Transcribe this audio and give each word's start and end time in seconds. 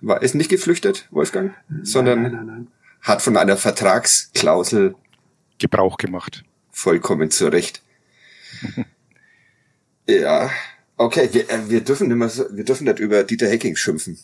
War 0.00 0.22
es 0.22 0.34
nicht 0.34 0.50
geflüchtet, 0.50 1.08
Wolfgang? 1.10 1.54
Sondern 1.82 2.22
nein, 2.22 2.32
nein, 2.32 2.46
nein, 2.46 2.68
hat 3.00 3.22
von 3.22 3.36
einer 3.36 3.56
Vertragsklausel 3.56 4.94
Gebrauch 5.58 5.96
gemacht. 5.96 6.44
Vollkommen 6.70 7.30
zu 7.30 7.48
Recht. 7.48 7.82
ja, 10.06 10.50
okay, 10.96 11.28
wir, 11.32 11.48
äh, 11.50 11.70
wir 11.70 11.80
dürfen 11.80 12.10
immer 12.10 12.28
so, 12.28 12.44
wir 12.50 12.64
dürfen 12.64 12.84
nicht 12.84 12.98
über 12.98 13.24
Dieter 13.24 13.48
Hecking 13.48 13.76
schimpfen. 13.76 14.18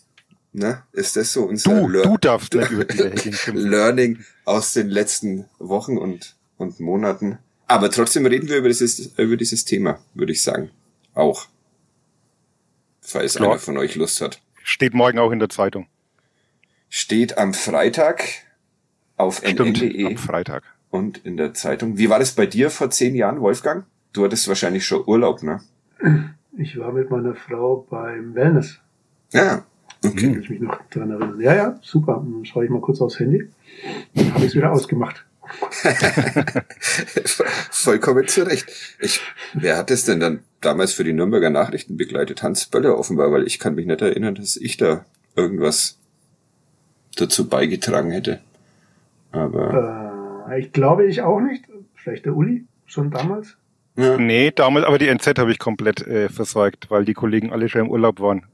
Ne? 0.53 0.83
Ist 0.93 1.17
das 1.17 1.33
so 1.33 1.45
unser 1.45 1.81
du, 1.81 1.89
Lear 1.89 2.05
du 2.05 2.19
darfst 2.19 2.55
nicht 2.55 2.71
über 2.71 2.85
Dieter 2.85 3.11
Hecking 3.11 3.33
schimpfen. 3.33 3.71
Learning 3.71 4.25
aus 4.45 4.75
den 4.75 4.91
letzten 4.91 5.47
Wochen 5.59 5.97
und, 5.97 6.37
und 6.59 6.79
Monaten? 6.81 7.39
Aber 7.67 7.91
trotzdem 7.91 8.27
reden 8.27 8.49
wir 8.49 8.59
über 8.59 8.69
dieses, 8.69 9.13
über 9.17 9.37
dieses 9.37 9.65
Thema, 9.65 9.99
würde 10.13 10.33
ich 10.33 10.43
sagen. 10.43 10.71
Auch. 11.15 11.47
Falls 13.01 13.37
Klar. 13.37 13.53
einer 13.53 13.59
von 13.59 13.79
euch 13.79 13.95
Lust 13.95 14.21
hat. 14.21 14.42
Steht 14.65 14.95
morgen 14.95 15.19
auch 15.19 15.31
in 15.31 15.39
der 15.39 15.49
Zeitung. 15.49 15.87
Steht 16.89 17.39
am 17.39 17.55
Freitag 17.55 18.25
auf 19.17 19.43
nn.de. 19.43 20.05
am 20.05 20.17
Freitag. 20.17 20.63
Und 20.91 21.19
in 21.25 21.37
der 21.37 21.55
Zeitung. 21.55 21.97
Wie 21.97 22.11
war 22.11 22.19
das 22.19 22.33
bei 22.33 22.47
dir 22.47 22.71
vor 22.71 22.91
zehn 22.91 23.15
Jahren, 23.15 23.41
Wolfgang? 23.41 23.87
Du 24.13 24.25
hattest 24.25 24.47
wahrscheinlich 24.49 24.85
schon 24.87 25.03
Urlaub, 25.07 25.43
ne? 25.43 25.61
Ich 26.57 26.79
war 26.79 26.93
mit 26.93 27.11
meiner 27.11 27.35
Frau 27.35 27.87
beim 27.89 28.35
Wellness. 28.35 28.79
Ja. 29.33 29.65
Okay. 30.05 30.33
Kann 30.33 30.43
ich 30.43 30.51
mich 30.51 30.61
noch 30.61 30.79
dran 30.91 31.11
erinnern. 31.11 31.41
Ja, 31.41 31.55
ja, 31.55 31.79
super. 31.81 32.23
Dann 32.25 32.45
schaue 32.45 32.65
ich 32.65 32.71
mal 32.71 32.81
kurz 32.81 33.01
aufs 33.01 33.19
Handy. 33.19 33.49
Dann 34.15 34.35
habe 34.35 34.45
ich 34.45 34.51
es 34.51 34.55
wieder 34.55 34.73
ausgemacht. 34.73 35.25
Vollkommen 37.71 38.27
zurecht. 38.27 38.71
Ich, 39.01 39.21
wer 39.55 39.79
hat 39.79 39.91
es 39.91 40.05
denn 40.05 40.21
dann 40.21 40.41
damals 40.65 40.93
für 40.93 41.05
die 41.05 41.13
Nürnberger 41.13 41.51
Nachrichten 41.51 41.97
begleitet? 41.97 42.43
Hans 42.43 42.67
Böller 42.67 42.99
offenbar, 42.99 43.33
weil 43.33 43.47
ich 43.47 43.59
kann 43.59 43.75
mich 43.75 43.87
nicht 43.87 44.01
erinnern, 44.01 44.35
dass 44.35 44.57
ich 44.57 44.77
da 44.77 45.05
irgendwas 45.37 45.99
dazu 47.17 47.49
beigetragen 47.49 48.11
hätte. 48.11 48.41
Aber. 49.31 50.47
Äh, 50.49 50.61
ich 50.61 50.73
glaube 50.73 51.07
ich 51.07 51.23
auch 51.23 51.41
nicht. 51.41 51.65
Vielleicht 51.95 52.25
der 52.25 52.35
Uli, 52.35 52.65
schon 52.87 53.11
damals? 53.11 53.57
Ja. 53.97 54.17
Nee, 54.17 54.51
damals, 54.51 54.87
aber 54.87 54.99
die 54.99 55.09
NZ 55.09 55.39
habe 55.39 55.53
ich 55.53 55.59
komplett 55.59 56.07
äh, 56.07 56.29
versorgt, 56.29 56.91
weil 56.91 57.05
die 57.05 57.15
Kollegen 57.15 57.53
alle 57.53 57.69
schon 57.69 57.83
im 57.83 57.91
Urlaub 57.91 58.21
waren. 58.21 58.47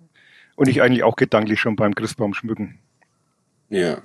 Und 0.56 0.68
ich 0.68 0.82
eigentlich 0.82 1.04
auch 1.04 1.14
gedanklich 1.14 1.60
schon 1.60 1.76
beim 1.76 1.94
Christbaum 1.94 2.34
schmücken. 2.34 2.80
Ja. 3.70 3.98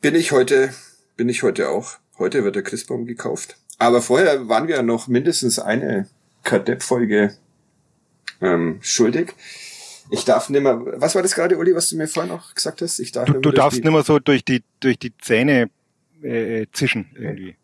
Bin 0.00 0.16
ich 0.16 0.32
heute 0.32 0.70
bin 1.16 1.28
ich 1.28 1.42
heute 1.42 1.68
auch. 1.68 1.98
Heute 2.18 2.44
wird 2.44 2.56
der 2.56 2.62
Christbaum 2.62 3.06
gekauft. 3.06 3.56
Aber 3.78 4.02
vorher 4.02 4.48
waren 4.48 4.68
wir 4.68 4.82
noch 4.82 5.08
mindestens 5.08 5.58
eine 5.58 6.08
Kadepp-Folge 6.44 7.36
ähm, 8.40 8.78
schuldig. 8.82 9.34
Ich 10.10 10.24
darf 10.24 10.50
nimmer, 10.50 11.00
was 11.00 11.14
war 11.14 11.22
das 11.22 11.34
gerade, 11.34 11.56
Uli, 11.56 11.74
was 11.74 11.88
du 11.88 11.96
mir 11.96 12.06
vorher 12.06 12.32
noch 12.32 12.54
gesagt 12.54 12.82
hast? 12.82 12.98
Ich 12.98 13.10
darf 13.10 13.26
du, 13.26 13.40
du 13.40 13.50
darfst 13.50 13.82
nimmer 13.82 14.02
so 14.02 14.18
durch 14.18 14.44
die, 14.44 14.62
durch 14.80 14.98
die 14.98 15.16
Zähne 15.16 15.70
äh, 16.22 16.66
zischen 16.72 17.06
irgendwie. 17.14 17.56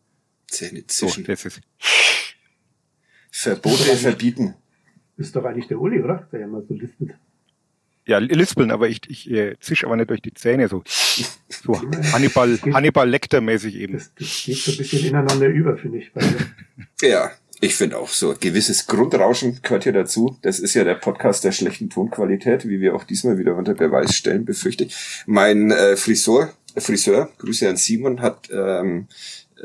Zähne 0.48 0.86
zischen. 0.86 1.24
So, 1.24 1.32
das 1.32 1.44
ist. 1.44 1.60
Verbote 3.30 3.96
verbieten. 3.96 4.54
Ist 5.16 5.36
doch 5.36 5.44
eigentlich 5.44 5.68
der 5.68 5.80
Uli, 5.80 6.02
oder? 6.02 6.28
Der 6.32 6.40
ja 6.40 6.46
mal 6.46 6.64
so 6.66 6.74
listet. 6.74 7.10
Ja, 8.06 8.18
lispeln, 8.18 8.70
aber 8.72 8.88
ich, 8.88 9.02
ich 9.08 9.30
äh, 9.30 9.56
zisch 9.60 9.84
aber 9.84 9.94
nicht 9.96 10.10
durch 10.10 10.22
die 10.22 10.34
Zähne 10.34 10.68
so. 10.68 10.82
So 10.86 11.80
Hannibal, 12.12 12.58
Hannibal 12.72 13.08
Lecter-mäßig 13.08 13.76
eben. 13.76 13.92
Das, 13.92 14.12
das 14.14 14.42
geht 14.44 14.56
so 14.56 14.72
ein 14.72 14.78
bisschen 14.78 15.06
ineinander 15.06 15.46
über, 15.46 15.76
finde 15.76 15.98
ich. 15.98 16.10
ja, 17.02 17.30
ich 17.60 17.74
finde 17.74 17.98
auch 17.98 18.08
so. 18.08 18.34
Gewisses 18.38 18.86
Grundrauschen 18.86 19.60
gehört 19.62 19.84
hier 19.84 19.92
dazu. 19.92 20.38
Das 20.42 20.58
ist 20.58 20.74
ja 20.74 20.84
der 20.84 20.94
Podcast 20.94 21.44
der 21.44 21.52
schlechten 21.52 21.90
Tonqualität, 21.90 22.68
wie 22.68 22.80
wir 22.80 22.94
auch 22.94 23.04
diesmal 23.04 23.38
wieder 23.38 23.54
unter 23.54 23.74
Beweis 23.74 24.14
stellen, 24.14 24.44
befürchte 24.44 24.84
ich. 24.84 25.24
Mein 25.26 25.70
äh, 25.70 25.96
Friseur, 25.96 26.54
Friseur, 26.76 27.30
Grüße 27.38 27.68
an 27.68 27.76
Simon, 27.76 28.22
hat 28.22 28.48
ähm, 28.50 29.08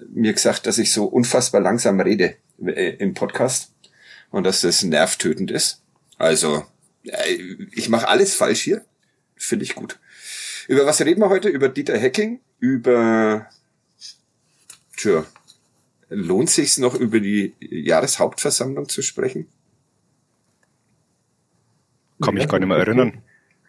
mir 0.10 0.34
gesagt, 0.34 0.68
dass 0.68 0.78
ich 0.78 0.92
so 0.92 1.06
unfassbar 1.06 1.62
langsam 1.62 2.00
rede 2.02 2.36
äh, 2.66 2.96
im 2.98 3.14
Podcast 3.14 3.72
und 4.30 4.44
dass 4.44 4.62
das 4.62 4.84
nervtötend 4.84 5.52
ist. 5.52 5.82
Also 6.18 6.66
ich 7.72 7.90
mache 7.90 8.08
alles 8.08 8.36
falsch 8.36 8.62
hier. 8.62 8.84
Finde 9.38 9.64
ich 9.64 9.76
gut. 9.76 10.00
Über 10.68 10.86
was 10.86 11.02
reden 11.02 11.22
wir 11.22 11.30
heute? 11.30 11.50
Über 11.50 11.70
Dieter 11.70 12.00
Hacking? 12.00 12.40
Über, 12.60 13.48
tja, 14.98 15.26
lohnt 16.10 16.50
sich's 16.50 16.78
noch 16.78 16.96
über 16.96 17.20
die 17.20 17.54
Jahreshauptversammlung 17.60 18.90
zu 18.90 19.02
sprechen? 19.02 19.48
Kann 22.22 22.34
mich 22.34 22.48
gar 22.48 22.60
nicht 22.60 22.68
mehr 22.68 22.78
erinnern. 22.78 23.22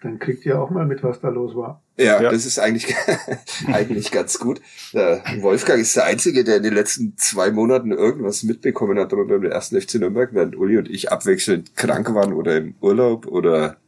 Dann 0.03 0.19
kriegt 0.19 0.45
ihr 0.47 0.61
auch 0.61 0.71
mal 0.71 0.87
mit, 0.87 1.03
was 1.03 1.21
da 1.21 1.29
los 1.31 1.57
war. 1.57 1.83
Ja, 1.97 2.23
ja. 2.23 2.31
das 2.31 2.45
ist 2.45 2.59
eigentlich, 2.59 2.95
eigentlich 3.67 4.13
ganz 4.13 4.39
gut. 4.39 4.61
Der 4.93 5.25
Wolfgang 5.41 5.81
ist 5.81 5.97
der 5.97 6.05
Einzige, 6.05 6.45
der 6.45 6.59
in 6.59 6.63
den 6.63 6.75
letzten 6.75 7.17
zwei 7.17 7.51
Monaten 7.51 7.91
irgendwas 7.93 8.43
mitbekommen 8.43 8.99
hat 8.99 9.13
rund 9.13 9.33
um 9.33 9.43
den 9.43 9.51
ersten 9.51 9.81
FC 9.81 9.95
Nürnberg, 9.95 10.33
während 10.33 10.57
Uli 10.57 10.77
und 10.77 10.91
ich 10.91 11.11
abwechselnd 11.11 11.75
krank 11.77 12.15
waren 12.15 12.35
oder 12.35 12.57
im 12.57 12.75
Urlaub 12.81 13.27
oder 13.27 13.79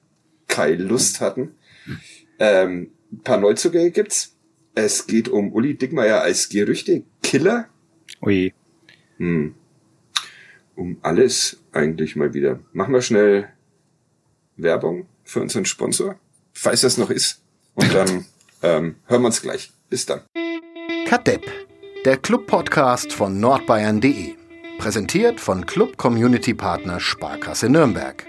keine 0.48 0.82
Lust 0.82 1.20
hatten. 1.20 1.54
Ähm, 2.38 2.90
ein 3.12 3.22
paar 3.22 3.38
Neuzugänge 3.38 3.90
gibt's. 3.90 4.34
Es 4.74 5.06
geht 5.06 5.28
um 5.28 5.52
Uli 5.52 5.76
Dickmeier 5.76 6.22
als 6.22 6.48
Gerüchte-Killer. 6.48 7.68
Ui. 8.22 8.52
Hm. 9.18 9.54
Um 10.74 10.98
alles 11.02 11.58
eigentlich 11.72 12.16
mal 12.16 12.34
wieder. 12.34 12.60
Machen 12.72 12.94
wir 12.94 13.02
schnell 13.02 13.48
Werbung 14.56 15.06
für 15.24 15.40
unseren 15.40 15.64
Sponsor, 15.64 16.16
falls 16.52 16.82
das 16.82 16.98
noch 16.98 17.10
ist. 17.10 17.42
Und 17.74 17.92
dann 17.94 18.26
ähm, 18.62 18.96
hören 19.06 19.22
wir 19.22 19.26
uns 19.26 19.42
gleich. 19.42 19.72
Bis 19.88 20.06
dann. 20.06 20.20
Kadepp, 21.06 21.50
der 22.04 22.18
Club-Podcast 22.18 23.12
von 23.12 23.40
nordbayern.de. 23.40 24.34
Präsentiert 24.78 25.40
von 25.40 25.66
Club 25.66 25.96
Community 25.96 26.54
Partner 26.54 27.00
Sparkasse 27.00 27.68
Nürnberg. 27.68 28.27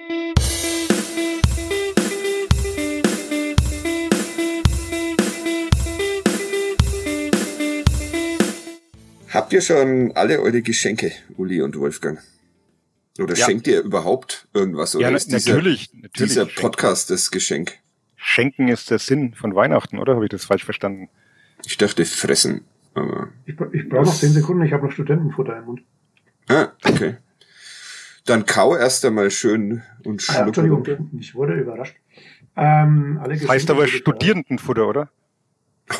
Habt 9.31 9.53
ihr 9.53 9.61
schon 9.61 10.11
alle 10.15 10.39
eure 10.39 10.61
Geschenke, 10.61 11.11
Uli 11.37 11.61
und 11.61 11.77
Wolfgang? 11.77 12.19
Oder 13.19 13.35
ja. 13.35 13.45
schenkt 13.45 13.67
ihr 13.67 13.81
überhaupt 13.81 14.47
irgendwas? 14.53 14.95
Oder 14.95 15.09
ja, 15.09 15.15
ist 15.15 15.31
dieser, 15.31 15.51
natürlich, 15.51 15.93
natürlich. 15.93 16.31
Dieser 16.31 16.45
Podcast 16.45 17.11
das 17.11 17.29
Geschenk? 17.29 17.73
Schenken 18.15 18.69
ist 18.69 18.89
der 18.89 18.97
Sinn 18.97 19.33
von 19.35 19.53
Weihnachten, 19.53 19.99
oder? 19.99 20.15
Habe 20.15 20.25
ich 20.25 20.31
das 20.31 20.45
falsch 20.45 20.63
verstanden? 20.65 21.09
Ich 21.65 21.77
dachte 21.77 22.05
fressen, 22.05 22.61
aber. 22.95 23.29
Ich, 23.45 23.55
ich 23.73 23.89
brauche 23.89 24.05
noch 24.05 24.15
zehn 24.15 24.31
Sekunden, 24.31 24.63
ich 24.63 24.73
habe 24.73 24.85
noch 24.85 24.91
Studentenfutter 24.91 25.57
im 25.57 25.65
Mund. 25.65 25.81
Ah, 26.47 26.69
okay. 26.83 27.17
Dann 28.25 28.45
kau 28.45 28.75
erst 28.75 29.05
einmal 29.05 29.29
schön 29.29 29.83
und 30.05 30.21
schluck. 30.21 30.37
Ah, 30.37 30.45
Entschuldigung, 30.45 31.09
ich 31.19 31.35
wurde 31.35 31.53
überrascht. 31.53 31.95
Ähm, 32.55 33.19
alle 33.21 33.35
heißt 33.35 33.69
aber 33.69 33.87
Studierendenfutter, 33.87 34.87
oder? 34.87 35.11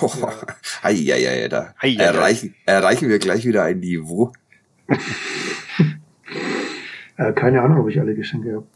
Oh, 0.02 0.12
ja. 0.20 0.34
ei, 0.84 1.12
ei, 1.12 1.28
ei, 1.28 1.48
da 1.48 1.74
ei, 1.82 1.98
ei, 1.98 2.04
erreichen, 2.04 2.56
erreichen 2.66 3.10
wir 3.10 3.20
gleich 3.20 3.46
wieder 3.46 3.64
ein 3.64 3.80
Niveau. 3.80 4.34
äh, 7.18 7.34
keine 7.34 7.62
Ahnung, 7.62 7.80
ob 7.80 7.90
ich 7.90 8.00
alle 8.00 8.16
Geschenke 8.16 8.56
habe. 8.56 8.68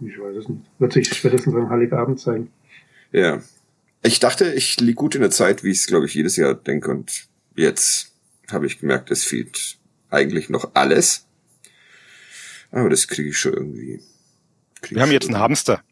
Ich 0.00 0.18
weiß 0.18 0.36
es 0.36 0.48
nicht. 0.48 0.62
Wird 0.78 0.92
sich 0.92 1.08
spätestens 1.08 1.54
am 1.54 1.70
Heiligabend 1.70 2.20
zeigen. 2.20 2.50
Ja. 3.12 3.40
Ich 4.02 4.20
dachte, 4.20 4.52
ich 4.52 4.78
liege 4.80 4.94
gut 4.94 5.14
in 5.14 5.22
der 5.22 5.30
Zeit, 5.30 5.64
wie 5.64 5.70
ich 5.70 5.78
es, 5.78 5.86
glaube 5.86 6.06
ich, 6.06 6.14
jedes 6.14 6.36
Jahr 6.36 6.54
denke. 6.54 6.90
Und 6.90 7.28
jetzt 7.54 8.14
habe 8.50 8.66
ich 8.66 8.78
gemerkt, 8.78 9.10
es 9.10 9.24
fehlt 9.24 9.78
eigentlich 10.10 10.50
noch 10.50 10.72
alles. 10.74 11.26
Aber 12.70 12.90
das 12.90 13.08
kriege 13.08 13.30
ich 13.30 13.38
schon 13.38 13.54
irgendwie. 13.54 14.00
Wir 14.90 15.02
haben 15.02 15.12
jetzt 15.12 15.28
einen 15.28 15.38
Hamster. 15.38 15.82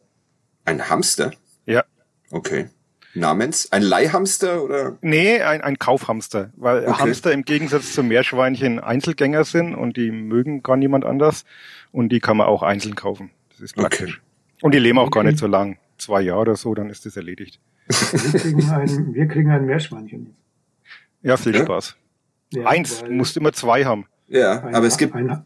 Ein 0.65 0.89
Hamster? 0.89 1.33
Ja. 1.67 1.85
Okay. 2.31 2.69
Namens? 3.15 3.71
Ein 3.73 3.83
Leihhamster 3.83 4.63
oder? 4.63 4.97
Nee, 5.01 5.41
ein, 5.41 5.61
ein 5.61 5.79
Kaufhamster, 5.79 6.51
weil 6.57 6.87
Okay. 6.87 7.01
Hamster 7.01 7.33
im 7.33 7.45
Gegensatz 7.45 7.93
zu 7.93 8.03
Meerschweinchen 8.03 8.81
Einzelgänger 8.81 9.45
sind 9.45 9.75
und 9.75 9.97
die 9.97 10.11
mögen 10.11 10.63
gar 10.63 10.77
niemand 10.77 11.05
anders 11.05 11.45
und 11.93 12.11
die 12.11 12.21
kann 12.21 12.37
man 12.37 12.47
auch 12.49 12.63
einzeln 12.63 12.95
kaufen. 12.97 13.31
Das 13.51 13.61
ist 13.61 13.77
praktisch. 13.77 14.21
Und 14.63 14.75
die 14.75 14.79
leben 14.79 14.99
auch 14.99 15.11
gar 15.11 15.23
nicht 15.23 15.39
so 15.39 15.47
lang. 15.47 15.79
Zwei 15.97 16.23
Jahre 16.23 16.41
oder 16.41 16.57
so, 16.57 16.75
dann 16.75 16.91
ist 16.91 17.07
das 17.07 17.17
erledigt. 17.17 17.61
Wir 17.89 18.41
kriegen 18.41 18.71
ein, 18.71 19.15
wir 19.15 19.27
kriegen 19.29 19.51
ein 19.51 19.65
Meerschweinchen. 19.67 20.35
Ja, 21.23 21.37
viel 21.37 21.55
Ja? 21.55 21.63
Spaß. 21.63 21.97
Ja, 22.53 22.67
Eins, 22.67 23.05
musst 23.09 23.37
immer 23.37 23.53
zwei 23.53 23.85
haben. 23.85 24.07
Ja, 24.29 24.63
ein, 24.65 24.75
aber 24.75 24.87
es 24.87 24.97
gibt, 24.99 25.15
ein, 25.15 25.45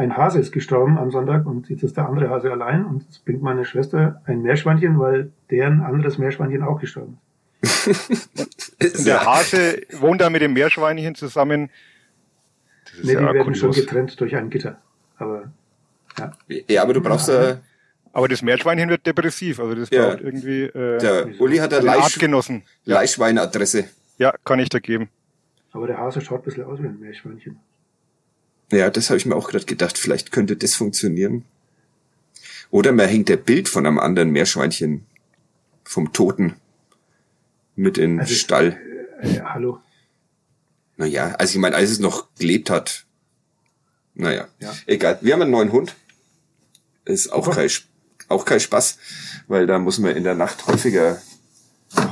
ein 0.00 0.16
Hase 0.16 0.38
ist 0.40 0.52
gestorben 0.52 0.98
am 0.98 1.10
Sonntag 1.10 1.46
und 1.46 1.68
jetzt 1.68 1.82
ist 1.82 1.96
der 1.96 2.08
andere 2.08 2.30
Hase 2.30 2.50
allein 2.50 2.84
und 2.86 3.02
jetzt 3.04 3.24
bringt 3.24 3.42
meine 3.42 3.64
Schwester 3.64 4.22
ein 4.24 4.42
Meerschweinchen, 4.42 4.98
weil 4.98 5.30
deren 5.50 5.80
anderes 5.82 6.18
Meerschweinchen 6.18 6.62
auch 6.62 6.80
gestorben 6.80 7.18
ist. 7.62 8.00
Der 9.06 9.24
Hase 9.26 9.82
wohnt 9.98 10.20
da 10.22 10.30
mit 10.30 10.40
dem 10.40 10.54
Meerschweinchen 10.54 11.14
zusammen. 11.14 11.68
Das 12.84 12.94
ist 12.94 13.04
Nee, 13.04 13.16
die 13.16 13.22
ja 13.22 13.34
werden 13.34 13.54
schon 13.54 13.70
kurios. 13.70 13.76
getrennt 13.86 14.20
durch 14.20 14.34
ein 14.34 14.48
Gitter. 14.48 14.78
Aber 15.18 15.52
ja, 16.18 16.32
ja, 16.68 16.82
aber 16.82 16.94
du 16.94 17.00
brauchst 17.02 17.28
äh, 17.28 17.56
Aber 18.12 18.26
das 18.28 18.40
Meerschweinchen 18.42 18.88
wird 18.88 19.04
depressiv. 19.06 19.60
Also 19.60 19.74
das 19.74 19.90
Ja. 19.90 20.08
braucht 20.08 20.22
irgendwie 20.22 20.62
äh, 20.62 20.98
der 20.98 21.28
Uli 21.38 21.58
hat 21.58 21.74
eine. 21.74 21.84
Ja, 21.86 21.96
Leihschweinadresse. 22.86 23.84
ja, 24.18 24.32
kann 24.44 24.58
ich 24.58 24.70
da 24.70 24.78
geben. 24.78 25.08
aber 25.72 25.86
der 25.86 25.98
Hase 25.98 26.20
schaut 26.22 26.40
ein 26.40 26.44
bisschen 26.44 26.64
aus 26.64 26.80
wie 26.82 26.86
ein 26.86 26.98
Meerschweinchen. 26.98 27.58
Ja, 28.72 28.90
das 28.90 29.10
habe 29.10 29.18
ich 29.18 29.26
mir 29.26 29.34
auch 29.36 29.48
gerade 29.48 29.64
gedacht. 29.64 29.98
Vielleicht 29.98 30.32
könnte 30.32 30.56
das 30.56 30.74
funktionieren. 30.74 31.44
Oder 32.70 32.92
man 32.92 33.08
hängt 33.08 33.28
der 33.28 33.36
Bild 33.36 33.68
von 33.68 33.86
einem 33.86 33.98
anderen 33.98 34.30
Meerschweinchen 34.30 35.06
vom 35.82 36.12
Toten 36.12 36.54
mit 37.74 37.98
in 37.98 38.12
den 38.12 38.20
Also- 38.20 38.34
Stall. 38.34 38.78
Äh, 39.20 39.40
hallo. 39.40 39.80
Naja, 40.96 41.34
also 41.38 41.52
ich 41.54 41.58
meine, 41.60 41.76
als 41.76 41.90
es 41.90 41.98
noch 41.98 42.28
gelebt 42.38 42.70
hat. 42.70 43.06
Naja, 44.14 44.48
Ja. 44.60 44.72
egal. 44.86 45.18
Wir 45.22 45.32
haben 45.32 45.42
einen 45.42 45.50
neuen 45.50 45.72
Hund. 45.72 45.96
Ist 47.06 47.32
auch 47.32 47.46
Super. 47.46 47.56
kein, 47.56 47.70
auch 48.28 48.44
kein 48.44 48.60
Spaß, 48.60 48.98
weil 49.48 49.66
da 49.66 49.78
muss 49.78 49.98
man 49.98 50.14
in 50.14 50.24
der 50.24 50.34
Nacht 50.34 50.66
häufiger, 50.66 51.20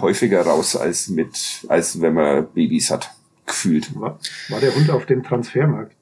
häufiger 0.00 0.42
raus 0.42 0.74
als 0.74 1.08
mit, 1.08 1.64
als 1.68 2.00
wenn 2.00 2.14
man 2.14 2.50
Babys 2.52 2.90
hat. 2.90 3.10
Gefühlt. 3.46 3.94
War, 3.94 4.18
war 4.48 4.60
der 4.60 4.74
Hund 4.74 4.90
auf 4.90 5.06
dem 5.06 5.22
Transfermarkt? 5.22 5.94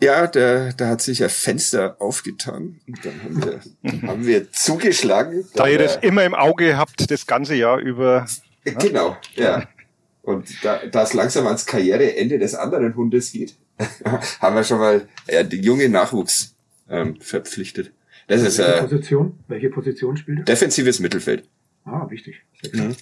Ja, 0.00 0.26
da, 0.28 0.70
da 0.72 0.88
hat 0.88 1.02
sich 1.02 1.22
ein 1.24 1.30
Fenster 1.30 1.96
aufgetan 2.00 2.80
und 2.86 3.04
dann 3.04 3.22
haben 3.22 3.44
wir, 3.82 4.02
haben 4.08 4.26
wir 4.26 4.52
zugeschlagen. 4.52 5.44
Da 5.54 5.66
ihr 5.66 5.78
das 5.78 5.94
Dann, 5.94 6.04
immer 6.04 6.24
im 6.24 6.34
Auge 6.34 6.76
habt, 6.76 7.10
das 7.10 7.26
ganze 7.26 7.54
Jahr 7.56 7.78
über. 7.78 8.26
äh, 8.64 8.72
Genau, 8.74 9.16
ja. 9.34 9.66
Und 10.22 10.62
da, 10.62 10.80
da 10.90 11.04
es 11.04 11.14
langsam 11.14 11.46
ans 11.46 11.64
Karriereende 11.64 12.38
des 12.38 12.54
anderen 12.54 12.94
Hundes 12.94 13.32
geht, 13.32 13.54
haben 14.40 14.56
wir 14.56 14.62
schon 14.62 14.78
mal 14.78 15.08
ja, 15.26 15.42
den 15.42 15.62
jungen 15.62 15.90
Nachwuchs 15.90 16.54
ähm, 16.90 17.18
verpflichtet. 17.18 17.92
Das 18.26 18.42
ist 18.42 18.58
Welche 18.58 18.74
äh, 18.74 18.80
Position? 18.82 19.38
Welche 19.48 19.70
Position 19.70 20.18
spielt 20.18 20.40
er? 20.40 20.44
defensives 20.44 21.00
Mittelfeld. 21.00 21.44
Ah, 21.86 22.10
wichtig. 22.10 22.42
Mhm. 22.72 22.94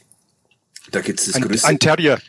Da 0.92 1.00
gibt's 1.00 1.24
das 1.26 1.34
Ein, 1.34 1.42
größte. 1.42 1.66
ein 1.66 1.78
Terrier. 1.80 2.20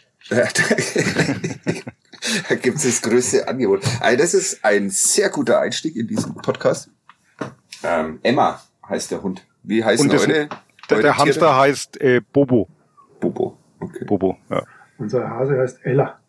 Da, 2.49 2.55
gibt's 2.55 2.83
das 2.83 3.01
größte 3.01 3.47
Angebot. 3.47 3.83
Also 3.99 4.17
das 4.17 4.33
ist 4.33 4.63
ein 4.65 4.89
sehr 4.89 5.29
guter 5.29 5.59
Einstieg 5.61 5.95
in 5.95 6.07
diesen 6.07 6.33
Podcast. 6.35 6.89
Ähm, 7.83 8.19
Emma 8.23 8.61
heißt 8.87 9.11
der 9.11 9.21
Hund. 9.21 9.45
Wie 9.63 9.83
heißen 9.83 10.05
Und 10.05 10.13
das- 10.13 10.27
eure, 10.27 10.49
Der, 10.89 11.01
der 11.01 11.17
Hamster 11.17 11.39
Tiere? 11.39 11.55
heißt 11.57 12.01
äh, 12.01 12.21
Bobo. 12.21 12.67
Bobo. 13.19 13.57
Okay. 13.79 14.05
Bobo, 14.05 14.37
ja. 14.49 14.63
Unser 14.97 15.29
Hase 15.29 15.59
heißt 15.59 15.79
Ella. 15.85 16.19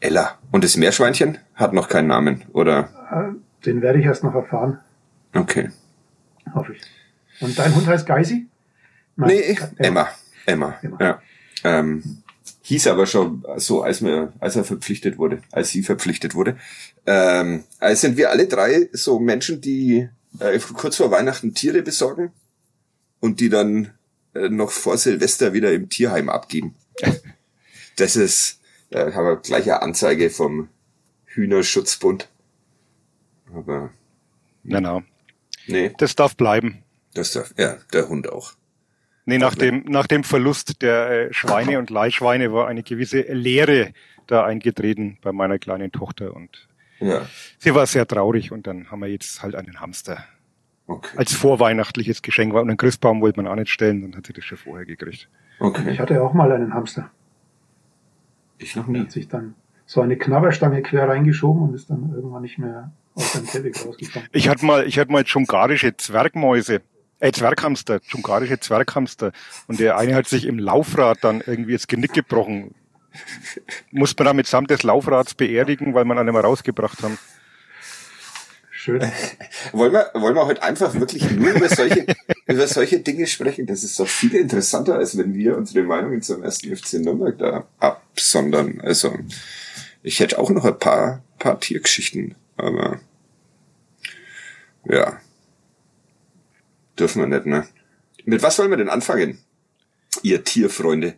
Ella. 0.00 0.38
Und 0.52 0.62
das 0.64 0.76
Meerschweinchen 0.76 1.38
hat 1.54 1.72
noch 1.72 1.88
keinen 1.88 2.08
Namen, 2.08 2.44
oder? 2.52 2.88
Äh, 3.10 3.64
Den 3.66 3.82
werde 3.82 3.98
ich 3.98 4.04
erst 4.06 4.22
noch 4.24 4.34
erfahren, 4.34 4.78
Okay. 5.34 5.70
hoffe 6.54 6.74
ich. 6.74 6.82
Und 7.40 7.58
dein 7.58 7.74
Hund 7.74 7.86
heißt 7.86 8.06
Geisi? 8.06 8.46
Nein, 9.16 9.28
nee, 9.28 9.40
äh, 9.40 9.56
Emma. 9.78 10.08
Emma. 10.46 10.74
Emma. 10.82 10.98
Ja. 11.00 11.20
Ähm, 11.64 12.22
hieß 12.62 12.86
aber 12.86 13.06
schon 13.06 13.44
so, 13.56 13.82
als, 13.82 14.02
wir, 14.02 14.32
als 14.40 14.56
er 14.56 14.64
verpflichtet 14.64 15.18
wurde, 15.18 15.42
als 15.50 15.70
sie 15.70 15.82
verpflichtet 15.82 16.34
wurde. 16.34 16.56
Ähm, 17.06 17.64
also 17.78 18.00
sind 18.00 18.16
wir 18.16 18.30
alle 18.30 18.46
drei 18.46 18.88
so 18.92 19.18
Menschen, 19.18 19.60
die 19.60 20.08
äh, 20.38 20.58
kurz 20.58 20.96
vor 20.96 21.10
Weihnachten 21.10 21.54
Tiere 21.54 21.82
besorgen 21.82 22.32
und 23.20 23.40
die 23.40 23.48
dann 23.48 23.92
äh, 24.34 24.48
noch 24.48 24.70
vor 24.70 24.96
Silvester 24.96 25.52
wieder 25.52 25.72
im 25.72 25.88
Tierheim 25.88 26.28
abgeben. 26.28 26.74
Das 27.96 28.16
ist, 28.16 28.58
äh, 28.88 29.12
haben 29.12 29.26
wir 29.26 29.36
gleich 29.36 29.64
eine 29.64 29.82
Anzeige 29.82 30.30
vom 30.30 30.70
Hühnerschutzbund. 31.26 32.26
Aber 33.54 33.90
Na, 34.62 34.80
na. 34.80 35.02
nee, 35.66 35.92
Das 35.98 36.16
darf 36.16 36.34
bleiben. 36.34 36.82
das 37.12 37.32
darf, 37.32 37.52
ja, 37.58 37.76
der 37.92 38.08
Hund 38.08 38.30
auch. 38.32 38.54
Nee, 39.24 39.38
nach 39.38 39.54
dem, 39.54 39.84
nach 39.86 40.06
dem 40.06 40.24
Verlust 40.24 40.82
der 40.82 41.28
äh, 41.28 41.32
Schweine 41.32 41.78
und 41.78 41.90
Leihschweine 41.90 42.52
war 42.52 42.66
eine 42.66 42.82
gewisse 42.82 43.20
Leere 43.20 43.92
da 44.26 44.44
eingetreten 44.44 45.18
bei 45.22 45.32
meiner 45.32 45.58
kleinen 45.58 45.92
Tochter 45.92 46.34
und 46.34 46.68
Ja, 46.98 47.22
sie 47.58 47.74
war 47.74 47.86
sehr 47.86 48.06
traurig 48.06 48.50
und 48.52 48.66
dann 48.66 48.90
haben 48.90 49.00
wir 49.00 49.08
jetzt 49.08 49.42
halt 49.42 49.54
einen 49.54 49.80
Hamster 49.80 50.24
okay. 50.86 51.16
als 51.16 51.32
vorweihnachtliches 51.34 52.22
Geschenk. 52.22 52.52
Und 52.54 52.68
einen 52.68 52.76
Christbaum 52.76 53.20
wollte 53.20 53.40
man 53.40 53.50
auch 53.50 53.56
nicht 53.56 53.70
stellen, 53.70 54.02
dann 54.02 54.16
hat 54.16 54.26
sie 54.26 54.32
das 54.32 54.44
schon 54.44 54.58
vorher 54.58 54.86
gekriegt. 54.86 55.28
Okay. 55.60 55.90
Ich 55.90 56.00
hatte 56.00 56.20
auch 56.22 56.32
mal 56.32 56.50
einen 56.50 56.74
Hamster. 56.74 57.10
Ich 58.58 58.76
noch 58.76 58.84
Der 58.84 58.92
nie. 58.92 59.00
hat 59.00 59.12
sich 59.12 59.28
dann 59.28 59.54
so 59.86 60.00
eine 60.00 60.16
Knabberstange 60.16 60.82
quer 60.82 61.08
reingeschoben 61.08 61.62
und 61.62 61.74
ist 61.74 61.90
dann 61.90 62.12
irgendwann 62.14 62.42
nicht 62.42 62.58
mehr 62.58 62.92
aus 63.14 63.32
seinem 63.32 63.46
Käfig 63.46 63.84
rausgekommen. 63.84 64.28
Ich 64.32 64.48
hatte 64.48 64.64
mal, 64.64 64.86
ich 64.86 64.98
hatte 64.98 65.12
mal 65.12 65.24
dschungarische 65.24 65.96
Zwergmäuse, 65.96 66.80
äh, 67.22 67.30
Zwerghamster, 67.30 68.00
dschungarische 68.00 68.58
Zwerghamster. 68.58 69.32
Und 69.68 69.78
der 69.78 69.96
eine 69.96 70.14
hat 70.16 70.26
sich 70.26 70.44
im 70.44 70.58
Laufrad 70.58 71.18
dann 71.22 71.40
irgendwie 71.40 71.72
das 71.72 71.86
Genick 71.86 72.12
gebrochen. 72.12 72.74
Muss 73.92 74.16
man 74.18 74.26
dann 74.26 74.36
mitsamt 74.36 74.70
des 74.70 74.82
Laufrads 74.82 75.34
beerdigen, 75.34 75.94
weil 75.94 76.04
man 76.04 76.24
nicht 76.24 76.32
mehr 76.32 76.42
rausgebracht 76.42 77.02
haben. 77.02 77.18
Schön. 78.72 79.00
Wollen 79.72 79.92
wir, 79.92 80.10
wollen 80.14 80.34
wir 80.34 80.46
heute 80.46 80.64
einfach 80.64 80.94
wirklich 80.94 81.30
nur 81.30 81.52
über 81.52 81.68
solche, 81.68 82.04
über 82.48 82.66
solche 82.66 82.98
Dinge 82.98 83.28
sprechen? 83.28 83.66
Das 83.66 83.84
ist 83.84 84.00
doch 84.00 84.08
viel 84.08 84.34
interessanter, 84.34 84.96
als 84.96 85.16
wenn 85.16 85.34
wir 85.34 85.56
unsere 85.56 85.84
Meinungen 85.84 86.20
zum 86.20 86.42
ersten 86.42 86.74
FC 86.74 86.94
Nürnberg 86.94 87.38
da 87.38 87.68
absondern. 87.78 88.80
Also, 88.80 89.16
ich 90.02 90.18
hätte 90.18 90.40
auch 90.40 90.50
noch 90.50 90.64
ein 90.64 90.80
paar, 90.80 91.22
paar 91.38 91.60
Tiergeschichten, 91.60 92.34
aber, 92.56 92.98
ja. 94.84 95.20
Dürfen 97.02 97.20
wir 97.22 97.26
nicht, 97.26 97.46
ne? 97.46 97.66
Mit 98.26 98.44
was 98.44 98.56
wollen 98.60 98.70
wir 98.70 98.76
denn 98.76 98.88
anfangen? 98.88 99.36
Ihr 100.22 100.44
Tierfreunde. 100.44 101.14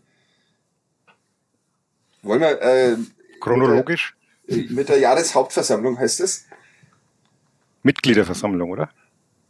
Wollen 2.22 2.40
wir, 2.40 2.62
äh, 2.62 2.96
Chronologisch? 3.38 4.16
mit 4.46 4.88
der 4.88 4.98
Jahreshauptversammlung 4.98 5.98
heißt 5.98 6.20
es? 6.20 6.46
Mitgliederversammlung, 7.82 8.70
oder? 8.70 8.88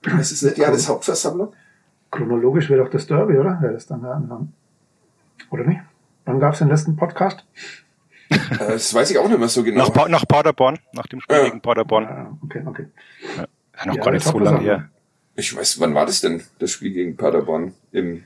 Heißt 0.04 0.32
es 0.32 0.42
nicht 0.42 0.58
Jahreshauptversammlung? 0.58 1.54
Chronologisch 2.10 2.68
wäre 2.68 2.82
doch 2.82 2.90
das 2.90 3.06
Derby, 3.06 3.38
oder? 3.38 3.60
Wäre 3.62 3.74
das 3.74 3.86
dann 3.86 4.02
der 4.02 4.10
Anfang? 4.10 4.52
Oder 5.50 5.62
nicht? 5.64 5.82
Wann 6.24 6.40
gab 6.40 6.54
es 6.54 6.58
den 6.58 6.68
letzten 6.68 6.96
Podcast? 6.96 7.44
Äh, 8.28 8.38
Das 8.58 8.92
weiß 8.92 9.08
ich 9.12 9.18
auch 9.18 9.28
nicht 9.28 9.38
mehr 9.38 9.46
so 9.48 9.62
genau. 9.62 9.84
Nach, 9.84 9.92
pa 9.92 10.08
nach 10.08 10.26
Paderborn, 10.26 10.80
nach 10.94 11.06
dem 11.06 11.20
Spiel 11.20 11.36
Ja. 11.36 11.44
gegen 11.44 11.60
Paderborn. 11.60 12.04
Ah, 12.06 12.36
okay, 12.42 12.64
okay. 12.66 12.86
Ja, 13.36 13.46
noch 13.86 13.94
Ja, 13.96 14.02
gar 14.02 14.10
nicht 14.10 14.26
so 14.26 14.36
lange 14.40 14.58
her. 14.58 14.90
Ich 15.36 15.54
weiß, 15.54 15.80
wann 15.80 15.94
war 15.94 16.06
das 16.06 16.20
denn, 16.20 16.44
das 16.58 16.70
Spiel 16.70 16.92
gegen 16.92 17.16
Paderborn? 17.16 17.74
Im 17.92 18.24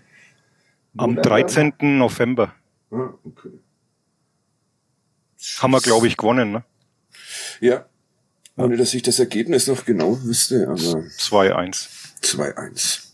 Am 0.97 1.11
November? 1.15 1.23
13. 1.23 1.75
November 1.81 2.55
Ah, 2.91 3.11
okay. 3.25 3.51
haben 5.59 5.71
wir, 5.73 5.81
glaube 5.81 6.07
ich, 6.07 6.17
gewonnen, 6.17 6.53
ne? 6.53 6.65
Ja. 7.61 7.87
Ohne 8.57 8.77
dass 8.77 8.93
ich 8.95 9.03
das 9.03 9.19
Ergebnis 9.19 9.67
noch 9.69 9.85
genau 9.85 10.21
wüsste, 10.23 10.65
aber 10.69 11.05
2-1. 11.19 11.89
2-1. 12.23 13.05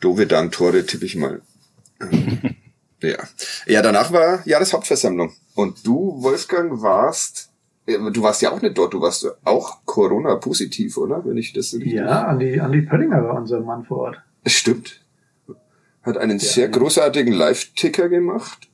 Doofe 0.00 0.26
dann 0.26 0.50
Tore 0.50 0.84
tippe 0.84 1.06
ich 1.06 1.16
mal. 1.16 1.40
ja. 3.00 3.16
Ja, 3.66 3.82
danach 3.82 4.12
war 4.12 4.46
Jahreshauptversammlung. 4.46 5.34
Und 5.54 5.86
du, 5.86 6.20
Wolfgang, 6.22 6.82
warst 6.82 7.50
Du 7.86 8.22
warst 8.22 8.42
ja 8.42 8.50
auch 8.50 8.60
nicht 8.60 8.76
dort, 8.76 8.94
du 8.94 9.00
warst 9.00 9.32
auch 9.44 9.84
Corona-positiv, 9.84 10.96
oder? 10.96 11.24
Wenn 11.24 11.36
ich 11.36 11.52
das 11.52 11.72
richtig... 11.72 11.92
Ja, 11.92 12.26
Andi, 12.26 12.58
Andi 12.58 12.82
Pöllinger 12.82 13.22
war 13.22 13.36
unser 13.36 13.60
Mann 13.60 13.84
vor 13.84 13.98
Ort. 13.98 14.22
Stimmt. 14.44 15.04
Hat 16.02 16.18
einen 16.18 16.38
ja, 16.38 16.44
sehr 16.44 16.68
großartigen 16.68 17.32
Live-Ticker 17.32 18.08
gemacht. 18.08 18.68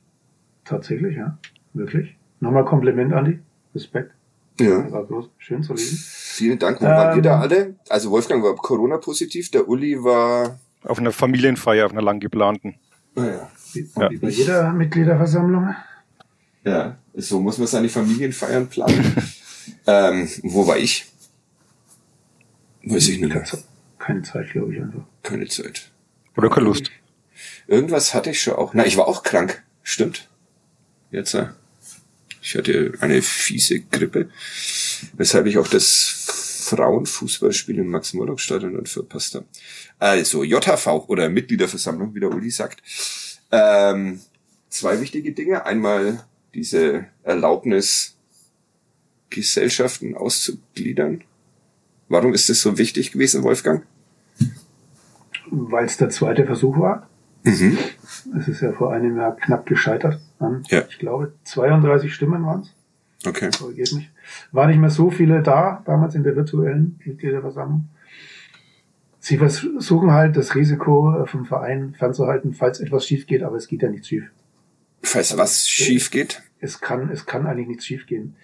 Tatsächlich, 0.65 1.15
ja. 1.15 1.37
Wirklich. 1.73 2.15
Nochmal 2.39 2.65
Kompliment, 2.65 3.13
Andi. 3.13 3.39
Respekt. 3.75 4.11
Ja. 4.59 4.91
War 4.91 5.03
bloß 5.03 5.29
schön 5.37 5.61
zu 5.61 5.73
lesen. 5.73 5.97
Vielen 5.99 6.57
Dank. 6.57 6.81
Wo 6.81 6.85
ähm, 6.85 6.91
waren 6.91 7.15
wir 7.15 7.21
da 7.21 7.39
alle? 7.39 7.75
Also 7.89 8.09
Wolfgang 8.09 8.43
war 8.43 8.55
Corona-positiv, 8.55 9.51
der 9.51 9.69
Uli 9.69 10.03
war... 10.03 10.59
Auf 10.85 10.97
einer 10.97 11.11
Familienfeier, 11.11 11.85
auf 11.85 11.91
einer 11.91 12.01
lang 12.01 12.19
geplanten. 12.19 12.75
Ah, 13.15 13.25
ja. 13.25 13.51
Wie, 13.73 13.87
ja. 13.95 14.09
wie 14.09 14.17
bei 14.17 14.29
jeder 14.29 14.73
Mitgliederversammlung. 14.73 15.75
Ja, 16.65 16.97
so 17.13 17.39
muss 17.39 17.57
man 17.57 17.67
seine 17.67 17.89
Familienfeiern 17.89 18.69
planen. 18.69 19.15
ähm, 19.87 20.29
wo 20.43 20.65
war 20.65 20.77
ich? 20.77 21.05
Weiß 22.83 23.07
ich 23.07 23.19
nicht 23.19 23.33
mehr. 23.33 23.45
Keine 23.99 24.21
Zeit, 24.23 24.51
glaube 24.51 24.73
ich 24.73 24.81
einfach. 24.81 25.05
Keine 25.21 25.47
Zeit. 25.47 25.91
Oder 26.35 26.49
keine 26.49 26.65
Lust. 26.67 26.91
Irgendwas 27.67 28.13
hatte 28.13 28.31
ich 28.31 28.41
schon 28.41 28.55
auch. 28.55 28.73
Na, 28.73 28.85
ich 28.85 28.97
war 28.97 29.07
auch 29.07 29.23
krank. 29.23 29.63
Stimmt. 29.83 30.29
Jetzt, 31.11 31.33
äh, 31.33 31.47
ich 32.41 32.55
hatte 32.55 32.93
eine 32.99 33.21
fiese 33.21 33.79
Grippe, 33.81 34.29
weshalb 35.13 35.45
ich 35.45 35.57
auch 35.57 35.67
das 35.67 36.65
Frauenfußballspiel 36.69 37.79
im 37.79 37.87
Max-Morlock-Stadion 37.87 38.73
dann 38.73 38.85
verpasst 38.85 39.35
habe. 39.35 39.45
Also, 39.99 40.43
JHV 40.43 40.87
oder 41.07 41.29
Mitgliederversammlung, 41.29 42.15
wie 42.15 42.19
der 42.19 42.31
Uli 42.31 42.49
sagt. 42.49 42.81
Ähm, 43.51 44.21
zwei 44.69 44.99
wichtige 44.99 45.31
Dinge. 45.33 45.65
Einmal 45.65 46.25
diese 46.53 47.05
Erlaubnis, 47.23 48.17
Gesellschaften 49.29 50.15
auszugliedern. 50.15 51.23
Warum 52.09 52.33
ist 52.33 52.49
das 52.49 52.61
so 52.61 52.77
wichtig 52.77 53.11
gewesen, 53.11 53.43
Wolfgang? 53.43 53.85
Weil 55.49 55.85
es 55.85 55.97
der 55.97 56.09
zweite 56.09 56.45
Versuch 56.45 56.77
war. 56.77 57.09
Mhm. 57.43 57.77
Es 58.39 58.47
ist 58.47 58.61
ja 58.61 58.71
vor 58.71 58.93
einem 58.93 59.17
Jahr 59.17 59.35
knapp 59.35 59.65
gescheitert. 59.65 60.19
An, 60.39 60.63
ja. 60.69 60.83
Ich 60.87 60.99
glaube, 60.99 61.33
32 61.43 62.13
Stimmen 62.13 62.45
waren 62.45 62.61
es. 62.61 62.73
Okay. 63.27 63.49
Korrigiert 63.57 63.93
mich. 63.93 64.09
War 64.51 64.67
nicht 64.67 64.79
mehr 64.79 64.89
so 64.89 65.09
viele 65.09 65.41
da, 65.41 65.81
damals 65.85 66.15
in 66.15 66.23
der 66.23 66.35
virtuellen 66.35 66.99
Mitgliederversammlung. 67.03 67.89
Sie 69.19 69.37
versuchen 69.37 70.11
halt, 70.11 70.35
das 70.35 70.53
Risiko 70.55 71.25
vom 71.25 71.45
Verein 71.45 71.95
fernzuhalten, 71.97 72.53
falls 72.53 72.81
etwas 72.81 73.07
schief 73.07 73.25
geht, 73.25 73.41
aber 73.41 73.55
es 73.55 73.67
geht 73.67 73.81
ja 73.81 73.89
nicht 73.89 74.05
schief. 74.05 74.29
Falls 75.03 75.37
was 75.37 75.69
schief 75.69 76.11
geht? 76.11 76.41
Es 76.59 76.79
kann, 76.79 77.09
es 77.09 77.25
kann 77.25 77.45
eigentlich 77.45 77.67
nichts 77.67 77.85
schief 77.85 78.07
gehen. 78.07 78.35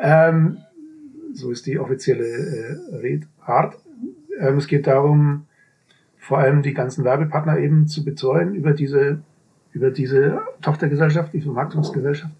Ähm, 0.00 0.58
so 1.32 1.50
ist 1.50 1.66
die 1.66 1.78
offizielle 1.78 2.24
äh, 2.24 2.96
Redart. 2.96 3.78
Ähm, 4.38 4.58
es 4.58 4.66
geht 4.66 4.86
darum, 4.86 5.46
vor 6.18 6.38
allem 6.38 6.62
die 6.62 6.74
ganzen 6.74 7.04
Werbepartner 7.04 7.58
eben 7.58 7.86
zu 7.86 8.04
betreuen 8.04 8.54
über 8.54 8.72
diese, 8.72 9.22
über 9.72 9.90
diese 9.90 10.42
Tochtergesellschaft, 10.60 11.32
die 11.32 11.40
Vermarktungsgesellschaft. 11.40 12.34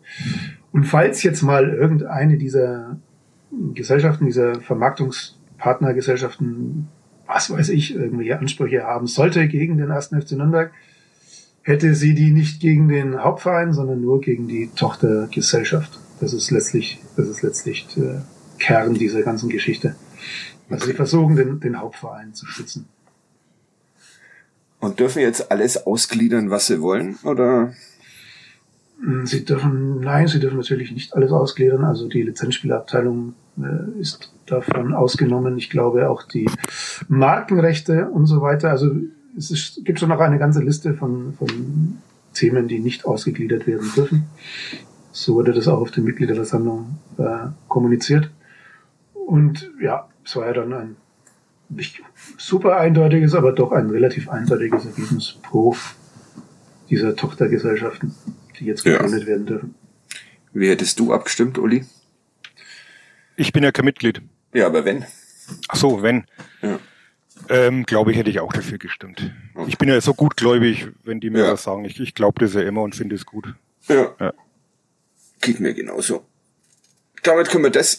Und 0.72 0.84
falls 0.84 1.22
jetzt 1.22 1.42
mal 1.42 1.70
irgendeine 1.70 2.36
dieser 2.36 2.98
Gesellschaften, 3.74 4.26
dieser 4.26 4.60
Vermarktungspartnergesellschaften, 4.60 6.88
was 7.26 7.50
weiß 7.50 7.70
ich, 7.70 7.94
irgendwelche 7.94 8.38
Ansprüche 8.38 8.84
haben 8.84 9.06
sollte 9.06 9.48
gegen 9.48 9.78
den 9.78 9.88
ersten 9.90 10.20
FC 10.20 10.32
Nürnberg, 10.32 10.70
hätte 11.64 11.94
sie 11.94 12.14
die 12.14 12.30
nicht 12.30 12.60
gegen 12.60 12.88
den 12.88 13.22
Hauptverein, 13.24 13.72
sondern 13.72 14.00
nur 14.00 14.20
gegen 14.20 14.46
die 14.46 14.70
Tochtergesellschaft. 14.76 15.98
Das 16.20 16.32
ist 16.32 16.50
letztlich, 16.50 17.00
das 17.16 17.26
ist 17.26 17.42
letztlich 17.42 17.86
der 17.96 18.24
Kern 18.58 18.94
dieser 18.94 19.22
ganzen 19.22 19.48
Geschichte. 19.48 19.96
Also 20.70 20.86
sie 20.86 20.92
versuchen, 20.92 21.36
den, 21.36 21.60
den 21.60 21.80
Hauptverein 21.80 22.34
zu 22.34 22.46
schützen. 22.46 22.86
Und 24.78 25.00
dürfen 25.00 25.22
jetzt 25.22 25.50
alles 25.50 25.86
ausgliedern, 25.86 26.50
was 26.50 26.66
sie 26.66 26.80
wollen, 26.82 27.16
oder? 27.24 27.72
Hm, 29.00 29.26
sie 29.26 29.44
dürfen, 29.44 30.00
nein, 30.00 30.28
sie 30.28 30.40
dürfen 30.40 30.58
natürlich 30.58 30.92
nicht 30.92 31.14
alles 31.14 31.32
ausgliedern. 31.32 31.84
Also 31.84 32.08
die 32.08 32.22
Lizenzspielabteilung 32.22 33.34
äh, 33.58 34.00
ist 34.00 34.32
davon 34.46 34.92
ausgenommen. 34.92 35.56
Ich 35.56 35.70
glaube 35.70 36.10
auch 36.10 36.22
die 36.22 36.48
Markenrechte 37.08 38.08
und 38.10 38.26
so 38.26 38.42
weiter. 38.42 38.70
Also 38.70 38.90
es 39.36 39.50
ist, 39.50 39.84
gibt 39.84 40.00
schon 40.00 40.08
noch 40.08 40.20
eine 40.20 40.38
ganze 40.38 40.62
Liste 40.62 40.94
von, 40.94 41.34
von 41.34 41.98
Themen, 42.32 42.68
die 42.68 42.78
nicht 42.78 43.04
ausgegliedert 43.04 43.66
werden 43.66 43.90
dürfen. 43.94 44.24
So 45.12 45.34
wurde 45.34 45.52
das 45.52 45.68
auch 45.68 45.80
auf 45.80 45.90
der 45.90 46.02
Mitgliederversammlung 46.02 46.98
äh, 47.18 47.48
kommuniziert. 47.68 48.30
Und 49.14 49.70
ja, 49.80 50.08
es 50.24 50.36
war 50.36 50.46
ja 50.46 50.52
dann 50.52 50.72
ein 50.72 50.96
nicht 51.68 52.02
super 52.36 52.76
eindeutiges, 52.76 53.34
aber 53.34 53.52
doch 53.52 53.72
ein 53.72 53.90
relativ 53.90 54.28
eindeutiges 54.28 54.86
Ergebnis 54.86 55.36
pro 55.42 55.76
dieser 56.90 57.16
Tochtergesellschaften, 57.16 58.14
die 58.58 58.66
jetzt 58.66 58.84
gegründet 58.84 59.22
ja. 59.22 59.26
werden 59.26 59.46
dürfen. 59.46 59.74
Wie 60.52 60.68
hättest 60.68 61.00
du 61.00 61.12
abgestimmt, 61.12 61.58
Uli? 61.58 61.84
Ich 63.36 63.52
bin 63.52 63.64
ja 63.64 63.72
kein 63.72 63.86
Mitglied. 63.86 64.22
Ja, 64.52 64.66
aber 64.66 64.84
wenn? 64.84 65.04
Ach 65.68 65.76
so, 65.76 66.02
wenn. 66.02 66.24
Ja. 66.62 66.78
Ähm, 67.48 67.84
glaube 67.84 68.12
ich, 68.12 68.16
hätte 68.16 68.30
ich 68.30 68.40
auch 68.40 68.52
dafür 68.52 68.78
gestimmt. 68.78 69.32
Okay. 69.54 69.68
Ich 69.68 69.78
bin 69.78 69.88
ja 69.88 70.00
so 70.00 70.14
gutgläubig, 70.14 70.88
wenn 71.02 71.20
die 71.20 71.30
mir 71.30 71.44
ja. 71.44 71.52
was 71.52 71.64
sagen. 71.64 71.84
Ich, 71.84 72.00
ich 72.00 72.14
glaube 72.14 72.40
das 72.40 72.54
ja 72.54 72.62
immer 72.62 72.82
und 72.82 72.94
finde 72.94 73.14
es 73.14 73.26
gut. 73.26 73.54
Ja. 73.88 74.14
ja. 74.18 74.32
Geht 75.40 75.60
mir 75.60 75.74
genauso. 75.74 76.24
Damit 77.22 77.48
können 77.48 77.64
wir 77.64 77.70
das 77.70 77.98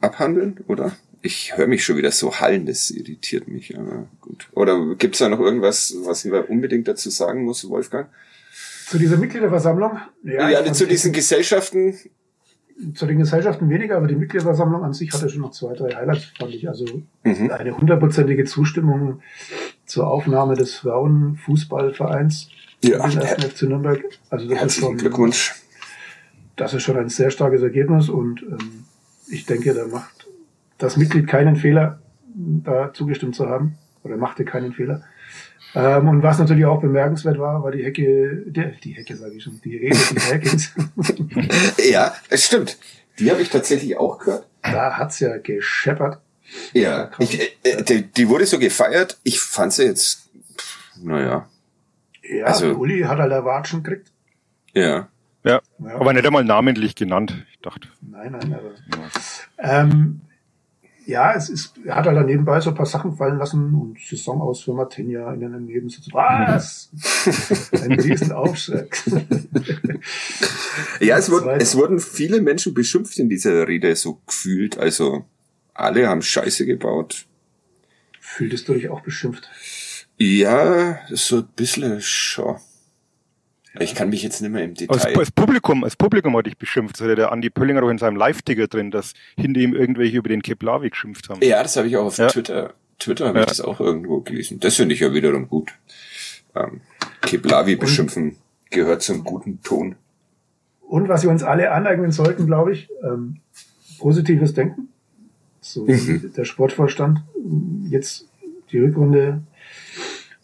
abhandeln, 0.00 0.60
oder? 0.68 0.96
Ich 1.22 1.56
höre 1.56 1.66
mich 1.66 1.84
schon 1.84 1.96
wieder 1.96 2.12
so 2.12 2.38
hallen, 2.38 2.66
das 2.66 2.90
irritiert 2.90 3.48
mich, 3.48 3.76
aber 3.76 4.06
gut. 4.20 4.48
Oder 4.52 4.94
gibt's 4.94 5.18
da 5.18 5.28
noch 5.28 5.40
irgendwas, 5.40 5.94
was 6.04 6.24
ich 6.24 6.32
unbedingt 6.32 6.86
dazu 6.86 7.10
sagen 7.10 7.44
muss, 7.44 7.68
Wolfgang? 7.68 8.08
Zu 8.86 8.98
dieser 8.98 9.16
Mitgliederversammlung? 9.16 9.98
Ja, 10.22 10.48
ja 10.48 10.72
zu 10.72 10.86
diesen 10.86 11.12
Gesellschaften 11.12 11.98
zu 12.94 13.06
den 13.06 13.18
Gesellschaften 13.18 13.70
weniger, 13.70 13.96
aber 13.96 14.06
die 14.06 14.16
Mitgliederversammlung 14.16 14.84
an 14.84 14.92
sich 14.92 15.12
hatte 15.12 15.28
schon 15.28 15.42
noch 15.42 15.52
zwei, 15.52 15.74
drei 15.74 15.94
Highlights, 15.94 16.32
fand 16.38 16.54
ich. 16.54 16.68
Also 16.68 16.84
mhm. 17.24 17.50
eine 17.50 17.76
hundertprozentige 17.76 18.44
Zustimmung 18.44 19.20
zur 19.86 20.08
Aufnahme 20.08 20.56
des 20.56 20.74
Frauenfußballvereins 20.76 22.50
ja, 22.82 23.04
in 23.04 23.18
den 23.18 23.22
FC 23.22 23.62
Nürnberg. 23.62 24.04
Also 24.28 24.48
das 24.48 24.64
ist 24.64 24.76
schon, 24.76 24.96
Glückwunsch. 24.98 25.54
Das 26.56 26.74
ist 26.74 26.82
schon 26.82 26.96
ein 26.96 27.08
sehr 27.08 27.30
starkes 27.30 27.62
Ergebnis 27.62 28.08
und 28.08 28.42
ähm, 28.42 28.84
ich 29.28 29.46
denke, 29.46 29.72
da 29.74 29.86
macht 29.86 30.28
das 30.78 30.96
Mitglied 30.96 31.26
keinen 31.26 31.56
Fehler, 31.56 32.00
da 32.34 32.92
zugestimmt 32.92 33.34
zu 33.34 33.48
haben 33.48 33.78
oder 34.02 34.16
machte 34.16 34.44
keinen 34.44 34.72
Fehler. 34.72 35.02
Ähm, 35.76 36.08
und 36.08 36.22
was 36.22 36.38
natürlich 36.38 36.64
auch 36.64 36.80
bemerkenswert 36.80 37.38
war, 37.38 37.62
war 37.62 37.70
die 37.70 37.84
Hecke, 37.84 38.44
die, 38.46 38.64
die 38.82 38.92
Hecke 38.92 39.14
sage 39.14 39.34
ich 39.34 39.42
schon, 39.42 39.60
die 39.62 39.76
Rede 39.76 39.94
des 39.94 40.32
Heckens. 40.32 40.72
ja, 41.90 42.14
es 42.30 42.46
stimmt. 42.46 42.78
Die 43.18 43.30
habe 43.30 43.42
ich 43.42 43.50
tatsächlich 43.50 43.98
auch 43.98 44.18
gehört. 44.18 44.46
Da 44.62 44.96
hat's 44.96 45.20
ja 45.20 45.36
gescheppert. 45.36 46.18
Ja, 46.72 47.10
ich, 47.18 47.38
äh, 47.62 47.70
äh, 47.70 47.82
die, 47.82 48.02
die, 48.04 48.28
wurde 48.30 48.46
so 48.46 48.58
gefeiert. 48.58 49.18
Ich 49.22 49.38
fand 49.40 49.74
sie 49.74 49.84
jetzt, 49.84 50.30
naja. 51.02 51.46
Ja, 52.22 52.46
also, 52.46 52.68
Uli 52.72 53.02
hat 53.02 53.18
halt 53.18 53.44
Watschen 53.44 53.82
gekriegt. 53.82 54.10
Ja. 54.72 55.08
ja. 55.44 55.60
Ja, 55.78 55.94
aber 56.00 56.14
nicht 56.14 56.26
einmal 56.26 56.44
namentlich 56.44 56.94
genannt, 56.94 57.44
ich 57.52 57.58
dachte. 57.60 57.88
Nein, 58.00 58.32
nein, 58.32 58.54
aber. 58.54 58.70
Ja. 59.62 59.82
Ähm, 59.82 60.22
ja, 61.06 61.34
es 61.34 61.48
ist, 61.48 61.74
er 61.84 61.96
hat 61.96 62.06
halt 62.06 62.26
nebenbei 62.26 62.60
so 62.60 62.70
ein 62.70 62.76
paar 62.76 62.86
Sachen 62.86 63.16
fallen 63.16 63.38
lassen 63.38 63.74
und 63.74 63.98
Saison 64.00 64.40
aus 64.40 64.62
für 64.62 64.72
Martinia 64.72 65.32
in 65.32 65.44
einem 65.44 65.64
Nebensitz. 65.66 66.08
Was? 66.12 66.90
ein 67.72 67.92
Riesenaufschreck. 67.92 69.02
ja, 71.00 71.16
es 71.16 71.30
wurden, 71.30 71.60
es 71.60 71.76
wurden 71.76 72.00
viele 72.00 72.40
Menschen 72.40 72.74
beschimpft 72.74 73.18
in 73.18 73.28
dieser 73.28 73.68
Rede, 73.68 73.94
so 73.94 74.20
gefühlt. 74.26 74.78
Also, 74.78 75.24
alle 75.74 76.08
haben 76.08 76.22
Scheiße 76.22 76.66
gebaut. 76.66 77.26
Fühltest 78.20 78.68
du 78.68 78.74
dich 78.74 78.88
auch 78.88 79.02
beschimpft? 79.02 79.48
Ja, 80.18 80.98
so 81.10 81.38
ein 81.38 81.48
bisschen 81.54 82.00
schon. 82.00 82.56
Ich 83.80 83.94
kann 83.94 84.08
mich 84.10 84.22
jetzt 84.22 84.40
nicht 84.40 84.50
mehr 84.50 84.64
im 84.64 84.74
Detail. 84.74 84.94
Als, 84.94 85.04
als 85.04 85.30
Publikum, 85.30 85.84
als 85.84 85.96
Publikum 85.96 86.36
hatte 86.36 86.48
ich 86.48 86.56
beschimpft. 86.56 86.96
Das 86.96 87.02
hatte 87.02 87.16
der 87.16 87.32
Andi 87.32 87.50
Pöllinger 87.50 87.82
auch 87.82 87.90
in 87.90 87.98
seinem 87.98 88.16
Live-Ticker 88.16 88.66
drin, 88.68 88.90
dass 88.90 89.14
hinter 89.36 89.60
ihm 89.60 89.74
irgendwelche 89.74 90.16
über 90.16 90.28
den 90.28 90.42
Keplavi 90.42 90.90
geschimpft 90.90 91.28
haben. 91.28 91.40
Ja, 91.42 91.62
das 91.62 91.76
habe 91.76 91.88
ich 91.88 91.96
auch 91.96 92.06
auf 92.06 92.18
ja. 92.18 92.28
Twitter. 92.28 92.74
Twitter 92.98 93.28
habe 93.28 93.38
ja. 93.38 93.44
ich 93.44 93.48
das 93.48 93.60
auch 93.60 93.80
irgendwo 93.80 94.20
gelesen. 94.20 94.60
Das 94.60 94.76
finde 94.76 94.94
ich 94.94 95.00
ja 95.00 95.12
wiederum 95.12 95.48
gut. 95.48 95.72
Ähm, 96.54 96.80
Keplavi 97.20 97.76
beschimpfen 97.76 98.36
gehört 98.70 99.02
zum 99.02 99.24
guten 99.24 99.62
Ton. 99.62 99.96
Und 100.80 101.08
was 101.08 101.22
wir 101.22 101.30
uns 101.30 101.42
alle 101.42 101.72
aneignen 101.72 102.12
sollten, 102.12 102.46
glaube 102.46 102.72
ich, 102.72 102.88
ähm, 103.02 103.38
positives 103.98 104.54
Denken. 104.54 104.88
So 105.60 105.84
mhm. 105.84 106.32
der 106.36 106.44
Sportvorstand 106.44 107.22
jetzt 107.88 108.28
die 108.70 108.78
Rückrunde 108.78 109.42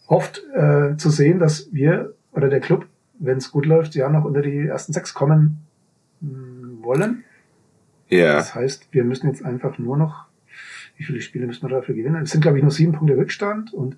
hofft 0.09 0.43
äh, 0.53 0.97
zu 0.97 1.09
sehen, 1.09 1.39
dass 1.39 1.69
wir 1.71 2.13
oder 2.33 2.49
der 2.49 2.59
Club 2.59 2.87
wenn 3.23 3.37
es 3.37 3.51
gut 3.51 3.65
läuft, 3.65 3.95
ja 3.95 4.09
noch 4.09 4.25
unter 4.25 4.41
die 4.41 4.67
ersten 4.67 4.93
sechs 4.93 5.13
kommen 5.13 5.65
hm, 6.21 6.79
wollen. 6.81 7.23
Ja. 8.09 8.35
Das 8.35 8.53
heißt, 8.53 8.89
wir 8.91 9.03
müssen 9.03 9.27
jetzt 9.27 9.43
einfach 9.43 9.77
nur 9.77 9.97
noch, 9.97 10.25
wie 10.97 11.03
viele 11.03 11.21
Spiele 11.21 11.47
müssen 11.47 11.63
wir 11.63 11.75
dafür 11.75 11.95
gewinnen? 11.95 12.23
Es 12.23 12.31
sind, 12.31 12.41
glaube 12.41 12.57
ich, 12.57 12.63
nur 12.63 12.71
sieben 12.71 12.91
Punkte 12.93 13.17
Rückstand 13.17 13.73
und 13.73 13.97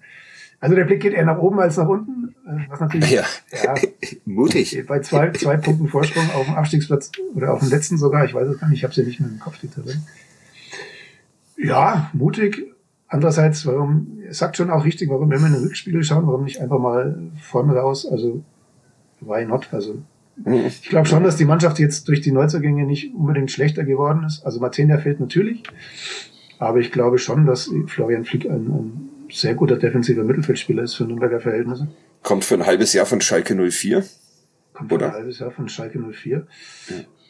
also 0.61 0.75
der 0.75 0.85
Blick 0.85 1.01
geht 1.01 1.13
eher 1.13 1.25
nach 1.25 1.37
oben 1.37 1.59
als 1.59 1.75
nach 1.77 1.87
unten, 1.87 2.33
äh, 2.47 2.69
was 2.69 2.79
natürlich 2.79 3.11
Ja. 3.11 3.23
ja, 3.51 3.75
Mutig. 4.25 4.85
bei 4.87 4.99
zwei, 5.01 5.31
zwei 5.31 5.57
Punkten 5.57 5.87
Vorsprung 5.87 6.29
auf 6.31 6.45
dem 6.45 6.55
Abstiegsplatz 6.55 7.11
oder 7.35 7.53
auf 7.53 7.59
dem 7.59 7.69
letzten 7.69 7.97
sogar, 7.97 8.25
ich 8.25 8.33
weiß 8.33 8.47
es 8.47 8.59
gar 8.59 8.69
nicht, 8.69 8.77
ich 8.77 8.83
habe 8.83 8.91
es 8.91 8.97
ja 8.97 9.03
nicht 9.03 9.19
mehr 9.19 9.29
im 9.29 9.39
Kopf, 9.39 9.59
die 9.59 9.67
Tabelle. 9.67 10.01
Ja, 11.57 12.09
mutig. 12.13 12.73
Andererseits, 13.07 13.65
warum, 13.65 14.19
sagt 14.29 14.57
schon 14.57 14.71
auch 14.71 14.85
richtig, 14.85 15.09
warum, 15.09 15.29
wenn 15.29 15.39
wir 15.39 15.47
in 15.47 15.53
den 15.53 15.63
Rückspiegel 15.63 16.03
schauen, 16.03 16.25
warum 16.25 16.43
nicht 16.43 16.59
einfach 16.59 16.79
mal 16.79 17.17
vorne 17.41 17.75
raus, 17.75 18.07
also 18.09 18.43
why 19.21 19.45
not? 19.45 19.67
Also 19.71 20.01
Mhm. 20.37 20.65
ich 20.67 20.89
glaube 20.89 21.07
schon, 21.07 21.23
dass 21.23 21.37
die 21.37 21.45
Mannschaft 21.45 21.79
jetzt 21.79 22.09
durch 22.09 22.19
die 22.19 22.31
Neuzugänge 22.33 22.85
nicht 22.85 23.13
unbedingt 23.15 23.51
schlechter 23.51 23.85
geworden 23.85 24.25
ist. 24.25 24.45
Also 24.45 24.59
Martina 24.59 24.97
fehlt 24.97 25.21
natürlich, 25.21 25.63
aber 26.59 26.79
ich 26.79 26.91
glaube 26.91 27.19
schon, 27.19 27.45
dass 27.45 27.71
Florian 27.87 28.25
Flick 28.25 28.45
ein, 28.45 28.67
ein 28.67 29.09
sehr 29.31 29.55
guter 29.55 29.77
defensiver 29.77 30.23
Mittelfeldspieler 30.25 30.83
ist 30.83 30.95
für 30.95 31.05
Nürnberger 31.05 31.39
Verhältnisse. 31.39 31.87
Kommt 32.21 32.43
für 32.43 32.55
ein 32.55 32.65
halbes 32.65 32.91
Jahr 32.91 33.05
von 33.05 33.21
Schalke 33.21 33.55
04. 33.55 34.03
Kommt 34.73 34.91
Oder? 34.91 35.07
ein 35.07 35.13
halbes 35.13 35.39
Jahr 35.39 35.51
von 35.51 35.69
Schalke 35.69 35.99
04. 35.99 36.45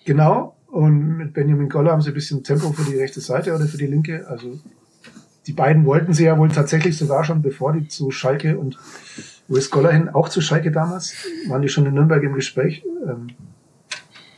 Genau. 0.05 0.55
Und 0.67 1.17
mit 1.17 1.33
Benjamin 1.33 1.69
Goller 1.69 1.91
haben 1.91 2.01
sie 2.01 2.09
ein 2.09 2.15
bisschen 2.15 2.43
Tempo 2.43 2.71
für 2.73 2.89
die 2.89 2.97
rechte 2.97 3.21
Seite 3.21 3.53
oder 3.53 3.65
für 3.65 3.77
die 3.77 3.85
linke. 3.87 4.27
Also 4.27 4.59
die 5.45 5.53
beiden 5.53 5.85
wollten 5.85 6.13
sie 6.13 6.25
ja 6.25 6.37
wohl 6.39 6.49
tatsächlich 6.49 6.97
sogar 6.97 7.23
schon, 7.23 7.43
bevor 7.43 7.71
die 7.73 7.87
zu 7.87 8.09
Schalke 8.11 8.57
und 8.57 8.77
Louis 9.47 9.69
Goller 9.69 9.91
hin, 9.91 10.09
auch 10.09 10.29
zu 10.29 10.41
Schalke 10.41 10.71
damals, 10.71 11.15
waren 11.47 11.61
die 11.61 11.69
schon 11.69 11.85
in 11.85 11.93
Nürnberg 11.93 12.23
im 12.23 12.33
Gespräch. 12.33 12.83
Ähm, 13.07 13.27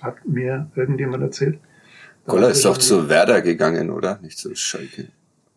hat 0.02 0.26
mir 0.28 0.70
irgendjemand 0.76 1.24
erzählt. 1.24 1.60
Da 2.26 2.34
Goller 2.34 2.50
ist 2.50 2.66
doch 2.66 2.78
zu 2.78 3.10
Werder 3.10 3.42
gegangen, 3.42 3.90
oder? 3.90 4.20
Nicht 4.22 4.38
zu 4.38 4.54
Schalke. 4.56 5.08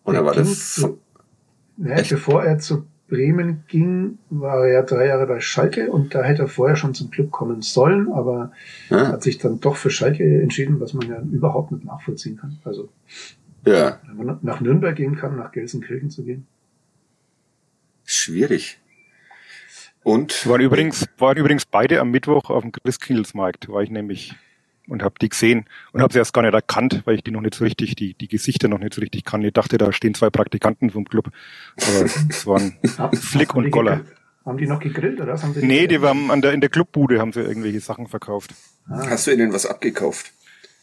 Oder 0.05 0.19
Der 0.19 0.25
war 0.25 0.35
von, 0.35 0.45
zu- 0.47 0.99
Echt? 1.85 2.11
bevor 2.11 2.45
er 2.45 2.59
zu 2.59 2.87
Bremen 3.09 3.65
ging, 3.67 4.19
war 4.31 4.65
er 4.67 4.73
ja 4.73 4.83
drei 4.83 5.07
Jahre 5.09 5.27
bei 5.27 5.41
Schalke 5.41 5.91
und 5.91 6.15
da 6.15 6.23
hätte 6.23 6.43
er 6.43 6.49
vorher 6.49 6.77
schon 6.77 6.95
zum 6.95 7.11
Club 7.11 7.33
kommen 7.33 7.61
sollen, 7.61 8.11
aber 8.13 8.53
Ah, 8.89 9.09
hat 9.09 9.23
sich 9.25 9.39
dann 9.39 9.59
doch 9.59 9.75
für 9.77 9.91
Schalke 9.91 10.41
entschieden, 10.41 10.79
was 10.79 10.95
man 10.95 11.09
ja 11.09 11.21
überhaupt 11.21 11.73
nicht 11.73 11.85
nachvollziehen 11.85 12.37
kann. 12.37 12.59
Also 12.65 12.89
ja, 13.67 13.99
wenn 14.07 14.17
man 14.27 14.39
nach 14.43 14.61
Nürnberg 14.61 14.95
gehen 14.95 15.17
kann, 15.17 15.37
nach 15.37 15.51
Gelsenkirchen 15.51 16.09
zu 16.11 16.23
gehen. 16.23 16.47
schwierig. 18.05 18.79
Und 20.03 20.47
waren 20.49 20.61
übrigens, 20.61 21.07
waren 21.19 21.37
übrigens 21.37 21.67
beide 21.67 22.01
am 22.01 22.11
Mittwoch 22.11 22.49
auf 22.51 22.63
dem 22.63 22.73
Christkindlesmarkt, 22.73 23.69
war 23.69 23.83
ich 23.83 23.91
nämlich 23.91 24.35
und 24.89 25.03
habe 25.05 25.15
die 25.21 25.29
gesehen 25.29 25.67
und 25.93 26.03
habe 26.03 26.13
sie 26.13 26.19
erst 26.19 26.33
gar 26.33 26.43
nicht 26.43 26.55
erkannt, 26.55 27.03
weil 27.05 27.15
ich 27.17 27.23
die 27.23 27.31
noch 27.31 27.43
nicht 27.43 27.55
so 27.55 27.63
richtig, 27.65 27.95
die, 27.95 28.15
die 28.15 28.27
Gesichter 28.27 28.67
noch 28.67 28.79
nicht 28.79 28.95
so 28.95 29.01
richtig 29.01 29.25
kann. 29.25 29.43
Ich 29.43 29.53
dachte, 29.53 29.79
da 29.79 29.93
stehen 29.93 30.15
zwei 30.15 30.31
Praktikanten 30.31 30.91
vom 30.91 31.05
Club. 31.05 31.31
Aber 31.77 32.05
es 32.05 32.47
waren 32.47 32.77
Flick 33.15 33.55
und 33.55 33.71
Goller. 33.71 34.05
Haben 34.45 34.57
die 34.59 34.67
noch 34.67 34.81
gegrillt 34.81 35.21
oder 35.21 35.35
was 35.35 35.43
haben 35.45 35.53
sie 35.55 35.65
Nee, 35.65 35.87
die 35.87 36.01
waren 36.03 36.31
an 36.31 36.41
der, 36.43 36.53
in 36.55 36.61
der 36.61 36.71
Clubbude 36.71 37.21
haben 37.21 37.33
sie 37.33 37.41
irgendwelche 37.41 37.79
Sachen 37.81 38.09
verkauft. 38.09 38.53
Ah, 38.89 39.07
hast 39.11 39.27
du 39.27 39.33
ihnen 39.33 39.53
was 39.53 39.67
abgekauft? 39.67 40.33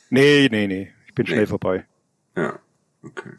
Nee, 0.10 0.48
nee, 0.52 0.68
nee. 0.68 0.92
Ich 1.08 1.16
bin 1.16 1.26
Nee. 1.26 1.32
schnell 1.34 1.48
vorbei. 1.48 1.86
Ja, 2.38 2.60
okay. 3.04 3.32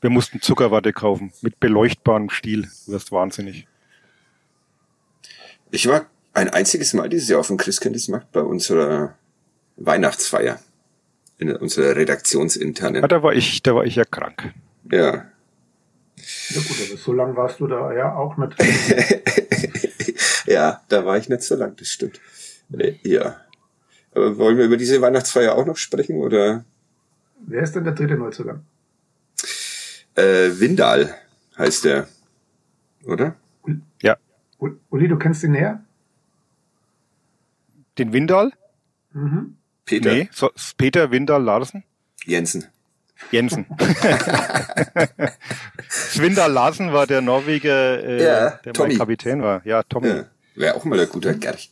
Wir 0.00 0.10
mussten 0.10 0.40
Zuckerwatte 0.40 0.92
kaufen 0.92 1.32
mit 1.42 1.60
beleuchtbarem 1.60 2.30
Stiel. 2.30 2.68
Du 2.86 2.92
wirst 2.92 3.12
wahnsinnig. 3.12 3.66
Ich 5.72 5.88
war 5.88 6.04
ein 6.34 6.50
einziges 6.50 6.92
Mal 6.92 7.08
dieses 7.08 7.30
Jahr 7.30 7.40
auf 7.40 7.46
dem 7.46 7.56
Christkindlesmarkt 7.56 8.30
bei 8.30 8.42
unserer 8.42 9.16
Weihnachtsfeier. 9.76 10.60
In 11.38 11.56
unserer 11.56 11.96
redaktionsinternen. 11.96 13.02
Ja, 13.02 13.08
da 13.08 13.22
war 13.22 13.32
ich, 13.32 13.62
da 13.62 13.74
war 13.74 13.84
ich 13.84 13.96
ja 13.96 14.04
krank. 14.04 14.52
Ja. 14.92 15.00
ja 15.14 16.60
gut, 16.60 16.76
aber 16.86 16.96
so 16.96 17.12
lange 17.12 17.34
warst 17.36 17.58
du 17.58 17.66
da 17.66 17.92
ja 17.92 18.14
auch 18.14 18.36
nicht. 18.36 18.54
ja, 20.46 20.82
da 20.88 21.04
war 21.04 21.16
ich 21.16 21.28
nicht 21.28 21.42
so 21.42 21.56
lang, 21.56 21.74
das 21.76 21.88
stimmt. 21.88 22.20
Ja. 23.02 23.40
Aber 24.14 24.36
wollen 24.36 24.58
wir 24.58 24.66
über 24.66 24.76
diese 24.76 25.00
Weihnachtsfeier 25.00 25.56
auch 25.56 25.66
noch 25.66 25.78
sprechen 25.78 26.18
oder? 26.18 26.64
Wer 27.40 27.62
ist 27.62 27.74
denn 27.74 27.84
der 27.84 27.94
dritte 27.94 28.14
Neuzugang? 28.14 28.62
Äh, 30.14 30.50
Windal 30.60 31.14
heißt 31.56 31.86
der. 31.86 32.06
Oder? 33.04 33.34
Ja. 34.00 34.16
Ul- 34.62 34.78
Uli, 34.90 35.08
du 35.08 35.16
kennst 35.18 35.42
ihn 35.42 35.52
näher? 35.52 35.82
Den 37.98 38.12
Windal? 38.12 38.52
Mhm. 39.12 39.56
Peter 39.84 40.12
Nee, 40.12 40.28
so, 40.32 40.50
Peter 40.78 41.10
Windal 41.10 41.42
Larsen? 41.42 41.82
Jensen. 42.24 42.66
Jensen. 43.30 43.66
Swindal 45.88 46.50
Larsen 46.52 46.92
war 46.92 47.06
der 47.06 47.20
Norweger, 47.20 48.02
äh, 48.02 48.22
Ja, 48.24 48.50
der 48.64 48.72
Tommy. 48.72 48.88
mein 48.90 48.98
Kapitän 48.98 49.42
war. 49.42 49.64
Ja, 49.66 49.82
Tommy. 49.82 50.08
Ja. 50.08 50.24
Wäre 50.54 50.74
auch 50.74 50.84
mal 50.84 50.98
ein 51.00 51.08
guter 51.08 51.34
Gerch. 51.34 51.70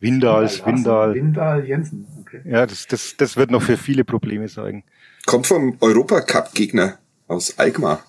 Windal, 0.00 0.48
Swindal. 0.48 1.14
Windal 1.14 1.64
Jensen. 1.64 2.06
Okay. 2.20 2.42
Ja, 2.44 2.66
das, 2.66 2.86
das, 2.86 3.16
das 3.16 3.36
wird 3.36 3.50
noch 3.50 3.62
für 3.62 3.76
viele 3.76 4.04
Probleme 4.04 4.48
sorgen. 4.48 4.84
Kommt 5.26 5.46
vom 5.46 5.76
Europacup-Gegner 5.80 6.98
aus 7.28 7.58
Alkmaar. 7.58 8.02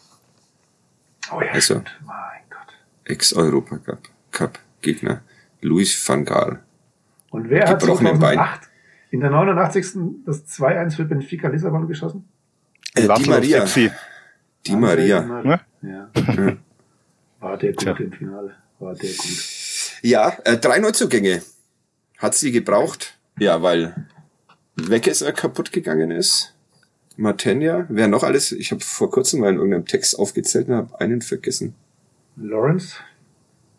Oh 1.32 1.42
ja, 1.42 1.52
Also. 1.54 1.76
Mein 2.06 2.42
Gott. 2.50 4.00
Ex-Europacup-Gegner. 4.36 5.22
Luis 5.62 6.08
van 6.08 6.26
Gaal. 6.26 6.60
Und 7.32 7.50
wer 7.50 7.68
hat 7.68 7.80
Gebrochenen 7.80 8.20
2008 8.20 8.70
in 9.12 9.20
der 9.22 9.30
89. 9.32 9.86
das 10.26 10.46
2-1 10.48 10.96
für 10.96 11.06
Benfica 11.06 11.48
Lissabon 11.48 11.88
geschossen? 11.88 12.28
Äh, 12.94 13.02
Di 13.02 13.08
Laszlo 13.08 13.32
Maria. 13.32 13.66
Sexy. 13.66 13.92
Di 14.68 14.76
Maria. 14.76 15.22
Ne? 15.22 15.60
Ja. 15.82 16.10
War 17.40 17.58
der 17.58 17.72
gut 17.74 17.80
Tja. 17.80 17.96
im 17.98 18.12
Finale. 18.12 18.56
War 18.80 18.94
der 18.94 19.10
gut. 19.10 20.00
Ja, 20.02 20.38
äh, 20.44 20.58
drei 20.58 20.80
Neuzugänge. 20.80 21.42
Hat 22.18 22.36
sie 22.36 22.52
gebraucht. 22.52 23.18
Ja, 23.40 23.62
weil 23.62 24.08
Weckesser 24.76 25.32
kaputt 25.32 25.72
gegangen 25.72 26.12
ist. 26.12 26.54
Martenja. 27.18 27.86
Wer 27.90 28.08
noch 28.08 28.24
alles? 28.24 28.52
Ich 28.52 28.72
habe 28.72 28.84
vor 28.84 29.10
kurzem 29.10 29.40
mal 29.42 29.50
in 29.50 29.56
irgendeinem 29.56 29.86
Text 29.86 30.18
aufgezählt 30.20 30.68
und 30.68 30.76
habe 30.76 31.00
einen 31.00 31.22
vergessen. 31.22 31.74
Lawrence, 32.36 32.98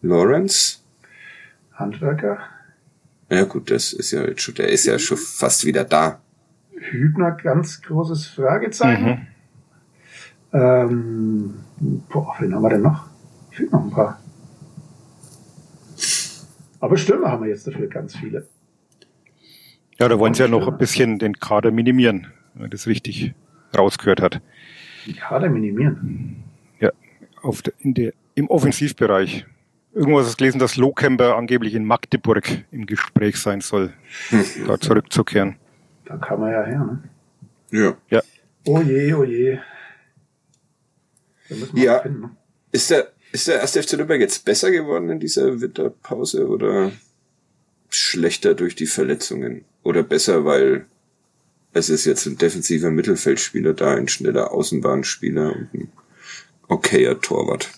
Lawrence. 0.09 0.79
Handwerker. 1.75 2.39
Ja 3.31 3.45
gut, 3.45 3.71
das 3.71 3.93
ist 3.93 4.13
ja 4.13 4.25
jetzt 4.25 4.43
schon, 4.43 4.55
der 4.55 4.69
ist 4.69 4.87
ja 4.87 4.99
schon 4.99 5.19
fast 5.19 5.65
wieder 5.65 5.85
da. 5.85 6.21
Hübner, 6.79 7.33
ganz 7.33 7.83
großes 7.83 8.27
Fragezeichen. 8.29 9.05
Mhm. 9.05 9.27
Ähm, 10.53 11.55
boah, 12.09 12.37
wen 12.39 12.55
haben 12.55 12.63
wir 12.63 12.71
denn 12.71 12.83
noch? 12.83 13.07
Fehlt 13.51 13.73
noch 13.73 13.83
ein 13.83 13.91
paar. 13.91 14.21
Aber 16.81 16.97
Stürmer 16.97 17.31
haben 17.31 17.43
wir 17.43 17.51
jetzt 17.51 17.67
dafür 17.67 17.89
ganz 17.89 18.17
viele. 18.17 18.47
Ja, 19.99 20.09
da 20.09 20.19
wollen 20.19 20.35
sie 20.35 20.43
ja 20.43 20.49
noch 20.49 20.69
ein 20.69 20.79
bisschen 20.79 21.19
den 21.19 21.39
Kader 21.39 21.71
minimieren, 21.71 22.29
wenn 22.53 22.63
man 22.63 22.71
das 22.71 22.87
richtig 22.87 23.35
rausgehört 23.77 24.21
hat. 24.21 24.43
Die 25.07 25.15
Kader 25.15 25.49
minimieren. 25.49 26.45
Ja, 26.81 26.93
auf 27.43 27.63
der, 27.63 27.73
in 27.79 27.95
der, 27.95 28.13
im 28.35 28.49
Offensivbereich. 28.49 29.47
Irgendwas 29.97 30.29
ist 30.29 30.37
gelesen, 30.37 30.59
dass 30.59 30.77
Lohkemper 30.77 31.37
angeblich 31.37 31.75
in 31.75 31.87
Magdeburg 31.87 32.65
im 32.71 32.85
Gespräch 32.85 33.37
sein 33.39 33.63
soll, 33.63 33.95
da 34.67 34.79
zurückzukehren. 34.79 35.57
Da 36.05 36.19
kam 36.19 36.43
er 36.43 36.51
ja 36.53 36.65
her, 36.65 36.79
ne? 36.85 37.03
Ja. 37.71 37.97
Ja, 38.11 38.23
Oh 38.67 38.81
je, 38.81 39.15
oh 39.15 39.25
je. 39.25 39.59
Da 41.49 41.55
müssen 41.55 41.75
wir 41.77 41.83
Ja. 41.85 41.99
finden. 42.01 42.21
Ne? 42.21 42.37
Ist 42.73 42.91
der, 42.91 43.11
ist 43.33 43.49
der 43.49 43.61
erste 43.61 43.83
FC 43.83 43.95
Nürnberg 43.95 44.21
jetzt 44.21 44.45
besser 44.45 44.71
geworden 44.71 45.09
in 45.09 45.19
dieser 45.19 45.61
Winterpause 45.63 46.47
oder 46.47 46.93
schlechter 47.89 48.55
durch 48.55 48.75
die 48.77 48.87
Verletzungen? 48.87 49.65
Oder 49.83 50.03
besser, 50.03 50.45
weil 50.45 50.85
es 51.73 51.89
ist 51.89 52.05
jetzt 52.05 52.27
ein 52.27 52.37
defensiver 52.37 52.91
Mittelfeldspieler 52.91 53.73
da, 53.73 53.95
ein 53.95 54.09
schneller 54.09 54.53
Außenbahnspieler 54.53 55.55
und 55.57 55.73
ein 55.75 55.93
okayer 56.69 57.19
Torwart. 57.21 57.71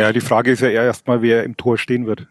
Ja 0.00 0.12
die 0.12 0.20
Frage 0.20 0.50
ist 0.50 0.60
ja 0.60 0.68
eher 0.68 0.84
erstmal, 0.84 1.22
wer 1.22 1.44
im 1.44 1.56
Tor 1.56 1.78
stehen 1.78 2.06
wird. 2.06 2.26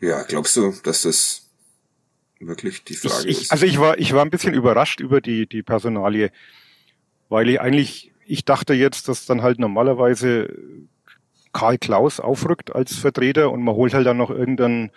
Ja, 0.00 0.22
glaubst 0.22 0.56
du, 0.56 0.72
dass 0.82 1.02
das 1.02 1.48
wirklich 2.38 2.84
die 2.84 2.94
Frage 2.94 3.28
Ich, 3.28 3.42
ist? 3.42 3.52
also 3.52 3.66
ich 3.66 3.78
war, 3.78 3.98
ich 3.98 4.12
war 4.14 4.24
ein 4.24 4.30
bisschen 4.30 4.54
überrascht 4.54 5.00
über 5.00 5.20
die, 5.20 5.46
die 5.46 5.62
Personalie, 5.62 6.30
weil 7.28 7.48
ich 7.50 7.60
eigentlich, 7.60 8.12
ich 8.24 8.44
dachte 8.44 8.72
jetzt, 8.74 9.08
dass 9.08 9.26
dann 9.26 9.42
halt 9.42 9.58
normalerweise 9.58 10.54
Karl 11.52 11.78
Klaus 11.78 12.18
aufrückt 12.20 12.74
als 12.74 12.96
Vertreter 12.96 13.50
und 13.50 13.62
man 13.62 13.74
holt 13.74 13.92
halt 13.92 14.06
dann 14.06 14.16
noch 14.16 14.30
irgendeinen, 14.30 14.90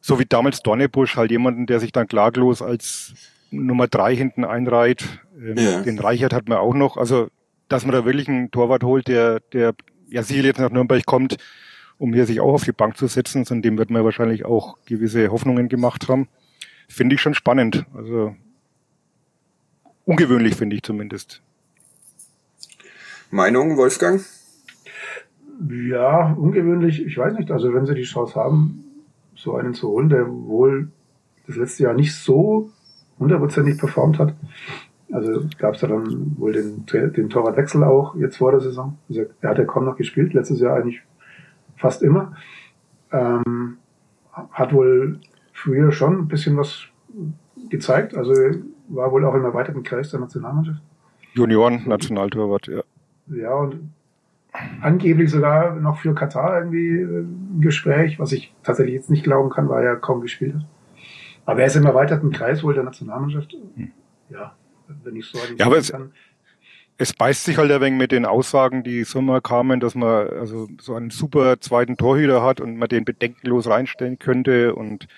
so 0.00 0.18
wie 0.20 0.26
damals 0.26 0.62
Dornebusch, 0.62 1.16
halt 1.16 1.30
jemanden, 1.30 1.66
der 1.66 1.80
sich 1.80 1.90
dann 1.90 2.06
klaglos 2.06 2.62
als 2.62 3.14
Nummer 3.50 3.88
drei 3.88 4.14
hinten 4.14 4.44
einreiht. 4.44 5.04
Ähm, 5.36 5.56
Ja. 5.58 5.82
Den 5.82 5.98
Reichert 5.98 6.32
hat 6.32 6.48
man 6.48 6.58
auch 6.58 6.74
noch. 6.74 6.96
Also, 6.96 7.28
dass 7.68 7.84
man 7.84 7.92
da 7.94 8.04
wirklich 8.04 8.28
einen 8.28 8.50
Torwart 8.50 8.84
holt, 8.84 9.08
der, 9.08 9.40
der 9.52 9.74
ja 10.10 10.22
sicherlich 10.22 10.48
jetzt 10.48 10.60
nach 10.60 10.70
Nürnberg 10.70 11.04
kommt, 11.06 11.36
um 11.98 12.12
hier 12.12 12.26
sich 12.26 12.40
auch 12.40 12.54
auf 12.54 12.64
die 12.64 12.72
Bank 12.72 12.96
zu 12.96 13.06
setzen, 13.06 13.44
von 13.46 13.62
dem 13.62 13.78
wird 13.78 13.90
man 13.90 14.04
wahrscheinlich 14.04 14.44
auch 14.44 14.78
gewisse 14.86 15.30
Hoffnungen 15.30 15.68
gemacht 15.68 16.08
haben. 16.08 16.28
finde 16.88 17.14
ich 17.14 17.20
schon 17.20 17.34
spannend. 17.34 17.86
Also 17.94 18.34
ungewöhnlich 20.04 20.56
finde 20.56 20.76
ich 20.76 20.82
zumindest. 20.82 21.42
Meinung, 23.30 23.76
Wolfgang? 23.76 24.24
Ja, 25.68 26.32
ungewöhnlich. 26.32 27.04
Ich 27.04 27.16
weiß 27.16 27.34
nicht. 27.34 27.50
Also 27.50 27.72
wenn 27.74 27.86
sie 27.86 27.94
die 27.94 28.02
Chance 28.02 28.34
haben, 28.34 28.84
so 29.36 29.56
einen 29.56 29.74
zu 29.74 29.88
holen, 29.88 30.08
der 30.08 30.26
wohl 30.26 30.90
das 31.46 31.56
letzte 31.56 31.84
Jahr 31.84 31.94
nicht 31.94 32.14
so 32.14 32.70
hundertprozentig 33.18 33.78
performt 33.78 34.18
hat. 34.18 34.34
Also 35.12 35.44
gab 35.58 35.74
es 35.74 35.80
ja 35.80 35.88
dann 35.88 36.36
wohl 36.38 36.52
den, 36.52 36.86
den 36.86 37.30
Torwartwechsel 37.30 37.82
auch 37.84 38.14
jetzt 38.16 38.36
vor 38.36 38.52
der 38.52 38.60
Saison. 38.60 38.98
Also 39.08 39.24
er 39.40 39.50
hat 39.50 39.58
ja 39.58 39.64
kaum 39.64 39.84
noch 39.84 39.96
gespielt, 39.96 40.34
letztes 40.34 40.60
Jahr 40.60 40.76
eigentlich 40.76 41.02
fast 41.76 42.02
immer. 42.02 42.36
Ähm, 43.10 43.78
hat 44.32 44.72
wohl 44.72 45.20
früher 45.52 45.90
schon 45.92 46.18
ein 46.18 46.28
bisschen 46.28 46.56
was 46.56 46.84
gezeigt. 47.68 48.16
Also 48.16 48.32
war 48.88 49.10
wohl 49.12 49.24
auch 49.24 49.34
im 49.34 49.44
erweiterten 49.44 49.82
Kreis 49.82 50.10
der 50.10 50.20
Nationalmannschaft. 50.20 50.80
Junioren-Nationaltorwart, 51.34 52.68
ja. 52.68 52.82
Ja, 53.26 53.54
und 53.54 53.92
angeblich 54.80 55.30
sogar 55.30 55.76
noch 55.76 55.98
für 55.98 56.14
Katar 56.14 56.58
irgendwie 56.58 57.02
ein 57.02 57.60
Gespräch, 57.60 58.18
was 58.18 58.32
ich 58.32 58.52
tatsächlich 58.62 58.96
jetzt 58.96 59.10
nicht 59.10 59.22
glauben 59.22 59.50
kann, 59.50 59.68
weil 59.68 59.84
er 59.84 59.96
kaum 59.96 60.20
gespielt 60.20 60.54
hat. 60.54 60.66
Aber 61.46 61.60
er 61.60 61.66
ist 61.66 61.76
im 61.76 61.86
erweiterten 61.86 62.32
Kreis 62.32 62.62
wohl 62.62 62.74
der 62.74 62.82
Nationalmannschaft. 62.82 63.56
Hm. 63.76 63.92
Ja, 64.28 64.54
wenn 65.02 65.16
ich 65.16 65.26
so 65.26 65.38
ja, 65.56 65.66
aber 65.66 65.78
es, 65.78 65.90
kann. 65.90 66.12
Es 66.98 67.14
beißt 67.14 67.44
sich 67.44 67.56
halt 67.56 67.72
ein 67.72 67.80
wenig 67.80 67.98
mit 67.98 68.12
den 68.12 68.26
Aussagen, 68.26 68.82
die 68.82 69.04
Sommer 69.04 69.40
kamen, 69.40 69.80
dass 69.80 69.94
man 69.94 70.28
also 70.28 70.68
so 70.80 70.94
einen 70.94 71.10
super 71.10 71.60
zweiten 71.60 71.96
Torhüter 71.96 72.42
hat 72.42 72.60
und 72.60 72.76
man 72.76 72.88
den 72.88 73.04
bedenkenlos 73.04 73.66
reinstellen 73.66 74.18
könnte 74.18 74.74
und 74.74 75.08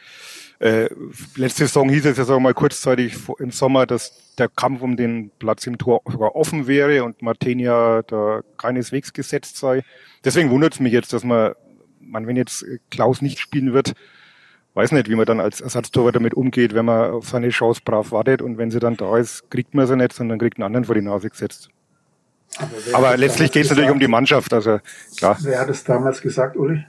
äh, 0.62 0.88
letzte 1.34 1.66
Saison 1.66 1.88
hieß 1.88 2.06
es 2.06 2.18
ja 2.18 2.24
so 2.24 2.38
mal 2.38 2.54
kurzzeitig 2.54 3.16
im 3.40 3.50
Sommer, 3.50 3.84
dass 3.84 4.36
der 4.36 4.48
Kampf 4.48 4.80
um 4.80 4.96
den 4.96 5.32
Platz 5.40 5.66
im 5.66 5.76
Tor 5.76 6.02
sogar 6.08 6.36
offen 6.36 6.68
wäre 6.68 7.02
und 7.02 7.20
Martenia 7.20 8.02
da 8.02 8.42
keineswegs 8.58 9.12
gesetzt 9.12 9.56
sei. 9.56 9.82
Deswegen 10.24 10.50
wundert 10.50 10.74
es 10.74 10.80
mich 10.80 10.92
jetzt, 10.92 11.12
dass 11.12 11.24
man, 11.24 11.54
man, 12.00 12.28
wenn 12.28 12.36
jetzt 12.36 12.64
Klaus 12.92 13.22
nicht 13.22 13.40
spielen 13.40 13.72
wird, 13.72 13.94
weiß 14.74 14.92
nicht, 14.92 15.08
wie 15.08 15.14
man 15.14 15.26
dann 15.26 15.40
als 15.40 15.60
Ersatztorwart 15.60 16.16
damit 16.16 16.34
umgeht, 16.34 16.74
wenn 16.74 16.86
man 16.86 17.10
auf 17.10 17.28
seine 17.28 17.50
Chance 17.50 17.80
brav 17.84 18.12
wartet 18.12 18.42
und 18.42 18.58
wenn 18.58 18.70
sie 18.70 18.78
dann 18.78 18.96
da 18.96 19.16
ist, 19.18 19.50
kriegt 19.50 19.74
man 19.74 19.86
sie 19.86 19.96
nicht, 19.96 20.12
sondern 20.12 20.38
kriegt 20.38 20.58
einen 20.58 20.64
anderen 20.64 20.84
vor 20.84 20.94
die 20.94 21.02
Nase 21.02 21.30
gesetzt. 21.30 21.68
Aber, 22.56 22.68
Aber 22.92 23.16
letztlich 23.16 23.50
geht 23.50 23.64
es 23.64 23.70
natürlich 23.70 23.90
um 23.90 23.98
die 23.98 24.08
Mannschaft, 24.08 24.52
also 24.52 24.80
klar. 25.16 25.38
Wer 25.40 25.60
hat 25.60 25.70
es 25.70 25.84
damals 25.84 26.20
gesagt, 26.20 26.56
Uli? 26.56 26.84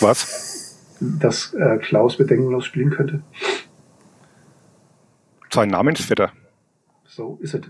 Was? 0.00 0.58
dass 1.00 1.54
äh, 1.54 1.78
Klaus 1.78 2.16
bedenkenlos 2.16 2.64
spielen 2.64 2.90
könnte? 2.90 3.22
Sein 5.50 5.70
Namensvetter. 5.70 6.32
So 7.06 7.38
ist 7.40 7.54
es. 7.54 7.62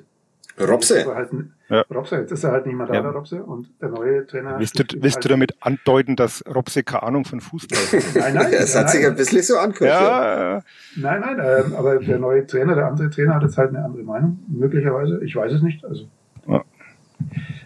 Robse. 0.60 1.04
Halt, 1.14 1.30
ja. 1.68 1.82
Robse, 1.94 2.16
jetzt 2.16 2.32
ist 2.32 2.44
er 2.44 2.52
halt 2.52 2.66
nicht 2.66 2.76
mehr 2.76 2.86
da, 2.86 2.94
ja. 2.94 3.02
der 3.02 3.10
Robse. 3.12 3.42
Und 3.42 3.68
der 3.80 3.88
neue 3.90 4.26
Trainer. 4.26 4.58
Willst 4.58 4.78
du, 4.78 4.84
willst 5.00 5.16
halt 5.16 5.24
du 5.24 5.28
damit 5.28 5.54
andeuten, 5.60 6.16
dass 6.16 6.42
Robse 6.46 6.82
keine 6.82 7.02
Ahnung 7.04 7.24
von 7.24 7.40
Fußball 7.40 7.78
hat? 7.78 8.14
nein, 8.14 8.34
nein. 8.34 8.52
Das 8.58 8.76
hat 8.76 8.90
sich 8.90 9.06
ein 9.06 9.14
bisschen 9.14 9.42
so 9.42 9.58
angehört. 9.58 10.00
Ja, 10.00 10.54
ja. 10.54 10.62
Nein, 10.96 11.20
nein, 11.20 11.38
äh, 11.38 11.76
aber 11.76 11.98
der 11.98 12.18
neue 12.18 12.46
Trainer, 12.46 12.74
der 12.74 12.86
andere 12.86 13.10
Trainer 13.10 13.34
hat 13.34 13.42
jetzt 13.42 13.58
halt 13.58 13.70
eine 13.70 13.84
andere 13.84 14.02
Meinung. 14.02 14.38
Möglicherweise. 14.48 15.22
Ich 15.24 15.36
weiß 15.36 15.52
es 15.52 15.62
nicht. 15.62 15.84
Also. 15.84 16.08
Ja. 16.46 16.62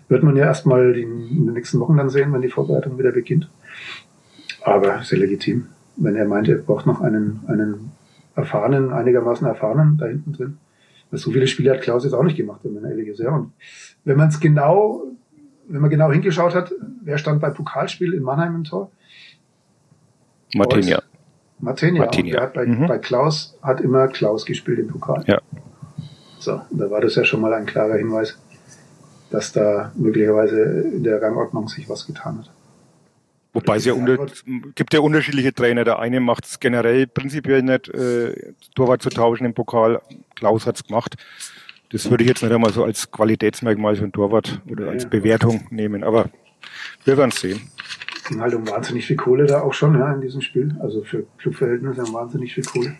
Wird 0.09 0.23
man 0.23 0.37
ja 0.37 0.45
erstmal 0.47 0.97
in 0.97 1.47
den 1.47 1.53
nächsten 1.55 1.81
Wochen 1.81 1.97
dann 1.97 2.11
sehen, 2.11 2.33
wenn 2.33 2.43
die 2.43 2.51
Vorbereitung 2.51 2.99
wieder 2.99 3.13
beginnt. 3.13 3.49
Aber 4.63 5.03
sehr 5.03 5.19
legitim. 5.19 5.67
Wenn 5.97 6.17
er 6.17 6.27
meint, 6.27 6.49
er 6.49 6.57
braucht 6.57 6.87
noch 6.87 7.01
einen, 7.01 7.41
einen 7.47 7.93
erfahrenen, 8.35 8.93
einigermaßen 8.93 9.47
erfahrenen 9.47 9.99
da 9.99 10.07
hinten 10.07 10.33
drin. 10.33 10.59
So 11.13 11.31
viele 11.31 11.47
Spiele 11.47 11.73
hat 11.73 11.83
Klaus 11.83 12.05
jetzt 12.05 12.15
auch 12.15 12.23
nicht 12.23 12.37
gemacht, 12.37 12.61
wenn 12.63 12.75
man 12.75 12.85
ehrlich 12.85 13.09
ist. 13.09 13.21
Ja. 13.21 13.35
Und 13.35 13.53
wenn 14.05 14.17
man 14.17 14.29
es 14.29 14.41
genau, 14.41 15.05
wenn 15.69 15.81
man 15.81 15.91
genau 15.91 16.11
hingeschaut 16.11 16.55
hat, 16.55 16.73
wer 17.03 17.19
stand 17.19 17.41
bei 17.41 17.51
Pokalspiel 17.51 18.15
in 18.15 18.23
Mannheim 18.23 18.55
im 18.57 18.65
Tor? 18.65 18.91
Martinia. 20.55 21.03
Martinia. 21.61 22.03
Martinia. 22.03 22.41
Hat 22.41 22.55
bei, 22.55 22.67
mhm. 22.67 22.87
bei 22.87 22.99
Klaus 22.99 23.59
hat 23.63 23.81
immer 23.81 24.09
Klaus 24.09 24.47
gespielt 24.47 24.79
im 24.79 24.89
Pokal. 24.89 25.23
Ja. 25.27 25.41
So, 26.39 26.61
da 26.71 26.91
war 26.91 27.01
das 27.01 27.15
ja 27.15 27.25
schon 27.25 27.41
mal 27.41 27.53
ein 27.55 27.67
klarer 27.67 27.95
Hinweis, 27.95 28.39
dass 29.31 29.53
da 29.53 29.93
möglicherweise 29.95 30.61
in 30.61 31.05
der 31.05 31.23
Rangordnung 31.23 31.69
sich 31.69 31.89
was 31.89 32.07
getan 32.07 32.39
hat. 32.39 32.51
Wobei 33.53 33.77
es 33.77 33.85
ja 33.85 33.93
unter, 33.93 34.27
gibt 34.75 34.95
ja 34.95 35.01
unterschiedliche 35.01 35.53
Trainer. 35.53 35.85
Der 35.85 35.99
eine 35.99 36.21
macht 36.21 36.47
es 36.47 36.59
generell 36.59 37.07
prinzipiell 37.07 37.63
nicht, 37.63 37.89
äh, 37.89 38.55
Torwart 38.75 39.03
zu 39.03 39.11
tauschen 39.11 39.45
im 39.45 39.53
Pokal. 39.53 40.01
Klaus 40.35 40.67
hat's 40.67 40.85
gemacht. 40.85 41.17
Das 41.91 42.11
würde 42.11 42.25
ich 42.25 42.29
jetzt 42.29 42.43
nicht 42.43 42.53
einmal 42.53 42.73
so 42.73 42.85
als 42.85 43.11
Qualitätsmerkmal 43.11 43.97
für 43.97 44.05
einen 44.05 44.13
Torwart 44.13 44.63
oder 44.71 44.89
als 44.89 45.05
Bewertung 45.09 45.67
nehmen. 45.69 46.03
Aber 46.03 46.31
wir 47.05 47.19
werden 47.19 47.31
sehen. 47.31 47.61
Ging 48.29 48.41
halt 48.41 48.55
um 48.55 48.67
wahnsinnig 48.67 49.07
viel 49.07 49.17
Kohle 49.17 49.45
da 49.45 49.61
auch 49.61 49.75
schon, 49.75 49.99
ja, 49.99 50.15
in 50.15 50.23
diesem 50.23 50.41
Spiel. 50.41 50.75
Also 50.81 51.05
für 51.05 51.27
Clubverhältnisse 51.37 52.01
haben 52.01 52.15
wahnsinnig 52.15 52.55
viel 52.55 52.65
Kohle. 52.65 52.97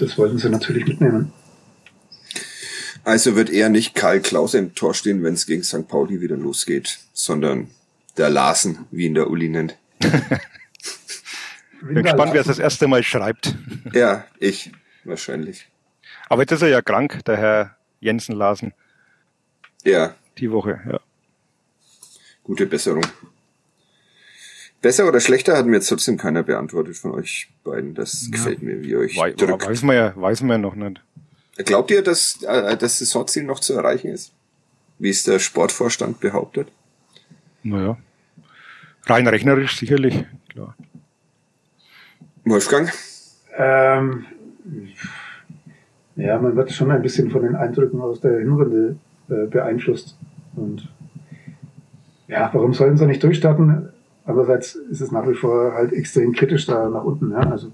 Das 0.00 0.18
wollten 0.18 0.38
sie 0.38 0.50
natürlich 0.50 0.86
mitnehmen. 0.86 1.32
Also 3.04 3.36
wird 3.36 3.50
eher 3.50 3.68
nicht 3.68 3.94
Karl 3.94 4.20
Klaus 4.20 4.54
im 4.54 4.74
Tor 4.74 4.94
stehen, 4.94 5.22
wenn 5.22 5.34
es 5.34 5.46
gegen 5.46 5.62
St. 5.62 5.86
Pauli 5.86 6.20
wieder 6.20 6.36
losgeht, 6.36 6.98
sondern 7.12 7.68
der 8.16 8.30
Larsen, 8.30 8.86
wie 8.90 9.06
ihn 9.06 9.14
der 9.14 9.30
Uli 9.30 9.48
nennt. 9.48 9.76
Bin 11.82 12.02
gespannt, 12.02 12.32
wer 12.32 12.40
es 12.40 12.46
das 12.46 12.58
erste 12.58 12.88
Mal 12.88 13.02
schreibt. 13.02 13.54
Ja, 13.92 14.24
ich 14.38 14.72
wahrscheinlich. 15.04 15.68
Aber 16.28 16.42
jetzt 16.42 16.52
ist 16.52 16.62
er 16.62 16.68
ja 16.68 16.80
krank, 16.80 17.24
der 17.26 17.36
Herr 17.36 17.76
Jensen 18.00 18.34
Larsen. 18.34 18.72
Ja. 19.84 20.14
Die 20.38 20.50
Woche, 20.50 20.80
ja. 20.90 21.00
Gute 22.42 22.66
Besserung. 22.66 23.06
Besser 24.80 25.08
oder 25.08 25.20
schlechter 25.20 25.56
hat 25.56 25.66
mir 25.66 25.76
jetzt 25.76 25.88
trotzdem 25.88 26.18
keiner 26.18 26.42
beantwortet 26.42 26.96
von 26.96 27.12
euch 27.12 27.48
beiden. 27.64 27.94
Das 27.94 28.26
ja. 28.26 28.32
gefällt 28.32 28.62
mir, 28.62 28.82
wie 28.82 28.96
euch 28.96 29.16
Wei 29.16 29.32
drückt. 29.32 29.66
Weiß 29.66 29.82
man 29.82 29.96
ja, 29.96 30.12
weiß 30.14 30.42
man 30.42 30.50
ja 30.50 30.58
noch 30.58 30.74
nicht. 30.74 31.00
Glaubt 31.56 31.90
ihr, 31.90 32.02
dass 32.02 32.42
äh, 32.42 32.76
das 32.76 32.98
Saisonziel 32.98 33.44
noch 33.44 33.60
zu 33.60 33.74
erreichen 33.74 34.08
ist? 34.08 34.32
Wie 34.98 35.10
es 35.10 35.24
der 35.24 35.38
Sportvorstand 35.38 36.20
behauptet? 36.20 36.68
Naja. 37.64 37.96
Rein 39.06 39.26
rechnerisch 39.26 39.76
sicherlich, 39.78 40.24
klar. 40.48 40.76
Wolfgang? 42.44 42.92
Ähm, 43.56 44.26
ja, 46.16 46.38
man 46.38 46.56
wird 46.56 46.70
schon 46.72 46.90
ein 46.90 47.02
bisschen 47.02 47.30
von 47.30 47.42
den 47.42 47.56
Eindrücken 47.56 48.00
aus 48.00 48.20
der 48.20 48.38
Hinrunde 48.38 48.96
äh, 49.28 49.46
beeinflusst. 49.46 50.16
Und 50.56 50.88
ja, 52.28 52.50
warum 52.52 52.74
sollen 52.74 52.96
sie 52.96 53.06
nicht 53.06 53.22
durchstarten? 53.22 53.88
Andererseits 54.26 54.74
ist 54.74 55.00
es 55.00 55.10
nach 55.10 55.28
wie 55.28 55.34
vor 55.34 55.72
halt 55.72 55.92
extrem 55.92 56.32
kritisch 56.32 56.66
da 56.66 56.88
nach 56.88 57.04
unten. 57.04 57.30
Ja? 57.30 57.50
Also 57.50 57.72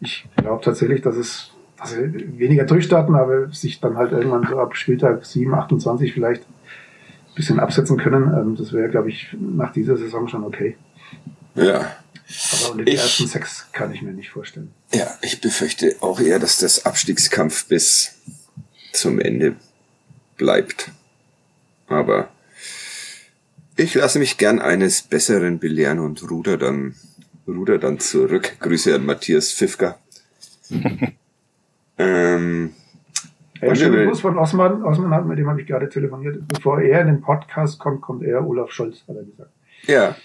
ich 0.00 0.28
glaube 0.36 0.62
tatsächlich, 0.62 1.02
dass 1.02 1.16
es 1.16 1.52
dass 1.78 1.92
sie 1.92 2.38
weniger 2.38 2.64
durchstarten, 2.64 3.14
aber 3.14 3.52
sich 3.52 3.80
dann 3.80 3.96
halt 3.96 4.12
irgendwann 4.12 4.46
so 4.48 4.58
ab 4.58 4.76
Spieltag 4.76 5.24
7, 5.24 5.54
28 5.54 6.12
vielleicht 6.12 6.44
bisschen 7.38 7.60
absetzen 7.60 7.96
können. 7.96 8.24
Ähm, 8.34 8.56
das 8.56 8.72
wäre, 8.72 8.90
glaube 8.90 9.08
ich, 9.08 9.34
nach 9.38 9.72
dieser 9.72 9.96
Saison 9.96 10.28
schon 10.28 10.44
okay. 10.44 10.76
Ja. 11.54 11.96
Aber 12.52 12.72
unter 12.72 12.84
die 12.84 12.92
ich, 12.92 13.00
ersten 13.00 13.26
sechs 13.26 13.66
kann 13.72 13.92
ich 13.94 14.02
mir 14.02 14.12
nicht 14.12 14.30
vorstellen. 14.30 14.72
Ja, 14.92 15.06
ich 15.22 15.40
befürchte 15.40 15.96
auch 16.00 16.20
eher, 16.20 16.38
dass 16.38 16.58
das 16.58 16.84
Abstiegskampf 16.84 17.66
bis 17.66 18.16
zum 18.92 19.18
Ende 19.18 19.56
bleibt. 20.36 20.90
Aber 21.86 22.28
ich 23.76 23.94
lasse 23.94 24.18
mich 24.18 24.36
gern 24.36 24.58
eines 24.58 25.02
Besseren 25.02 25.58
belehren 25.58 26.00
und 26.00 26.28
ruder 26.30 26.58
dann, 26.58 26.96
ruder 27.46 27.78
dann 27.78 27.98
zurück. 27.98 28.56
Grüße 28.60 28.94
an 28.94 29.06
Matthias 29.06 29.52
Pfiffka. 29.52 29.98
ähm, 31.98 32.74
Hey, 33.60 33.74
schönen 33.74 34.06
Gruß 34.06 34.20
von 34.20 34.38
Osman. 34.38 34.84
Osman 34.84 35.10
hat, 35.10 35.26
mit 35.26 35.38
dem 35.38 35.48
habe 35.48 35.60
ich 35.60 35.66
gerade 35.66 35.88
telefoniert. 35.88 36.46
Bevor 36.46 36.80
er 36.80 37.00
in 37.00 37.08
den 37.08 37.20
Podcast 37.20 37.78
kommt, 37.80 38.00
kommt 38.02 38.22
er 38.22 38.46
Olaf 38.46 38.70
Scholz, 38.70 39.02
hat 39.08 39.16
er 39.16 39.24
gesagt. 39.24 39.50
Ja. 39.86 40.16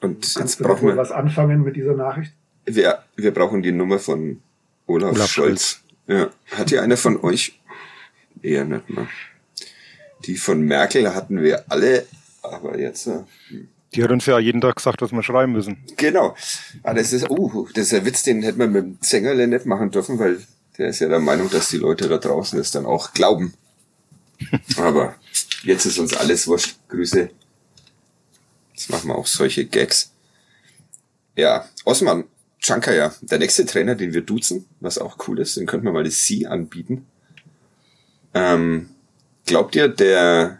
Und 0.00 0.22
Kannst 0.22 0.38
jetzt 0.38 0.62
brauchen 0.62 0.88
wir 0.88 0.96
was 0.96 1.12
anfangen 1.12 1.62
mit 1.62 1.76
dieser 1.76 1.94
Nachricht. 1.94 2.32
Wir, 2.64 2.98
wir 3.16 3.32
brauchen 3.32 3.62
die 3.62 3.70
Nummer 3.70 4.00
von 4.00 4.40
Olaf, 4.86 5.12
Olaf 5.12 5.28
Scholz. 5.28 5.82
Scholz. 6.08 6.30
Ja. 6.48 6.56
Hat 6.56 6.70
hier 6.70 6.82
einer 6.82 6.96
von 6.96 7.22
euch? 7.22 7.60
Eher 8.42 8.64
nicht 8.64 8.90
mehr. 8.90 9.06
Die 10.24 10.36
von 10.36 10.62
Merkel 10.62 11.14
hatten 11.14 11.42
wir 11.42 11.64
alle, 11.70 12.06
aber 12.42 12.76
jetzt. 12.76 13.06
Äh, 13.06 13.20
hm. 13.48 13.68
Die 13.94 14.02
hat 14.02 14.10
uns 14.10 14.26
ja 14.26 14.38
jeden 14.38 14.60
Tag 14.60 14.76
gesagt, 14.76 15.00
was 15.02 15.12
wir 15.12 15.22
schreiben 15.22 15.52
müssen. 15.52 15.76
Genau. 15.96 16.34
Aber 16.82 16.94
das 16.94 17.12
ist, 17.12 17.30
uh, 17.30 17.68
das 17.74 17.84
ist 17.84 17.92
der 17.92 18.04
Witz, 18.04 18.22
den 18.22 18.42
hätten 18.42 18.58
wir 18.58 18.66
mit 18.66 18.82
dem 18.82 19.00
Zängerle 19.00 19.46
nicht 19.46 19.66
machen 19.66 19.90
dürfen, 19.90 20.18
weil 20.18 20.38
der 20.78 20.88
ist 20.88 21.00
ja 21.00 21.08
der 21.08 21.18
Meinung, 21.18 21.50
dass 21.50 21.68
die 21.68 21.78
Leute 21.78 22.08
da 22.08 22.18
draußen 22.18 22.58
es 22.58 22.70
dann 22.70 22.86
auch 22.86 23.12
glauben. 23.12 23.54
Aber 24.76 25.14
jetzt 25.62 25.86
ist 25.86 25.98
uns 25.98 26.14
alles 26.14 26.46
wurscht. 26.46 26.76
Grüße. 26.88 27.30
Jetzt 28.72 28.90
machen 28.90 29.08
wir 29.08 29.16
auch 29.16 29.26
solche 29.26 29.66
Gags. 29.66 30.12
Ja, 31.36 31.68
Osman, 31.84 32.24
Chankaya, 32.58 33.14
der 33.20 33.38
nächste 33.38 33.64
Trainer, 33.64 33.94
den 33.94 34.12
wir 34.12 34.22
duzen, 34.22 34.66
was 34.80 34.98
auch 34.98 35.16
cool 35.26 35.38
ist, 35.38 35.56
den 35.56 35.66
könnten 35.66 35.86
wir 35.86 35.92
mal 35.92 36.04
das 36.04 36.24
Sie 36.24 36.46
anbieten. 36.46 37.06
Ähm, 38.34 38.90
glaubt 39.46 39.74
ihr, 39.76 39.88
der 39.88 40.58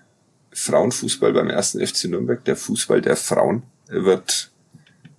Frauenfußball 0.52 1.32
beim 1.32 1.50
ersten 1.50 1.84
FC 1.84 2.04
Nürnberg, 2.04 2.44
der 2.44 2.56
Fußball 2.56 3.00
der 3.00 3.16
Frauen, 3.16 3.62
wird, 3.88 4.51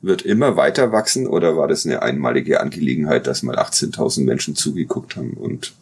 wird 0.04 0.22
immer 0.24 0.58
weiter 0.58 0.92
wachsen 0.92 1.28
oder 1.28 1.56
war 1.56 1.68
das 1.68 1.86
eine 1.86 2.02
einmalige 2.02 2.60
Angelegenheit, 2.60 3.26
dass 3.26 3.42
mal 3.42 3.58
18.000 3.58 4.26
Menschen 4.26 4.54
zugeguckt 4.54 5.16
haben 5.16 5.32
und 5.32 5.74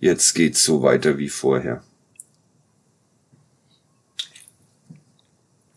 jetzt 0.00 0.34
geht's 0.34 0.64
so 0.64 0.82
weiter 0.82 1.18
wie 1.18 1.28
vorher? 1.28 1.82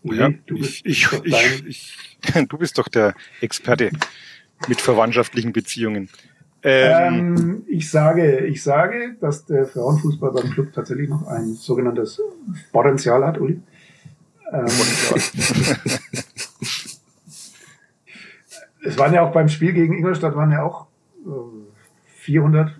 Ja, 0.03 0.29
du 0.47 0.57
bist, 0.57 0.85
ich, 0.85 1.07
ich, 1.23 1.35
ich, 1.35 1.67
ich, 1.67 2.47
du 2.49 2.57
bist 2.57 2.77
doch 2.77 2.87
der 2.87 3.13
Experte 3.41 3.91
mit 4.67 4.79
verwandtschaftlichen 4.79 5.51
Beziehungen. 5.51 6.09
Ähm, 6.63 7.35
ähm, 7.37 7.63
ich 7.67 7.89
sage, 7.89 8.45
ich 8.45 8.63
sage, 8.63 9.17
dass 9.19 9.45
der 9.45 9.65
Frauenfußball 9.65 10.31
beim 10.31 10.51
Club 10.51 10.71
tatsächlich 10.73 11.09
noch 11.09 11.27
ein 11.27 11.53
sogenanntes 11.55 12.21
Potenzial 12.71 13.25
hat, 13.25 13.39
Uli. 13.39 13.59
Ähm, 14.53 14.67
es 18.83 18.97
waren 18.97 19.13
ja 19.13 19.21
auch 19.23 19.31
beim 19.31 19.49
Spiel 19.49 19.73
gegen 19.73 19.97
Ingolstadt 19.97 20.35
waren 20.35 20.51
ja 20.51 20.63
auch 20.63 20.87
äh, 21.25 21.29
400, 22.17 22.71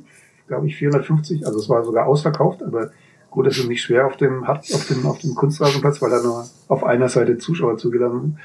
glaube 0.48 0.68
ich, 0.68 0.76
450. 0.76 1.46
Also 1.46 1.60
es 1.60 1.70
war 1.70 1.84
sogar 1.84 2.08
ausverkauft, 2.08 2.64
aber 2.64 2.92
gut, 3.30 3.48
es 3.48 3.58
ist 3.58 3.68
nicht 3.68 3.82
schwer 3.82 4.08
auf 4.08 4.18
dem, 4.18 4.44
auf 4.44 4.88
dem, 4.88 5.06
auf 5.06 5.20
dem 5.20 5.36
Kunstrasenplatz, 5.36 6.02
weil 6.02 6.12
da 6.12 6.22
nur 6.22 6.46
auf 6.68 6.84
einer 6.84 7.10
Seite 7.10 7.38
Zuschauer 7.38 7.78
zugelassen 7.78 8.22
sind. 8.22 8.40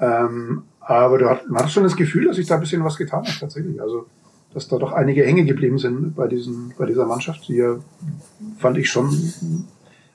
Ähm, 0.00 0.62
aber 0.80 1.18
du 1.18 1.28
hat, 1.28 1.48
man 1.48 1.62
hat 1.62 1.70
schon 1.70 1.84
das 1.84 1.96
Gefühl, 1.96 2.26
dass 2.26 2.36
sich 2.36 2.46
da 2.46 2.54
ein 2.54 2.60
bisschen 2.60 2.84
was 2.84 2.96
getan 2.96 3.24
hat, 3.24 3.38
tatsächlich. 3.38 3.80
Also, 3.80 4.06
dass 4.52 4.66
da 4.66 4.78
doch 4.78 4.92
einige 4.92 5.24
hängen 5.24 5.46
geblieben 5.46 5.78
sind 5.78 6.16
bei 6.16 6.26
diesen, 6.26 6.74
bei 6.76 6.86
dieser 6.86 7.06
Mannschaft, 7.06 7.46
die 7.46 7.56
ja, 7.56 7.78
fand 8.58 8.78
ich 8.78 8.90
schon 8.90 9.66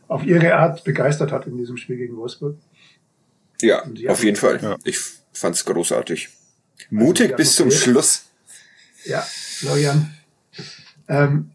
auf 0.08 0.26
ihre 0.26 0.56
Art 0.56 0.84
begeistert 0.84 1.32
hat 1.32 1.48
in 1.48 1.58
diesem 1.58 1.78
Spiel 1.78 1.98
gegen 1.98 2.18
Wolfsburg. 2.18 2.58
Ja, 3.62 3.84
auf 4.10 4.24
jeden 4.24 4.36
Fall. 4.36 4.60
Ja. 4.62 4.76
Ich 4.84 5.00
fand's 5.32 5.64
großartig. 5.66 6.30
Mutig 6.90 7.28
also 7.28 7.36
bis 7.38 7.56
zum 7.56 7.72
Schluss. 7.72 8.26
Ja, 9.06 9.22
Florian. 9.22 10.14
Ähm, 11.08 11.52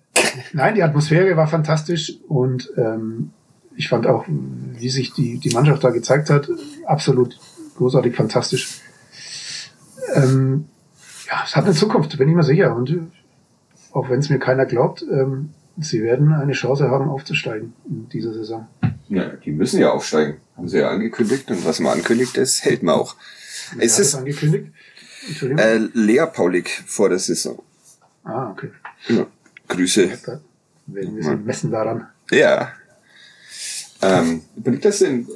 nein, 0.52 0.74
die 0.74 0.82
Atmosphäre 0.82 1.36
war 1.36 1.48
fantastisch 1.48 2.14
und 2.28 2.70
ähm, 2.76 3.30
ich 3.76 3.88
fand 3.88 4.06
auch, 4.06 4.24
wie 4.28 4.88
sich 4.90 5.12
die, 5.12 5.38
die 5.38 5.50
Mannschaft 5.50 5.82
da 5.82 5.90
gezeigt 5.90 6.30
hat, 6.30 6.48
absolut 6.86 7.38
großartig, 7.76 8.14
fantastisch. 8.14 8.80
Ähm, 10.14 10.66
ja, 11.28 11.42
es 11.44 11.56
hat 11.56 11.64
eine 11.64 11.74
Zukunft, 11.74 12.16
bin 12.18 12.28
ich 12.28 12.34
mir 12.34 12.42
sicher. 12.42 12.74
Und 12.74 13.10
auch 13.92 14.10
wenn 14.10 14.20
es 14.20 14.28
mir 14.28 14.38
keiner 14.38 14.66
glaubt, 14.66 15.02
ähm, 15.02 15.50
sie 15.78 16.02
werden 16.02 16.32
eine 16.32 16.52
Chance 16.52 16.90
haben, 16.90 17.08
aufzusteigen 17.08 17.72
in 17.88 18.08
dieser 18.08 18.34
Saison. 18.34 18.68
Ja, 19.08 19.28
die 19.28 19.52
müssen 19.52 19.80
ja 19.80 19.90
aufsteigen. 19.90 20.36
Haben 20.56 20.68
sie 20.68 20.78
ja 20.78 20.90
angekündigt. 20.90 21.50
Und 21.50 21.64
was 21.64 21.80
man 21.80 21.92
ankündigt 21.94 22.36
ist, 22.36 22.64
hält 22.64 22.82
man 22.82 22.96
auch. 22.96 23.16
Ist 23.78 23.98
es 23.98 24.14
angekündigt? 24.14 24.68
Äh, 25.56 25.78
Lea 25.92 26.26
Paulik 26.32 26.84
vor 26.86 27.08
der 27.08 27.18
Saison. 27.18 27.62
Ah, 28.24 28.50
okay. 28.50 28.70
Ja, 29.08 29.26
Grüße. 29.68 30.18
Da 30.24 30.40
werden 30.86 31.16
wir 31.16 31.22
sie 31.22 31.36
messen 31.36 31.70
daran. 31.70 32.08
Ja. 32.30 32.72
Ähm, 34.02 34.42
bringt 34.56 34.84
das 34.84 34.98
den 34.98 35.28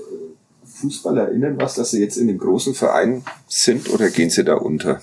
FußballerInnen 0.65 1.59
was, 1.59 1.75
dass 1.75 1.91
sie 1.91 2.01
jetzt 2.01 2.17
in 2.17 2.29
dem 2.29 2.39
großen 2.39 2.75
Verein 2.75 3.25
sind 3.47 3.89
oder 3.91 4.11
gehen 4.11 4.31
sie 4.31 4.45
da 4.45 4.55
unter? 4.55 5.01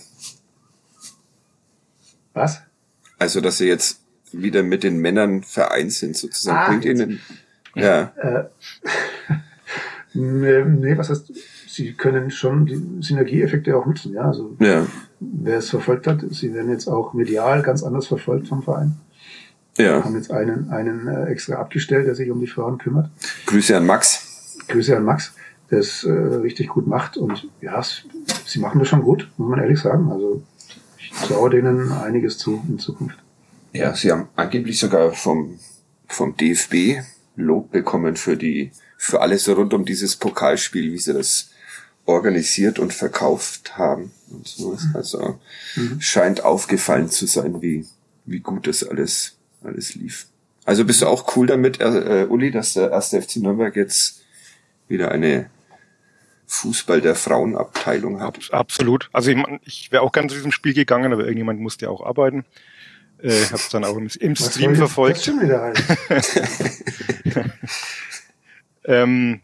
Was? 2.34 2.62
Also, 3.20 3.42
dass 3.42 3.58
sie 3.58 3.68
jetzt 3.68 4.00
wieder 4.32 4.64
mit 4.64 4.84
den 4.84 4.98
Männern 4.98 5.44
vereint 5.44 5.94
sind, 5.94 6.16
sozusagen. 6.18 6.58
Ah, 6.58 6.68
Bringt 6.68 6.86
ihnen, 6.86 7.22
ja. 7.76 8.14
Äh, 8.18 8.44
nee, 10.14 10.98
was 10.98 11.10
heißt, 11.10 11.32
sie 11.72 11.94
können 11.94 12.32
schon 12.32 12.66
die 12.66 12.82
Synergieeffekte 13.02 13.76
auch 13.76 13.86
nutzen, 13.86 14.14
ja. 14.14 14.24
Also, 14.24 14.56
ja. 14.60 14.86
wer 15.20 15.58
es 15.58 15.70
verfolgt 15.70 16.08
hat, 16.08 16.24
sie 16.30 16.54
werden 16.54 16.70
jetzt 16.70 16.88
auch 16.88 17.14
medial 17.14 17.62
ganz 17.62 17.84
anders 17.84 18.08
verfolgt 18.08 18.48
vom 18.48 18.62
Verein. 18.62 18.98
Ja. 19.78 20.04
Haben 20.04 20.16
jetzt 20.16 20.32
einen, 20.32 20.70
einen 20.70 21.08
äh, 21.08 21.26
extra 21.26 21.56
abgestellt, 21.56 22.08
der 22.08 22.16
sich 22.16 22.30
um 22.30 22.40
die 22.40 22.48
Frauen 22.48 22.78
kümmert. 22.78 23.10
Grüße 23.46 23.76
an 23.76 23.86
Max. 23.86 24.58
Grüße 24.68 24.96
an 24.96 25.06
Max, 25.06 25.34
der 25.70 25.80
es 25.80 26.04
äh, 26.04 26.12
richtig 26.12 26.68
gut 26.68 26.88
macht. 26.88 27.16
Und 27.16 27.48
ja, 27.62 27.82
sie 28.46 28.60
machen 28.60 28.80
das 28.80 28.90
schon 28.90 29.02
gut, 29.02 29.30
muss 29.38 29.50
man 29.50 29.60
ehrlich 29.60 29.80
sagen. 29.80 30.12
Also 30.12 30.44
ich 30.98 31.12
traue 31.12 31.50
denen 31.50 31.92
einiges 31.92 32.38
zu 32.38 32.62
in 32.68 32.80
Zukunft. 32.80 33.18
Ja, 33.72 33.96
sie 33.96 34.12
haben 34.12 34.28
angeblich 34.36 34.78
sogar 34.78 35.14
vom, 35.14 35.58
vom 36.08 36.36
DFB 36.36 37.02
Lob 37.38 37.72
bekommen 37.72 38.18
für 38.18 38.36
die, 38.36 38.72
für 38.98 39.22
alles 39.22 39.48
rund 39.48 39.74
um 39.74 39.86
dieses 39.86 40.18
Pokalspiel, 40.18 40.92
wie 40.92 40.98
sie 40.98 41.14
das 41.14 41.52
organisiert 42.06 42.80
und 42.80 42.94
verkauft 42.94 43.78
haben 43.78 44.12
und 44.30 44.48
so. 44.48 44.72
Mhm. 44.72 44.96
Also 44.96 45.40
mhm. 45.76 46.02
scheint 46.02 46.44
aufgefallen 46.44 47.10
zu 47.10 47.26
sein, 47.26 47.62
wie, 47.62 47.86
wie 48.26 48.40
gut 48.40 48.68
das 48.68 48.84
alles, 48.84 49.38
alles 49.64 49.96
lief. 49.96 50.28
Also 50.66 50.86
bist 50.86 51.02
du 51.02 51.08
auch 51.08 51.36
cool 51.36 51.48
damit, 51.48 51.82
äh, 51.82 52.28
Uli, 52.30 52.52
dass 52.52 52.74
der 52.74 52.92
erste 52.92 53.22
FC 53.22 53.38
Nürnberg 53.38 53.76
jetzt 53.76 54.22
wieder 54.88 55.12
eine 55.12 55.50
Fußball 56.46 57.02
der 57.02 57.16
Frauenabteilung 57.16 58.22
hat. 58.22 58.54
Absolut. 58.54 59.10
Also 59.14 59.32
ich, 59.32 59.38
ich 59.64 59.92
wäre 59.92 60.04
auch 60.04 60.12
gerne 60.12 60.28
zu 60.28 60.36
diesem 60.36 60.52
Spiel 60.52 60.74
gegangen, 60.74 61.14
aber 61.14 61.24
irgendjemand 61.24 61.62
musste 61.62 61.86
ja 61.86 61.92
auch 61.92 62.06
arbeiten. 62.06 62.46
Äh, 63.24 63.46
habe 63.46 63.56
es 63.56 63.70
dann 63.70 63.86
auch 63.86 63.96
im, 63.96 64.10
im 64.20 64.36
Stream 64.36 64.76
verfolgt. 64.76 65.32
ähm, 68.86 69.40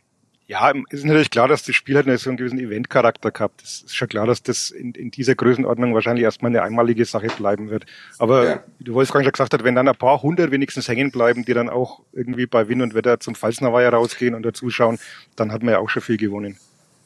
ja, 0.47 0.71
ist 0.89 1.03
natürlich 1.03 1.29
klar, 1.29 1.49
dass 1.49 1.63
das 1.63 1.75
Spiel 1.75 1.97
halt 1.97 2.19
so 2.19 2.29
einen 2.29 2.37
gewissen 2.37 2.57
Eventcharakter 2.57 3.31
gehabt. 3.31 3.61
Es 3.61 3.81
ist 3.81 3.95
schon 3.95 4.07
klar, 4.07 4.25
dass 4.25 4.41
das 4.41 4.71
in, 4.71 4.93
in 4.93 5.11
dieser 5.11 5.35
Größenordnung 5.35 5.93
wahrscheinlich 5.93 6.23
erstmal 6.23 6.51
eine 6.51 6.63
einmalige 6.63 7.03
Sache 7.03 7.27
bleiben 7.27 7.69
wird. 7.69 7.85
Aber 8.17 8.45
ja. 8.45 8.63
wie 8.79 8.85
du 8.85 8.93
Wolfgang 8.93 9.25
schon 9.25 9.33
gesagt 9.33 9.53
hat, 9.53 9.65
wenn 9.65 9.75
dann 9.75 9.89
ein 9.89 9.95
paar 9.95 10.23
hundert 10.23 10.51
wenigstens 10.51 10.87
hängen 10.87 11.11
bleiben, 11.11 11.43
die 11.43 11.53
dann 11.53 11.67
auch 11.67 12.01
irgendwie 12.13 12.45
bei 12.45 12.69
Wind 12.69 12.81
und 12.81 12.93
Wetter 12.93 13.19
zum 13.19 13.35
Pfalznerweiher 13.35 13.91
rausgehen 13.91 14.35
und 14.35 14.45
dazuschauen, 14.45 14.99
dann 15.35 15.51
hat 15.51 15.63
man 15.63 15.73
ja 15.73 15.79
auch 15.79 15.89
schon 15.89 16.01
viel 16.01 16.17
gewonnen. 16.17 16.55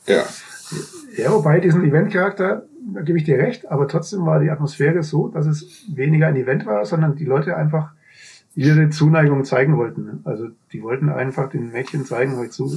Ja. 0.06 0.24
Ja, 1.18 1.32
wobei 1.34 1.60
diesen 1.60 1.84
Eventcharakter, 1.84 2.64
da 2.94 3.02
gebe 3.02 3.18
ich 3.18 3.26
dir 3.26 3.40
recht, 3.40 3.70
aber 3.70 3.88
trotzdem 3.88 4.26
war 4.26 4.40
die 4.40 4.52
Atmosphäre 4.52 5.02
so, 5.02 5.28
dass 5.28 5.48
es 5.48 5.84
weniger 5.94 6.28
ein 6.28 6.36
Event 6.36 6.66
war, 6.68 6.86
sondern 6.86 7.16
die 7.16 7.26
Leute 7.26 7.58
einfach 7.58 7.90
ihre 8.56 8.90
Zuneigung 8.90 9.46
zeigen 9.46 9.78
wollten. 9.78 10.22
Also 10.26 10.50
die 10.74 10.82
wollten 10.82 11.10
einfach 11.10 11.50
den 11.50 11.72
Mädchen 11.72 12.06
zeigen, 12.06 12.38
euch 12.38 12.52
zu, 12.52 12.68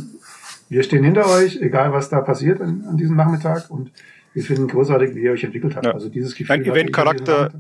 wir 0.74 0.82
stehen 0.82 1.04
hinter 1.04 1.30
euch, 1.30 1.60
egal 1.60 1.92
was 1.92 2.08
da 2.08 2.20
passiert 2.20 2.60
an, 2.60 2.84
an 2.88 2.96
diesem 2.96 3.14
Nachmittag 3.14 3.70
und 3.70 3.92
wir 4.32 4.42
finden 4.42 4.66
großartig, 4.66 5.14
wie 5.14 5.20
ihr 5.20 5.30
euch 5.30 5.44
entwickelt 5.44 5.76
habt. 5.76 5.87
Ja. 5.87 5.92
Also 5.92 6.08
dieses 6.08 6.34
Gefühl. 6.34 6.52
Ein 6.52 6.64
Eventcharakter, 6.64 7.52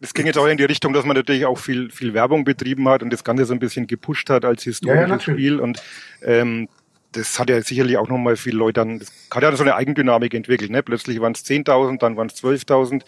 das 0.00 0.14
ging 0.14 0.24
jetzt 0.24 0.38
auch 0.38 0.46
in 0.46 0.56
die 0.56 0.64
Richtung, 0.64 0.94
dass 0.94 1.04
man 1.04 1.16
natürlich 1.16 1.44
auch 1.44 1.58
viel, 1.58 1.90
viel 1.90 2.14
Werbung 2.14 2.44
betrieben 2.44 2.88
hat 2.88 3.02
und 3.02 3.12
das 3.12 3.24
Ganze 3.24 3.44
so 3.44 3.52
ein 3.52 3.58
bisschen 3.58 3.86
gepusht 3.86 4.30
hat 4.30 4.46
als 4.46 4.62
historisches 4.62 5.08
ja, 5.08 5.14
ja, 5.14 5.20
Spiel 5.20 5.60
und 5.60 5.82
ähm, 6.22 6.68
das 7.12 7.38
hat 7.38 7.50
ja 7.50 7.60
sicherlich 7.60 7.98
auch 7.98 8.08
nochmal 8.08 8.36
viele 8.36 8.56
Leute 8.56 8.80
dann, 8.80 9.00
das 9.00 9.12
hat 9.30 9.42
ja 9.42 9.54
so 9.54 9.62
eine 9.62 9.74
Eigendynamik 9.74 10.32
entwickelt, 10.32 10.70
ne? 10.70 10.82
Plötzlich 10.82 11.20
waren 11.20 11.32
es 11.32 11.44
10.000, 11.44 11.98
dann 11.98 12.16
waren 12.16 12.28
es 12.28 12.42
12.000. 12.42 13.02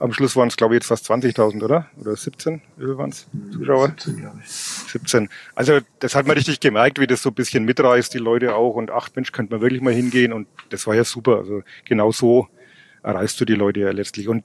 Am 0.00 0.14
Schluss 0.14 0.34
waren 0.34 0.48
es, 0.48 0.56
glaube 0.56 0.74
ich, 0.74 0.80
jetzt 0.80 0.86
fast 0.86 1.10
20.000, 1.10 1.62
oder? 1.62 1.90
Oder 2.00 2.16
17? 2.16 2.62
Wie 2.78 2.84
viel 2.86 2.96
waren 2.96 3.10
es? 3.10 3.26
Zuschauer? 3.52 3.88
17, 3.88 4.16
glaube 4.16 4.40
ich. 4.42 4.50
17. 4.50 5.28
Also, 5.54 5.80
das 5.98 6.14
hat 6.14 6.26
man 6.26 6.36
richtig 6.36 6.58
gemerkt, 6.58 6.98
wie 6.98 7.06
das 7.06 7.20
so 7.20 7.28
ein 7.28 7.34
bisschen 7.34 7.66
mitreißt, 7.66 8.14
die 8.14 8.18
Leute 8.18 8.54
auch. 8.54 8.76
Und 8.76 8.90
ach, 8.90 9.10
Mensch, 9.14 9.30
könnte 9.30 9.52
man 9.52 9.60
wirklich 9.60 9.82
mal 9.82 9.92
hingehen. 9.92 10.32
Und 10.32 10.48
das 10.70 10.86
war 10.86 10.94
ja 10.94 11.04
super. 11.04 11.36
Also, 11.36 11.62
genau 11.84 12.12
so 12.12 12.48
erreichst 13.02 13.38
du 13.42 13.44
die 13.44 13.54
Leute 13.54 13.80
ja 13.80 13.90
letztlich. 13.90 14.26
Und 14.26 14.42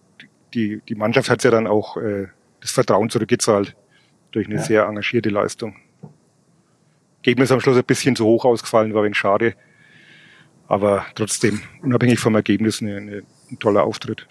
die, 0.53 0.81
die 0.89 0.95
Mannschaft 0.95 1.29
hat 1.29 1.41
ja 1.45 1.51
dann 1.51 1.67
auch 1.67 1.95
äh, 1.95 2.27
das 2.59 2.71
Vertrauen 2.71 3.09
zurückgezahlt 3.09 3.77
durch 4.31 4.47
eine 4.47 4.55
ja. 4.55 4.61
sehr 4.61 4.83
engagierte 4.83 5.29
Leistung. 5.29 5.77
Ergebnis 7.19 7.51
am 7.53 7.61
Schluss 7.61 7.77
ein 7.77 7.85
bisschen 7.85 8.17
zu 8.17 8.25
hoch 8.25 8.43
ausgefallen, 8.43 8.93
war 8.93 9.01
ein 9.03 9.05
wenig 9.05 9.17
schade. 9.17 9.55
Aber 10.67 11.05
trotzdem, 11.15 11.61
unabhängig 11.81 12.19
vom 12.19 12.35
Ergebnis, 12.35 12.81
eine, 12.81 12.97
eine, 12.97 13.23
ein 13.49 13.59
toller 13.59 13.83
Auftritt. 13.83 14.27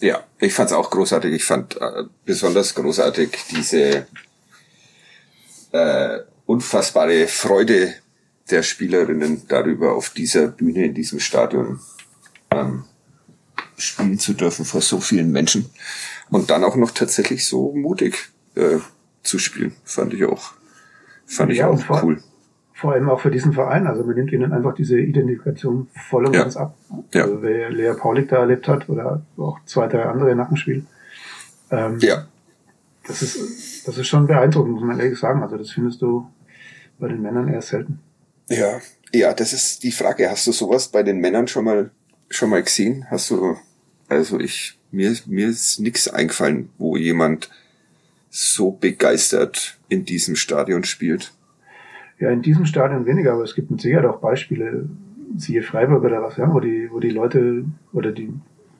Ja, 0.00 0.24
ich 0.38 0.52
fand 0.52 0.70
es 0.70 0.76
auch 0.76 0.90
großartig. 0.90 1.32
Ich 1.32 1.44
fand 1.44 1.76
äh, 1.80 2.04
besonders 2.24 2.74
großartig 2.74 3.36
diese 3.50 4.06
äh, 5.72 6.18
unfassbare 6.46 7.26
Freude 7.26 7.94
der 8.50 8.62
Spielerinnen 8.62 9.46
darüber, 9.48 9.94
auf 9.94 10.10
dieser 10.10 10.48
Bühne 10.48 10.86
in 10.86 10.94
diesem 10.94 11.20
Stadion 11.20 11.80
ähm, 12.50 12.84
spielen 13.76 14.18
zu 14.18 14.34
dürfen 14.34 14.64
vor 14.64 14.80
so 14.80 15.00
vielen 15.00 15.30
Menschen. 15.32 15.68
Und 16.30 16.50
dann 16.50 16.64
auch 16.64 16.76
noch 16.76 16.92
tatsächlich 16.92 17.46
so 17.46 17.72
mutig 17.72 18.30
äh, 18.54 18.78
zu 19.22 19.38
spielen, 19.38 19.74
fand 19.84 20.14
ich 20.14 20.24
auch, 20.24 20.52
fand 21.26 21.52
ich 21.52 21.58
ja, 21.58 21.68
auch 21.68 21.82
vor, 21.84 22.02
cool 22.04 22.22
vor 22.78 22.92
allem 22.92 23.10
auch 23.10 23.18
für 23.18 23.32
diesen 23.32 23.52
Verein. 23.52 23.88
Also 23.88 24.04
man 24.04 24.14
nimmt 24.14 24.30
ihnen 24.30 24.52
einfach 24.52 24.72
diese 24.72 25.00
Identifikation 25.00 25.88
voll 26.08 26.26
und 26.26 26.34
Ja. 26.34 26.42
ganz 26.42 26.56
ab. 26.56 26.76
Ja. 27.12 27.24
Also 27.24 27.42
wer 27.42 27.70
Lea 27.70 27.92
Paulik 27.98 28.28
da 28.28 28.36
erlebt 28.36 28.68
hat 28.68 28.88
oder 28.88 29.20
auch 29.36 29.58
zwei, 29.66 29.88
drei 29.88 30.04
andere 30.04 30.36
nach 30.36 30.46
dem 30.46 30.56
Spiel. 30.56 30.84
Ähm, 31.72 31.98
Ja, 32.00 32.28
das 33.04 33.22
ist, 33.22 33.88
das 33.88 33.98
ist 33.98 34.06
schon 34.06 34.28
beeindruckend, 34.28 34.74
muss 34.74 34.84
man 34.84 35.00
ehrlich 35.00 35.18
sagen. 35.18 35.42
Also 35.42 35.56
das 35.56 35.72
findest 35.72 36.00
du 36.02 36.28
bei 37.00 37.08
den 37.08 37.20
Männern 37.20 37.48
eher 37.52 37.62
selten. 37.62 37.98
ja, 38.48 38.80
ja, 39.12 39.32
das 39.34 39.52
ist 39.52 39.82
die 39.82 39.90
Frage. 39.90 40.30
Hast 40.30 40.46
du 40.46 40.52
sowas 40.52 40.86
bei 40.88 41.02
den 41.02 41.18
Männern 41.18 41.48
schon 41.48 41.64
mal 41.64 41.90
schon 42.30 42.50
mal 42.50 42.62
gesehen? 42.62 43.06
Hast 43.10 43.30
du 43.30 43.56
also 44.08 44.38
ich 44.38 44.78
mir 44.92 45.16
mir 45.26 45.48
ist 45.48 45.80
nix 45.80 46.06
eingefallen, 46.06 46.68
wo 46.78 46.96
jemand 46.96 47.50
so 48.30 48.70
begeistert 48.70 49.78
in 49.88 50.04
diesem 50.04 50.36
Stadion 50.36 50.84
spielt. 50.84 51.32
Ja, 52.18 52.30
in 52.30 52.42
diesem 52.42 52.66
Stadion 52.66 53.06
weniger, 53.06 53.34
aber 53.34 53.44
es 53.44 53.54
gibt 53.54 53.70
mit 53.70 53.80
Sicherheit 53.80 54.06
auch 54.06 54.18
Beispiele, 54.18 54.88
siehe 55.36 55.62
Freiburg 55.62 56.04
oder 56.04 56.22
was, 56.22 56.36
ja, 56.36 56.52
wo 56.52 56.60
die, 56.60 56.88
wo 56.90 56.98
die 56.98 57.10
Leute 57.10 57.64
oder 57.92 58.10
die, 58.10 58.32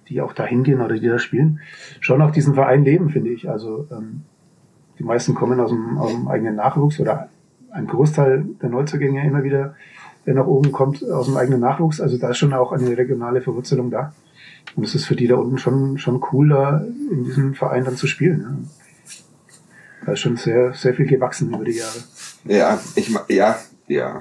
die 0.08 0.20
auch 0.20 0.32
da 0.32 0.44
hingehen 0.44 0.80
oder 0.80 0.96
die 0.96 1.06
da 1.06 1.18
spielen, 1.18 1.60
schon 2.00 2.20
auch 2.22 2.32
diesen 2.32 2.54
Verein 2.54 2.84
leben, 2.84 3.10
finde 3.10 3.30
ich. 3.30 3.48
Also 3.48 3.86
ähm, 3.92 4.22
die 4.98 5.04
meisten 5.04 5.34
kommen 5.34 5.60
aus 5.60 5.70
dem, 5.70 5.98
aus 5.98 6.12
dem 6.12 6.26
eigenen 6.26 6.56
Nachwuchs 6.56 6.98
oder 6.98 7.28
ein 7.70 7.86
Großteil 7.86 8.44
der 8.60 8.70
Neuzugänge 8.70 9.24
immer 9.24 9.44
wieder, 9.44 9.76
der 10.26 10.34
nach 10.34 10.46
oben 10.46 10.72
kommt, 10.72 11.08
aus 11.08 11.26
dem 11.26 11.36
eigenen 11.36 11.60
Nachwuchs. 11.60 12.00
Also 12.00 12.18
da 12.18 12.30
ist 12.30 12.38
schon 12.38 12.52
auch 12.52 12.72
eine 12.72 12.96
regionale 12.96 13.40
Verwurzelung 13.40 13.90
da. 13.90 14.12
Und 14.74 14.84
es 14.84 14.94
ist 14.94 15.04
für 15.04 15.16
die 15.16 15.26
da 15.26 15.36
unten 15.36 15.58
schon, 15.58 15.98
schon 15.98 16.22
cool, 16.32 16.48
da 16.48 16.84
in 17.10 17.24
diesem 17.24 17.54
Verein 17.54 17.84
dann 17.84 17.96
zu 17.96 18.06
spielen. 18.06 18.40
Ja. 18.40 18.56
Da 20.06 20.12
ist 20.12 20.20
schon 20.20 20.36
sehr, 20.36 20.72
sehr 20.72 20.94
viel 20.94 21.06
gewachsen 21.06 21.52
über 21.52 21.64
die 21.64 21.72
Jahre. 21.72 21.98
Ja, 22.48 22.82
ich 22.94 23.10
ja, 23.28 23.58
ja. 23.86 24.20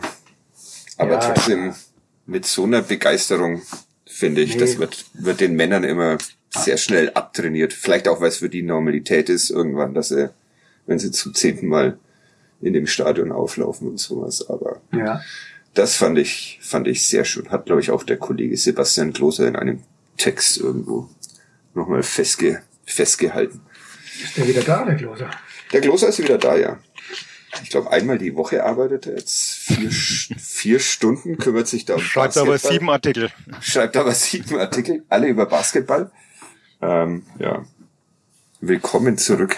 Aber 0.97 1.11
Ja, 1.13 1.17
trotzdem 1.19 1.73
mit 2.25 2.45
so 2.45 2.63
einer 2.65 2.81
Begeisterung 2.81 3.61
finde 4.05 4.41
ich, 4.41 4.55
Nee. 4.55 4.59
das 4.61 4.77
wird 4.79 5.05
wird 5.13 5.39
den 5.39 5.55
Männern 5.55 5.83
immer 5.83 6.17
sehr 6.49 6.77
schnell 6.77 7.11
abtrainiert. 7.13 7.73
Vielleicht 7.73 8.07
auch, 8.07 8.19
weil 8.21 8.29
es 8.29 8.37
für 8.37 8.49
die 8.49 8.63
Normalität 8.63 9.29
ist 9.29 9.49
irgendwann, 9.49 9.93
dass 9.93 10.09
sie, 10.09 10.29
wenn 10.85 10.99
sie 10.99 11.11
zum 11.11 11.33
zehnten 11.33 11.67
Mal 11.67 11.97
in 12.61 12.73
dem 12.73 12.87
Stadion 12.87 13.31
auflaufen 13.31 13.87
und 13.87 13.99
sowas. 13.99 14.49
Aber 14.49 14.81
Ja. 14.91 15.21
das 15.73 15.95
fand 15.95 16.17
ich 16.17 16.59
fand 16.61 16.87
ich 16.87 17.07
sehr 17.07 17.25
schön. 17.25 17.49
Hat 17.51 17.65
glaube 17.67 17.81
ich 17.81 17.91
auch 17.91 18.03
der 18.03 18.17
Kollege 18.17 18.57
Sebastian 18.57 19.13
Klose 19.13 19.47
in 19.47 19.55
einem 19.55 19.83
Text 20.17 20.57
irgendwo 20.57 21.09
nochmal 21.75 22.01
festge 22.03 22.63
festgehalten. 22.85 23.61
Ist 24.23 24.35
der 24.37 24.47
wieder 24.47 24.61
da, 24.63 24.83
der 24.83 24.95
Kloser? 24.95 25.29
Der 25.71 25.81
Kloser 25.81 26.07
ist 26.07 26.17
wieder 26.19 26.37
da, 26.39 26.55
ja. 26.57 26.79
Ich 27.63 27.69
glaube, 27.69 27.91
einmal 27.91 28.17
die 28.17 28.35
Woche 28.35 28.63
arbeitet 28.63 29.07
er 29.07 29.15
jetzt 29.17 29.55
vier, 29.55 29.89
vier 30.37 30.79
Stunden, 30.79 31.37
kümmert 31.37 31.67
sich 31.67 31.85
da 31.85 31.95
um 31.95 31.99
Schreibt 31.99 32.37
aber 32.37 32.51
Basketball. 32.51 32.73
sieben 32.73 32.89
Artikel. 32.89 33.29
Schreibt 33.61 33.97
aber 33.97 34.11
sieben 34.11 34.57
Artikel, 34.57 35.03
alle 35.09 35.27
über 35.27 35.45
Basketball. 35.45 36.11
Ähm, 36.81 37.23
ja. 37.39 37.65
Willkommen 38.61 39.17
zurück. 39.17 39.57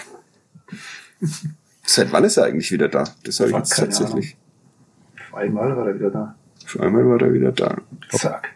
Seit 1.84 2.12
wann 2.12 2.24
ist 2.24 2.36
er 2.36 2.44
eigentlich 2.44 2.70
wieder 2.72 2.88
da? 2.88 3.04
Das 3.24 3.40
habe 3.40 3.50
ich 3.50 3.56
jetzt 3.56 3.76
tatsächlich. 3.76 4.36
Einmal 5.32 5.76
war 5.76 5.86
er 5.86 5.94
wieder 5.94 6.10
da. 6.10 6.36
Schon 6.66 6.82
einmal 6.82 7.08
war 7.08 7.20
er 7.20 7.32
wieder 7.32 7.52
da. 7.52 7.78
Zack. 8.10 8.54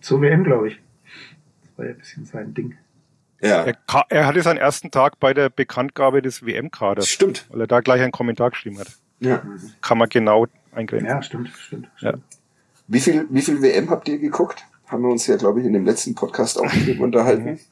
Zur 0.00 0.20
WM, 0.22 0.44
glaube 0.44 0.68
ich. 0.68 0.80
Das 1.62 1.78
war 1.78 1.84
ja 1.86 1.92
ein 1.92 1.98
bisschen 1.98 2.24
sein 2.24 2.54
Ding. 2.54 2.76
Ja, 3.40 3.64
Er, 3.64 3.76
er 4.08 4.26
hatte 4.26 4.42
seinen 4.42 4.58
ersten 4.58 4.90
Tag 4.90 5.18
bei 5.18 5.32
der 5.32 5.48
Bekanntgabe 5.48 6.20
des 6.22 6.44
WM-Kaders, 6.44 7.08
stimmt. 7.08 7.46
weil 7.48 7.62
er 7.62 7.66
da 7.66 7.80
gleich 7.80 8.02
einen 8.02 8.12
Kommentar 8.12 8.50
geschrieben 8.50 8.78
hat. 8.78 8.88
Ja. 9.20 9.42
Kann 9.80 9.98
man 9.98 10.08
genau 10.08 10.46
eingrenzen. 10.72 11.06
Ja, 11.06 11.22
stimmt, 11.22 11.50
stimmt. 11.56 11.88
Ja. 12.00 12.14
Wie 12.88 13.00
viel, 13.00 13.26
wie 13.30 13.42
viel 13.42 13.62
WM 13.62 13.88
habt 13.90 14.08
ihr 14.08 14.18
geguckt? 14.18 14.64
Haben 14.86 15.02
wir 15.04 15.10
uns 15.10 15.26
ja, 15.26 15.36
glaube 15.36 15.60
ich, 15.60 15.66
in 15.66 15.72
dem 15.72 15.84
letzten 15.84 16.14
Podcast 16.14 16.58
auch 16.58 16.70
unterhalten. 16.98 17.58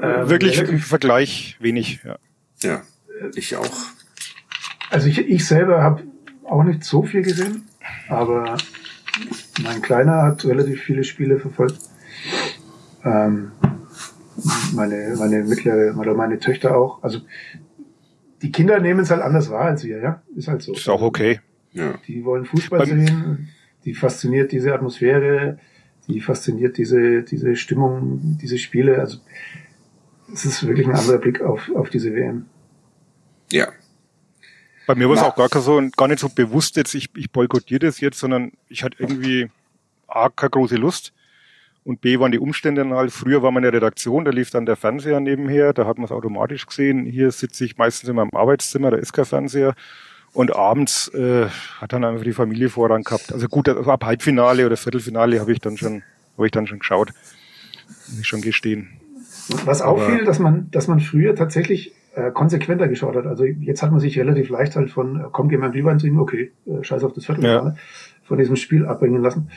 Ähm, 0.00 0.30
Wirklich 0.30 0.58
im 0.58 0.78
Vergleich 0.78 1.56
wenig. 1.60 2.00
Ja. 2.04 2.16
Ja, 2.62 2.82
ich 3.34 3.54
auch. 3.56 3.76
Also 4.88 5.08
ich, 5.08 5.18
ich 5.18 5.46
selber 5.46 5.82
habe 5.82 6.04
auch 6.44 6.62
nicht 6.62 6.84
so 6.84 7.02
viel 7.02 7.20
gesehen, 7.22 7.68
aber 8.08 8.56
mein 9.62 9.82
Kleiner 9.82 10.22
hat 10.22 10.44
relativ 10.46 10.80
viele 10.82 11.04
Spiele 11.04 11.38
verfolgt. 11.38 11.78
Ähm, 13.04 13.52
meine, 14.74 15.16
meine 15.18 15.44
mittlere 15.44 15.96
oder 15.98 16.14
meine 16.14 16.38
Töchter 16.38 16.76
auch. 16.76 17.02
Also 17.02 17.20
die 18.42 18.52
Kinder 18.52 18.80
nehmen 18.80 19.00
es 19.00 19.10
halt 19.10 19.22
anders 19.22 19.50
wahr 19.50 19.66
als 19.66 19.84
wir, 19.84 19.98
ja. 19.98 20.22
Ist 20.36 20.48
halt 20.48 20.62
so. 20.62 20.72
Ist 20.72 20.88
auch 20.88 21.02
okay. 21.02 21.40
Ja. 21.72 21.94
Die 22.06 22.24
wollen 22.24 22.44
Fußball 22.44 22.80
Beim- 22.80 23.06
sehen, 23.06 23.48
die 23.84 23.94
fasziniert 23.94 24.52
diese 24.52 24.74
Atmosphäre, 24.74 25.58
die 26.08 26.20
fasziniert 26.20 26.78
diese, 26.78 27.22
diese 27.22 27.56
Stimmung, 27.56 28.38
diese 28.40 28.58
Spiele. 28.58 28.98
Also 28.98 29.18
es 30.32 30.44
ist 30.44 30.66
wirklich 30.66 30.86
ein 30.86 30.94
anderer 30.94 31.18
Blick 31.18 31.40
auf, 31.42 31.70
auf 31.74 31.90
diese 31.90 32.14
WM. 32.14 32.46
Ja. 33.52 33.68
Bei 34.86 34.94
mir 34.94 35.08
war 35.08 35.16
es 35.16 35.22
auch 35.22 35.36
gar, 35.36 35.48
kein 35.48 35.62
so, 35.62 35.80
gar 35.96 36.08
nicht 36.08 36.18
so 36.18 36.28
bewusst 36.28 36.76
jetzt, 36.76 36.94
ich, 36.94 37.10
ich 37.14 37.30
boykottiere 37.30 37.80
das 37.80 38.00
jetzt, 38.00 38.18
sondern 38.18 38.52
ich 38.68 38.82
hatte 38.82 38.96
irgendwie 38.98 39.50
A, 40.08 40.28
keine 40.30 40.50
große 40.50 40.76
Lust 40.76 41.12
und 41.84 42.00
B, 42.00 42.18
waren 42.18 42.32
die 42.32 42.38
Umstände 42.38 42.82
dann 42.82 42.94
halt, 42.94 43.10
früher 43.10 43.42
war 43.42 43.50
man 43.50 43.62
in 43.64 43.70
der 43.70 43.80
Redaktion, 43.80 44.24
da 44.24 44.30
lief 44.30 44.50
dann 44.50 44.66
der 44.66 44.76
Fernseher 44.76 45.20
nebenher, 45.20 45.72
da 45.72 45.86
hat 45.86 45.98
man 45.98 46.04
es 46.04 46.12
automatisch 46.12 46.66
gesehen. 46.66 47.06
Hier 47.06 47.30
sitze 47.30 47.64
ich 47.64 47.78
meistens 47.78 48.08
in 48.08 48.16
meinem 48.16 48.30
Arbeitszimmer, 48.32 48.90
da 48.90 48.96
ist 48.96 49.12
kein 49.12 49.24
Fernseher. 49.24 49.74
Und 50.32 50.54
abends 50.54 51.08
äh, 51.08 51.46
hat 51.80 51.92
dann 51.92 52.04
einfach 52.04 52.22
die 52.22 52.32
Familie 52.32 52.68
Vorrang 52.68 53.02
gehabt. 53.02 53.32
Also 53.32 53.48
gut, 53.48 53.68
also 53.68 53.90
ab 53.90 54.04
Halbfinale 54.04 54.64
oder 54.64 54.76
Viertelfinale 54.76 55.40
habe 55.40 55.52
ich 55.52 55.58
dann 55.58 55.76
schon, 55.76 56.02
habe 56.36 56.46
ich 56.46 56.52
dann 56.52 56.68
schon 56.68 56.78
geschaut. 56.78 57.12
Muss 58.08 58.20
ich 58.20 58.28
schon 58.28 58.40
gestehen. 58.40 59.00
Was 59.64 59.82
auffiel, 59.82 60.24
dass 60.24 60.38
man, 60.38 60.70
dass 60.70 60.86
man 60.86 61.00
früher 61.00 61.34
tatsächlich 61.34 61.92
äh, 62.14 62.30
konsequenter 62.30 62.88
geschaut 62.88 63.16
hat. 63.16 63.26
Also 63.26 63.44
jetzt 63.44 63.82
hat 63.82 63.90
man 63.90 64.00
sich 64.00 64.18
relativ 64.18 64.48
leicht 64.50 64.76
halt 64.76 64.90
von, 64.90 65.16
äh, 65.16 65.24
komm, 65.32 65.48
geh 65.48 65.56
mal 65.56 65.66
ein 65.66 65.72
Glühwein 65.72 65.98
trinken, 65.98 66.20
okay, 66.20 66.52
äh, 66.66 66.82
scheiß 66.82 67.04
auf 67.04 67.12
das 67.12 67.24
Viertelfinale, 67.24 67.76
von 68.22 68.38
diesem 68.38 68.56
Spiel 68.56 68.86
abbringen 68.86 69.22
lassen. 69.22 69.50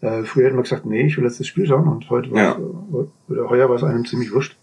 Äh, 0.00 0.24
früher 0.24 0.46
hat 0.46 0.54
man 0.54 0.62
gesagt, 0.62 0.86
nee, 0.86 1.02
ich 1.06 1.16
will 1.16 1.24
jetzt 1.24 1.40
das 1.40 1.46
Spiel 1.46 1.66
schauen 1.66 1.86
und 1.88 2.08
heute 2.10 2.30
war 2.30 2.42
Ja. 2.42 2.52
äh, 2.58 3.30
oder 3.32 3.50
heuer 3.50 3.68
war 3.68 3.76
es 3.76 3.82
einem 3.84 4.06
ziemlich 4.06 4.32
wurscht. 4.32 4.56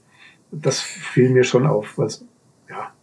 Das 0.52 0.80
fiel 0.82 1.30
mir 1.30 1.44
schon 1.44 1.68
auf, 1.68 1.98
weil 1.98 2.08
es 2.08 2.26
ja 2.70 2.94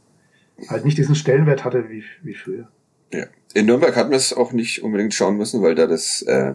halt 0.69 0.85
nicht 0.85 0.99
diesen 0.99 1.15
Stellenwert 1.15 1.65
hatte 1.65 1.89
wie, 1.91 2.03
wie 2.23 2.35
früher. 2.35 2.69
Ja. 3.13 3.27
In 3.55 3.67
Nürnberg 3.67 3.95
hat 3.97 4.09
man 4.09 4.17
es 4.17 4.33
auch 4.33 4.53
nicht 4.53 4.83
unbedingt 4.83 5.15
schauen 5.15 5.37
müssen, 5.37 5.63
weil 5.63 5.75
da 5.77 5.87
das 5.87 6.23
äh, 6.23 6.55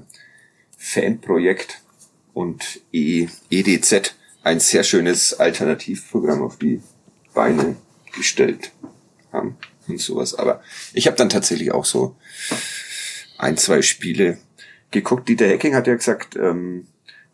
Fanprojekt 0.78 1.82
und 2.34 2.82
E- 2.92 3.28
EDZ 3.50 4.16
ein 4.44 4.60
sehr 4.60 4.84
schönes 4.84 5.34
Alternativprogramm 5.40 6.42
auf 6.42 6.58
die 6.58 6.82
Beine 7.34 7.76
gestellt 8.16 8.72
haben 9.32 9.58
und 9.88 10.00
sowas. 10.02 10.36
Aber 10.36 10.62
ich 10.94 11.06
habe 11.08 11.18
dann 11.18 11.30
tatsächlich 11.30 11.72
auch 11.72 11.86
so 11.86 12.16
ein, 13.38 13.58
zwei 13.58 13.82
Spiele 13.82 14.38
geguckt. 14.92 15.30
Dieter 15.30 15.48
Hecking 15.48 15.76
hat 15.76 15.88
ja 15.88 15.96
gesagt, 15.96 16.36
ähm, 16.36 16.88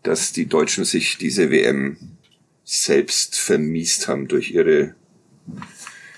dass 0.04 0.32
die 0.32 0.46
Deutschen 0.46 0.86
sich 0.86 1.18
diese 1.18 1.50
WM 1.52 1.98
selbst 2.64 3.38
vermiest 3.38 4.08
haben 4.08 4.28
durch 4.28 4.52
ihre 4.52 4.96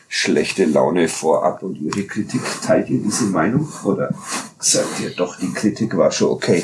schlechte 0.08 0.66
Laune 0.66 1.10
vorab 1.10 1.64
und 1.64 1.76
ihre 1.76 2.04
Kritik. 2.04 2.42
Teilt 2.64 2.90
ihr 2.90 3.00
diese 3.00 3.26
Meinung 3.26 3.68
oder 3.84 4.14
sagt 4.60 5.00
ihr 5.02 5.12
doch, 5.12 5.38
die 5.38 5.54
Kritik 5.54 5.96
war 5.98 6.12
schon 6.12 6.30
okay? 6.30 6.64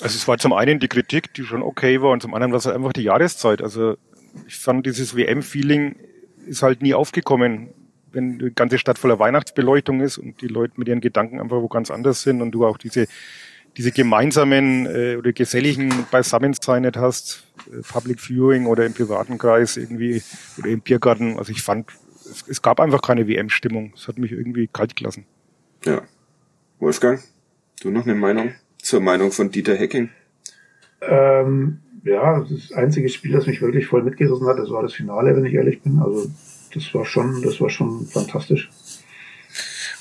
Also 0.00 0.16
es 0.16 0.28
war 0.28 0.38
zum 0.38 0.52
einen 0.52 0.80
die 0.80 0.88
Kritik, 0.88 1.34
die 1.34 1.44
schon 1.44 1.62
okay 1.62 2.00
war, 2.02 2.10
und 2.10 2.22
zum 2.22 2.34
anderen 2.34 2.52
war 2.52 2.58
es 2.58 2.66
einfach 2.66 2.92
die 2.92 3.02
Jahreszeit. 3.02 3.62
Also 3.62 3.96
ich 4.46 4.56
fand 4.56 4.86
dieses 4.86 5.16
WM-Feeling 5.16 5.96
ist 6.46 6.62
halt 6.62 6.82
nie 6.82 6.94
aufgekommen, 6.94 7.70
wenn 8.14 8.38
die 8.38 8.54
ganze 8.54 8.78
Stadt 8.78 8.98
voller 8.98 9.18
Weihnachtsbeleuchtung 9.18 10.00
ist 10.00 10.18
und 10.18 10.40
die 10.40 10.48
Leute 10.48 10.74
mit 10.76 10.88
ihren 10.88 11.00
Gedanken 11.00 11.40
einfach 11.40 11.60
wo 11.60 11.68
ganz 11.68 11.90
anders 11.90 12.22
sind 12.22 12.40
und 12.40 12.52
du 12.52 12.64
auch 12.64 12.78
diese 12.78 13.06
diese 13.76 13.90
gemeinsamen 13.90 14.86
äh, 14.86 15.16
oder 15.16 15.32
geselligen 15.32 16.06
Beisammensein 16.10 16.82
nicht 16.82 16.96
hast, 16.96 17.44
äh, 17.72 17.82
Public 17.82 18.20
Viewing 18.20 18.66
oder 18.66 18.86
im 18.86 18.94
privaten 18.94 19.38
Kreis 19.38 19.76
irgendwie 19.76 20.22
oder 20.58 20.68
im 20.68 20.80
Biergarten. 20.80 21.38
Also 21.38 21.52
ich 21.52 21.62
fand, 21.62 21.88
es, 22.24 22.46
es 22.46 22.62
gab 22.62 22.80
einfach 22.80 23.02
keine 23.02 23.26
WM-Stimmung. 23.26 23.92
Es 23.96 24.06
hat 24.06 24.18
mich 24.18 24.32
irgendwie 24.32 24.68
kalt 24.68 24.94
gelassen. 24.96 25.26
Ja. 25.84 26.02
Wolfgang, 26.78 27.20
du 27.82 27.90
noch 27.90 28.04
eine 28.04 28.14
Meinung 28.14 28.54
zur 28.78 29.00
Meinung 29.00 29.32
von 29.32 29.50
Dieter 29.50 29.74
Hecking? 29.74 30.10
Ähm, 31.00 31.80
ja, 32.04 32.40
das 32.48 32.72
einzige 32.72 33.08
Spiel, 33.08 33.32
das 33.32 33.46
mich 33.46 33.60
wirklich 33.62 33.86
voll 33.86 34.02
mitgerissen 34.02 34.46
hat, 34.46 34.58
das 34.58 34.70
war 34.70 34.82
das 34.82 34.92
Finale, 34.92 35.34
wenn 35.34 35.46
ich 35.46 35.54
ehrlich 35.54 35.82
bin. 35.82 36.00
Also 36.00 36.30
das 36.74 36.94
war 36.94 37.04
schon, 37.04 37.42
das 37.42 37.60
war 37.60 37.70
schon 37.70 38.06
fantastisch. 38.06 38.70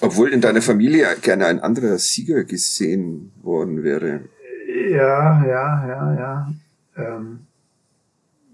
Obwohl 0.02 0.34
in 0.34 0.42
deiner 0.42 0.62
Familie 0.62 1.08
gerne 1.22 1.46
ein 1.46 1.60
anderer 1.60 1.98
Sieger 1.98 2.44
gesehen 2.44 3.32
worden 3.42 3.84
wäre. 3.84 4.22
Ja, 4.90 5.46
ja, 5.46 5.88
ja, 5.88 6.16
ja. 6.16 6.54
Ähm, 6.98 7.40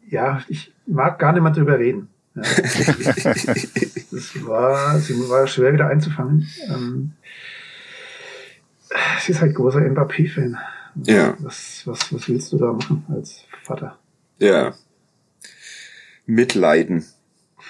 ja, 0.07 0.43
ich 0.47 0.73
mag 0.85 1.19
gar 1.19 1.33
nicht 1.33 1.41
mehr 1.41 1.51
drüber 1.51 1.79
reden. 1.79 2.09
Ja. 2.35 2.41
das 2.43 2.65
war, 4.45 4.99
sie 4.99 5.29
war 5.29 5.47
schwer 5.47 5.73
wieder 5.73 5.87
einzufangen. 5.87 6.47
Ähm, 6.67 7.13
sie 9.21 9.31
ist 9.31 9.41
halt 9.41 9.55
großer 9.55 9.81
Mbappé-Fan. 9.81 10.57
Ja. 11.03 11.35
Was, 11.39 11.83
was, 11.85 12.13
was 12.13 12.29
willst 12.29 12.51
du 12.51 12.57
da 12.57 12.73
machen 12.73 13.05
als 13.09 13.45
Vater? 13.63 13.97
Ja. 14.39 14.73
Mitleiden. 16.25 17.05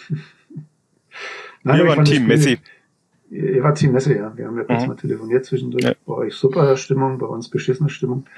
Nein, 1.70 1.80
Wir 1.86 1.88
waren 1.88 2.06
Team 2.06 2.28
Messi. 2.28 2.58
Ihr 3.32 3.62
wart 3.64 3.78
Team 3.78 3.92
Messi, 3.92 4.14
ja. 4.14 4.36
Wir 4.36 4.46
haben 4.48 4.58
ja 4.58 4.64
kurz 4.64 4.82
Mhm. 4.82 4.88
mal 4.88 4.96
telefoniert 4.96 5.46
zwischendurch. 5.46 5.84
Ja. 5.84 5.94
Bei 6.06 6.14
euch 6.16 6.34
super 6.34 6.76
Stimmung, 6.78 7.18
bei 7.20 7.28
uns 7.28 7.50
beschissene 7.50 7.90
Stimmung. 7.90 8.26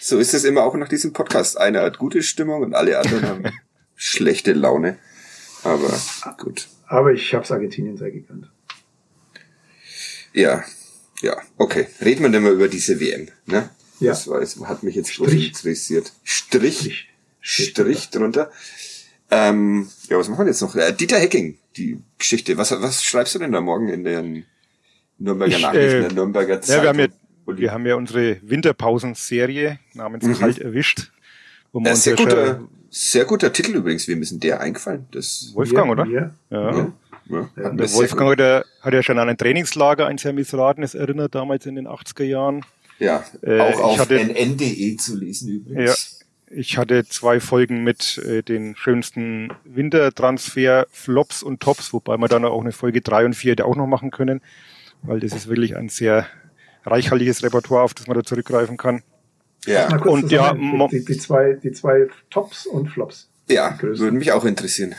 So 0.00 0.18
ist 0.18 0.34
es 0.34 0.44
immer 0.44 0.64
auch 0.64 0.74
nach 0.76 0.88
diesem 0.88 1.14
Podcast. 1.14 1.56
Einer 1.58 1.80
hat 1.80 1.96
gute 1.98 2.22
Stimmung 2.22 2.62
und 2.62 2.74
alle 2.74 2.98
anderen 2.98 3.26
haben 3.26 3.44
schlechte 3.96 4.52
Laune. 4.52 4.98
Aber 5.62 5.98
gut. 6.38 6.68
Aber 6.86 7.12
ich 7.14 7.34
hab's 7.34 7.50
Argentinien 7.50 7.96
sehr 7.96 8.10
gegönnt. 8.10 8.50
Ja. 10.34 10.62
Ja, 11.22 11.38
okay. 11.56 11.86
Reden 12.04 12.22
wir 12.22 12.28
denn 12.28 12.42
mal 12.42 12.52
über 12.52 12.68
diese 12.68 13.00
WM, 13.00 13.28
ne? 13.46 13.70
Ja. 13.98 14.10
Das 14.10 14.28
war, 14.28 14.40
das 14.40 14.60
hat 14.60 14.82
mich 14.82 14.94
jetzt 14.94 15.10
Strich. 15.10 15.48
interessiert. 15.48 16.12
Strich. 16.22 17.08
Strich. 17.40 17.70
Strich 17.70 18.10
drunter. 18.10 18.50
Ähm, 19.34 19.88
ja, 20.08 20.18
was 20.18 20.28
machen 20.28 20.44
wir 20.44 20.50
jetzt 20.52 20.60
noch? 20.60 20.74
Äh, 20.76 20.92
Dieter 20.92 21.18
Hecking, 21.18 21.56
die 21.76 21.98
Geschichte. 22.18 22.56
Was, 22.56 22.70
was 22.70 23.02
schreibst 23.02 23.34
du 23.34 23.38
denn 23.38 23.52
da 23.52 23.60
morgen 23.60 23.88
in 23.88 24.04
den 24.04 24.44
Nürnberger 25.18 25.56
Ich, 25.56 25.62
Nachrichten, 25.62 25.96
äh, 25.96 26.00
der 26.02 26.12
Nürnberger 26.12 26.54
Ja, 26.54 26.60
Zeitung? 26.60 26.82
wir 26.82 26.88
haben 26.90 26.98
ja, 27.00 27.06
wir 27.58 27.72
haben 27.72 27.86
ja 27.86 27.94
unsere 27.96 28.36
Winterpausenserie 28.42 29.78
namens 29.94 30.24
Mhm. 30.24 30.34
Kalt 30.38 30.58
erwischt. 30.58 31.10
Wo 31.72 31.80
Äh, 31.82 31.94
sehr, 31.96 32.14
ja 32.16 32.24
guter, 32.24 32.68
sehr 32.90 33.24
guter 33.24 33.52
Titel 33.52 33.74
übrigens. 33.76 34.06
Wem 34.08 34.22
ist 34.22 34.30
denn 34.32 34.40
der 34.40 34.60
eingefallen? 34.60 35.06
Das, 35.10 35.50
Wolfgang, 35.54 35.86
Wir- 35.88 35.92
oder? 35.92 36.06
wir- 36.06 36.34
Ja. 36.50 36.70
ja, 36.78 37.50
ja, 37.56 37.70
Der 37.70 37.92
Wolfgang 37.94 38.30
hat 38.32 38.38
ja, 38.40 38.64
hat 38.82 38.94
ja 38.94 39.02
schon 39.02 39.18
an 39.18 39.28
ein 39.28 39.36
Trainingslager, 39.36 40.06
ein 40.06 40.18
sehr 40.18 40.32
missratenes 40.32 40.94
erinnert, 40.94 41.34
damals 41.34 41.66
in 41.66 41.74
den 41.74 41.86
80er 41.88 42.24
Jahren. 42.24 42.64
Ja, 43.00 43.24
Äh, 43.42 43.58
auch 43.58 43.70
ich 43.70 43.76
auf 43.76 43.98
hatte- 43.98 44.14
nn.de 44.20 44.96
zu 44.96 45.16
lesen 45.16 45.48
übrigens. 45.48 46.20
Ich 46.56 46.78
hatte 46.78 47.04
zwei 47.04 47.40
Folgen 47.40 47.82
mit 47.82 48.18
äh, 48.18 48.42
den 48.42 48.76
schönsten 48.76 49.50
Wintertransfer-Flops 49.64 51.42
und 51.42 51.60
Tops, 51.60 51.92
wobei 51.92 52.16
wir 52.16 52.28
dann 52.28 52.44
auch 52.44 52.60
eine 52.60 52.72
Folge 52.72 53.00
drei 53.00 53.24
und 53.24 53.34
vier 53.34 53.52
hätte 53.52 53.64
auch 53.64 53.76
noch 53.76 53.86
machen 53.86 54.10
können, 54.10 54.40
weil 55.02 55.20
das 55.20 55.32
ist 55.32 55.48
wirklich 55.48 55.76
ein 55.76 55.88
sehr 55.88 56.26
reichhaltiges 56.84 57.42
Repertoire, 57.42 57.82
auf 57.82 57.94
das 57.94 58.06
man 58.06 58.16
da 58.16 58.22
zurückgreifen 58.22 58.76
kann. 58.76 59.02
Ja, 59.66 59.96
Und 59.96 60.30
ja, 60.30 60.52
die, 60.54 61.04
die, 61.04 61.18
zwei, 61.18 61.54
die 61.54 61.72
zwei 61.72 62.08
Tops 62.30 62.66
und 62.66 62.88
Flops. 62.88 63.30
ja, 63.48 63.70
Die 63.72 63.78
größten. 63.78 64.04
würde 64.06 64.16
mich 64.18 64.30
auch 64.32 64.44
interessieren. 64.44 64.94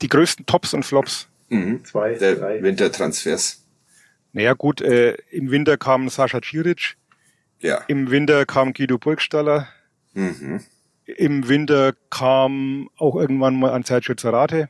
Die 0.00 0.08
größten 0.08 0.46
Tops 0.46 0.72
und 0.74 0.84
Flops. 0.84 1.28
Mhm. 1.48 1.84
Zwei, 1.84 2.14
Der 2.14 2.36
drei. 2.36 2.62
Wintertransfers. 2.62 3.64
Naja 4.32 4.54
gut, 4.54 4.80
äh, 4.80 5.16
im 5.30 5.50
Winter 5.50 5.76
kam 5.76 6.08
Sascha 6.08 6.40
Ciric, 6.42 6.94
Ja. 7.60 7.82
im 7.88 8.10
Winter 8.10 8.46
kam 8.46 8.72
Guido 8.72 8.96
Burgstaller, 8.98 9.68
Mhm. 10.14 10.60
im 11.04 11.48
Winter 11.48 11.94
kam 12.10 12.88
auch 12.96 13.16
irgendwann 13.16 13.58
mal 13.58 13.72
ein 13.72 13.84
Zarate. 13.84 14.68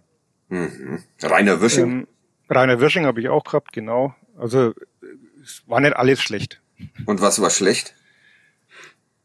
Mhm. 0.48 1.02
Rainer 1.22 1.60
Wirsching. 1.60 1.84
Ähm, 1.84 2.08
Rainer 2.48 2.80
Wirsching 2.80 3.06
habe 3.06 3.20
ich 3.20 3.28
auch 3.28 3.44
gehabt, 3.44 3.72
genau. 3.72 4.14
Also 4.38 4.74
es 5.42 5.62
war 5.66 5.80
nicht 5.80 5.96
alles 5.96 6.22
schlecht. 6.22 6.60
Und 7.06 7.20
was 7.20 7.40
war 7.40 7.50
schlecht? 7.50 7.94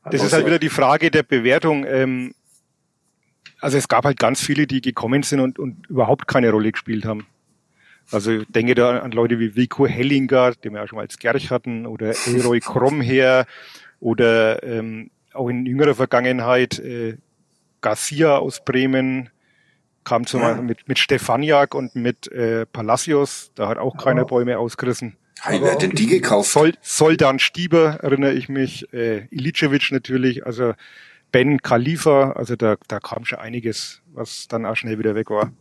Das 0.09 0.23
ist 0.23 0.33
halt 0.33 0.45
wieder 0.45 0.59
die 0.59 0.69
Frage 0.69 1.11
der 1.11 1.23
Bewertung. 1.23 1.85
Ähm, 1.85 2.33
also 3.59 3.77
es 3.77 3.87
gab 3.87 4.05
halt 4.05 4.19
ganz 4.19 4.41
viele, 4.41 4.67
die 4.67 4.81
gekommen 4.81 5.23
sind 5.23 5.39
und, 5.39 5.59
und 5.59 5.87
überhaupt 5.87 6.27
keine 6.27 6.51
Rolle 6.51 6.71
gespielt 6.71 7.05
haben. 7.05 7.25
Also 8.11 8.31
ich 8.31 8.47
denke 8.47 8.75
da 8.75 8.99
an 8.99 9.11
Leute 9.11 9.39
wie 9.39 9.55
Vico 9.55 9.85
Hellinger, 9.85 10.53
den 10.53 10.73
wir 10.73 10.81
ja 10.81 10.87
schon 10.87 10.97
mal 10.97 11.01
als 11.03 11.17
Gerch 11.17 11.51
hatten, 11.51 11.85
oder 11.85 12.13
Elroy 12.25 12.59
Kromher 12.61 13.45
oder 13.99 14.63
ähm, 14.63 15.09
auch 15.37 15.49
in 15.49 15.65
jüngerer 15.65 15.95
Vergangenheit 15.95 16.79
äh, 16.79 17.17
Garcia 17.81 18.37
aus 18.37 18.63
Bremen 18.65 19.29
kam 20.03 20.25
zum 20.25 20.41
Ja. 20.41 20.55
mit, 20.61 20.87
mit 20.87 20.99
Stefaniak 20.99 21.75
und 21.75 21.95
mit 21.95 22.31
äh, 22.31 22.65
Palacios, 22.65 23.51
da 23.55 23.67
hat 23.67 23.77
auch 23.77 23.97
keiner 23.97 24.21
Aber- 24.21 24.29
Bäume 24.29 24.57
ausgerissen. 24.57 25.17
Hey, 25.41 25.59
wer 25.61 25.73
hat 25.73 25.83
denn 25.83 25.91
die 25.91 26.07
gekauft? 26.07 26.49
Sol 26.49 26.73
Soldan 26.81 27.37
Stieber 27.37 27.99
erinnere 28.01 28.33
ich 28.33 28.49
mich, 28.49 28.91
äh, 28.91 29.27
Ilicevic 29.29 29.91
natürlich, 29.91 30.45
also 30.47 30.73
Ben 31.31 31.61
Khalifa, 31.61 32.31
also 32.31 32.55
da, 32.55 32.77
da 32.87 32.99
kam 32.99 33.23
schon 33.25 33.37
einiges, 33.37 34.01
was 34.13 34.47
dann 34.47 34.65
auch 34.65 34.75
schnell 34.75 34.97
wieder 34.97 35.13
weg 35.13 35.29
war. 35.29 35.51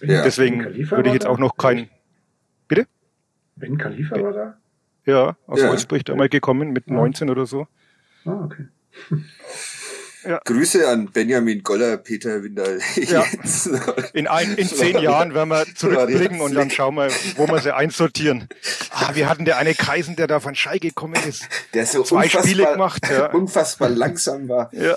Ja. 0.00 0.22
Deswegen 0.22 0.58
Ben 0.58 0.64
Khalifa 0.72 0.96
würde 0.96 1.08
ich 1.10 1.14
jetzt 1.14 1.26
auch 1.26 1.38
noch 1.38 1.56
kein, 1.58 1.90
bitte? 2.66 2.86
Ben 3.56 3.76
Khalifa 3.76 4.22
war 4.22 4.32
da? 4.32 4.56
Ja, 5.04 5.36
aus 5.46 5.60
Ja. 5.60 5.68
Wolfsburg 5.68 6.02
damals 6.06 6.30
gekommen 6.30 6.72
mit 6.72 6.86
Ja. 6.88 6.94
19 6.94 7.28
oder 7.28 7.44
so. 7.44 7.66
Ah, 8.24 8.40
okay. 8.44 8.68
Grüße 10.46 10.88
an 10.88 11.10
Benjamin 11.12 11.62
Goller, 11.62 11.98
Peter 11.98 12.42
Windal. 12.42 12.78
Ja. 12.96 13.24
In, 14.14 14.26
ein, 14.26 14.54
in 14.56 14.66
zehn 14.66 14.98
Jahren 14.98 15.34
werden 15.34 15.50
wir 15.50 15.66
zurückblicken 15.74 16.40
und 16.40 16.54
dann 16.54 16.70
schauen 16.70 16.94
wir, 16.94 17.08
wo 17.36 17.46
wir 17.46 17.58
sie 17.60 17.74
einsortieren. 17.74 18.48
Ah, 18.90 19.10
wir 19.14 19.28
hatten 19.28 19.44
der 19.44 19.58
eine 19.58 19.74
Kreisen, 19.74 20.16
der 20.16 20.26
da 20.26 20.40
von 20.40 20.54
Schei 20.54 20.78
gekommen 20.78 21.20
ist. 21.28 21.46
Der 21.74 21.84
so 21.84 22.02
Zwei 22.02 22.24
unfassbar, 22.24 22.42
Spiele 22.44 22.64
gemacht, 22.72 23.02
ja. 23.10 23.30
unfassbar 23.32 23.88
langsam 23.90 24.48
war. 24.48 24.70
Ja. 24.72 24.96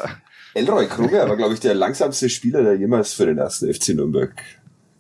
Elroy 0.54 0.88
Kruger 0.88 1.28
war, 1.28 1.36
glaube 1.36 1.54
ich, 1.56 1.60
der 1.60 1.74
langsamste 1.76 2.30
Spieler, 2.30 2.64
der 2.64 2.76
jemals 2.76 3.14
für 3.14 3.26
den 3.26 3.38
ersten 3.38 3.72
FC 3.74 3.90
Nürnberg 3.90 4.32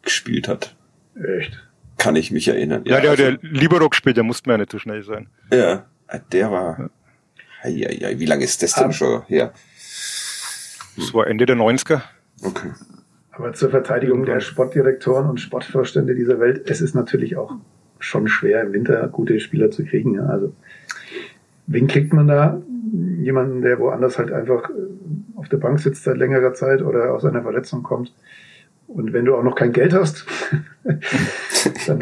gespielt 0.01 0.47
hat. 0.47 0.75
Echt. 1.15 1.57
Kann 1.97 2.15
ich 2.15 2.31
mich 2.31 2.47
erinnern. 2.47 2.83
Ja, 2.85 2.99
der, 2.99 3.11
also- 3.11 3.23
der 3.23 3.37
Libero 3.41 3.87
gespielt, 3.89 4.17
der 4.17 4.23
musste 4.23 4.49
mir 4.49 4.55
ja 4.55 4.57
nicht 4.59 4.71
so 4.71 4.79
schnell 4.79 5.03
sein. 5.03 5.29
Ja, 5.53 5.85
der 6.31 6.51
war. 6.51 6.89
Hei, 7.67 8.15
wie 8.17 8.25
lange 8.25 8.43
ist 8.45 8.63
das 8.63 8.73
denn 8.75 8.89
Ah. 8.89 8.93
schon 8.93 9.21
her? 9.27 9.51
Das 10.95 11.13
war 11.13 11.27
Ende 11.27 11.45
der 11.45 11.55
90er. 11.55 12.01
Okay. 12.43 12.71
Aber 13.31 13.53
zur 13.53 13.69
Verteidigung 13.69 14.25
der 14.25 14.39
Sportdirektoren 14.39 15.29
und 15.29 15.39
Sportvorstände 15.39 16.15
dieser 16.15 16.39
Welt, 16.39 16.69
es 16.69 16.81
ist 16.81 16.95
natürlich 16.95 17.35
auch 17.37 17.51
schon 17.99 18.27
schwer, 18.27 18.63
im 18.63 18.73
Winter 18.73 19.07
gute 19.09 19.39
Spieler 19.39 19.69
zu 19.69 19.83
kriegen. 19.85 20.15
Ja. 20.15 20.25
Also, 20.27 20.53
wen 21.67 21.87
kriegt 21.87 22.13
man 22.13 22.27
da? 22.27 22.61
Jemanden, 23.19 23.61
der 23.61 23.79
woanders 23.79 24.17
halt 24.17 24.31
einfach 24.31 24.69
äh, 24.69 24.73
auf 25.35 25.49
der 25.49 25.57
Bank 25.57 25.79
sitzt 25.79 26.03
seit 26.05 26.17
längerer 26.17 26.53
Zeit 26.53 26.81
oder 26.81 27.13
aus 27.13 27.25
einer 27.25 27.41
Verletzung 27.43 27.83
kommt. 27.83 28.13
Und 28.87 29.11
wenn 29.11 29.25
du 29.25 29.35
auch 29.35 29.43
noch 29.43 29.55
kein 29.55 29.73
Geld 29.73 29.93
hast, 29.93 30.25
dann, 31.87 31.99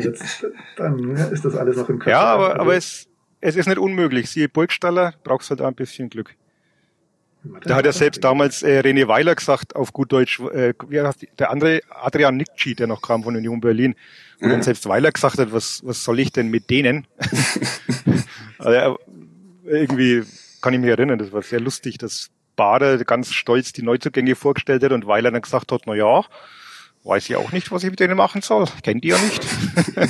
dann 0.78 1.10
ist 1.32 1.44
das 1.44 1.56
alles 1.56 1.76
noch 1.78 1.90
im 1.90 1.98
Kopf. 1.98 2.08
Ja, 2.12 2.22
aber, 2.22 2.50
Also, 2.52 2.62
aber 2.62 2.76
es, 2.76 3.08
es 3.46 3.56
ist 3.56 3.68
nicht 3.68 3.78
unmöglich. 3.78 4.30
Siehe 4.30 4.50
Burgstaller, 4.50 5.14
brauchst 5.24 5.52
halt 5.52 5.62
auch 5.62 5.68
ein 5.68 5.76
bisschen 5.76 6.10
Glück. 6.10 6.36
Da 7.64 7.76
hat 7.76 7.86
er 7.86 7.94
selbst 7.94 8.24
damals 8.24 8.64
äh, 8.64 8.80
René 8.80 9.08
Weiler 9.08 9.36
gesagt, 9.36 9.76
auf 9.76 9.94
gut 9.94 10.12
Deutsch, 10.12 10.40
äh, 10.40 10.74
wie 10.90 11.00
heißt 11.00 11.28
der 11.38 11.52
andere 11.52 11.82
Adrian 11.90 12.38
Nikci, 12.38 12.74
der 12.74 12.88
noch 12.88 13.04
kam 13.04 13.24
von 13.24 13.36
Union 13.36 13.62
Berlin, 13.62 13.94
wo 14.40 14.50
dann 14.50 14.64
selbst 14.64 14.88
Weiler 14.88 15.12
gesagt 15.12 15.38
hat, 15.38 15.54
was, 15.54 15.82
was 15.86 16.04
soll 16.04 16.20
ich 16.20 16.32
denn 16.32 16.50
mit 16.50 16.72
denen? 16.72 17.06
also, 18.58 18.98
irgendwie 19.64 20.24
kann 20.62 20.74
ich 20.74 20.80
mich 20.80 20.90
erinnern, 20.90 21.20
das 21.20 21.32
war 21.32 21.44
sehr 21.44 21.60
lustig, 21.60 22.00
dass 22.00 22.32
Bader 22.56 22.98
ganz 23.06 23.32
stolz 23.32 23.74
die 23.74 23.84
Neuzugänge 23.84 24.34
vorgestellt 24.34 24.84
hat 24.84 24.92
und 24.92 25.06
Weiler 25.06 25.30
dann 25.30 25.44
gesagt 25.44 25.72
hat, 25.72 25.84
na 25.86 25.94
ja, 25.94 26.24
weiß 27.06 27.30
ich 27.30 27.36
auch 27.36 27.52
nicht, 27.52 27.72
was 27.72 27.84
ich 27.84 27.90
mit 27.90 28.00
denen 28.00 28.18
machen 28.18 28.42
soll. 28.42 28.66
Kennt 28.84 29.04
die 29.04 29.10
ja 29.10 29.18
nicht. 29.18 29.44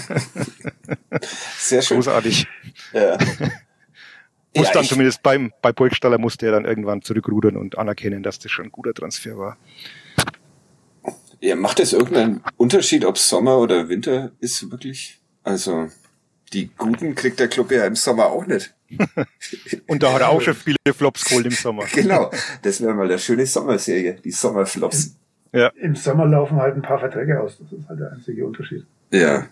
Sehr 1.59 1.81
schön. 1.81 1.97
Großartig. 1.97 2.47
Ja. 2.93 3.17
Muss 4.55 4.67
Ja, 4.67 4.73
dann 4.73 4.85
zumindest 4.85 5.21
beim, 5.21 5.51
bei 5.61 5.73
Burgstaller 5.73 6.17
musste 6.17 6.45
er 6.45 6.53
dann 6.53 6.63
irgendwann 6.63 7.01
zurückrudern 7.01 7.57
und 7.57 7.77
anerkennen, 7.77 8.23
dass 8.23 8.39
das 8.39 8.53
schon 8.53 8.67
ein 8.67 8.71
guter 8.71 8.93
Transfer 8.93 9.37
war. 9.37 9.57
Ja, 11.41 11.57
macht 11.57 11.81
es 11.81 11.91
irgendeinen 11.91 12.41
Unterschied, 12.55 13.03
ob 13.03 13.17
Sommer 13.17 13.57
oder 13.57 13.89
Winter 13.89 14.31
ist 14.39 14.71
wirklich? 14.71 15.19
Also, 15.43 15.89
die 16.53 16.69
Guten 16.77 17.15
kriegt 17.15 17.41
der 17.41 17.49
Club 17.49 17.69
ja 17.71 17.85
im 17.85 17.97
Sommer 17.97 18.27
auch 18.27 18.45
nicht. 18.45 18.73
Und 19.87 20.01
da 20.01 20.13
hat 20.13 20.21
er 20.21 20.29
auch 20.29 20.41
schon 20.41 20.55
viele 20.55 20.77
Flops 20.95 21.25
geholt 21.25 21.47
im 21.47 21.51
Sommer. 21.51 21.83
Genau. 21.93 22.31
Das 22.61 22.79
wäre 22.79 22.93
mal 22.93 23.09
der 23.09 23.17
schöne 23.17 23.45
Sommerserie, 23.45 24.21
die 24.23 24.31
Sommerflops. 24.31 25.17
Ja. 25.55 25.69
Im 25.75 25.95
Sommer 25.95 26.25
laufen 26.27 26.57
halt 26.57 26.75
ein 26.75 26.81
paar 26.81 26.99
Verträge 26.99 27.39
aus. 27.39 27.57
Das 27.57 27.71
ist 27.71 27.87
halt 27.87 27.99
der 27.99 28.11
einzige 28.11 28.45
Unterschied. 28.45 28.85
Ja. 29.11 29.47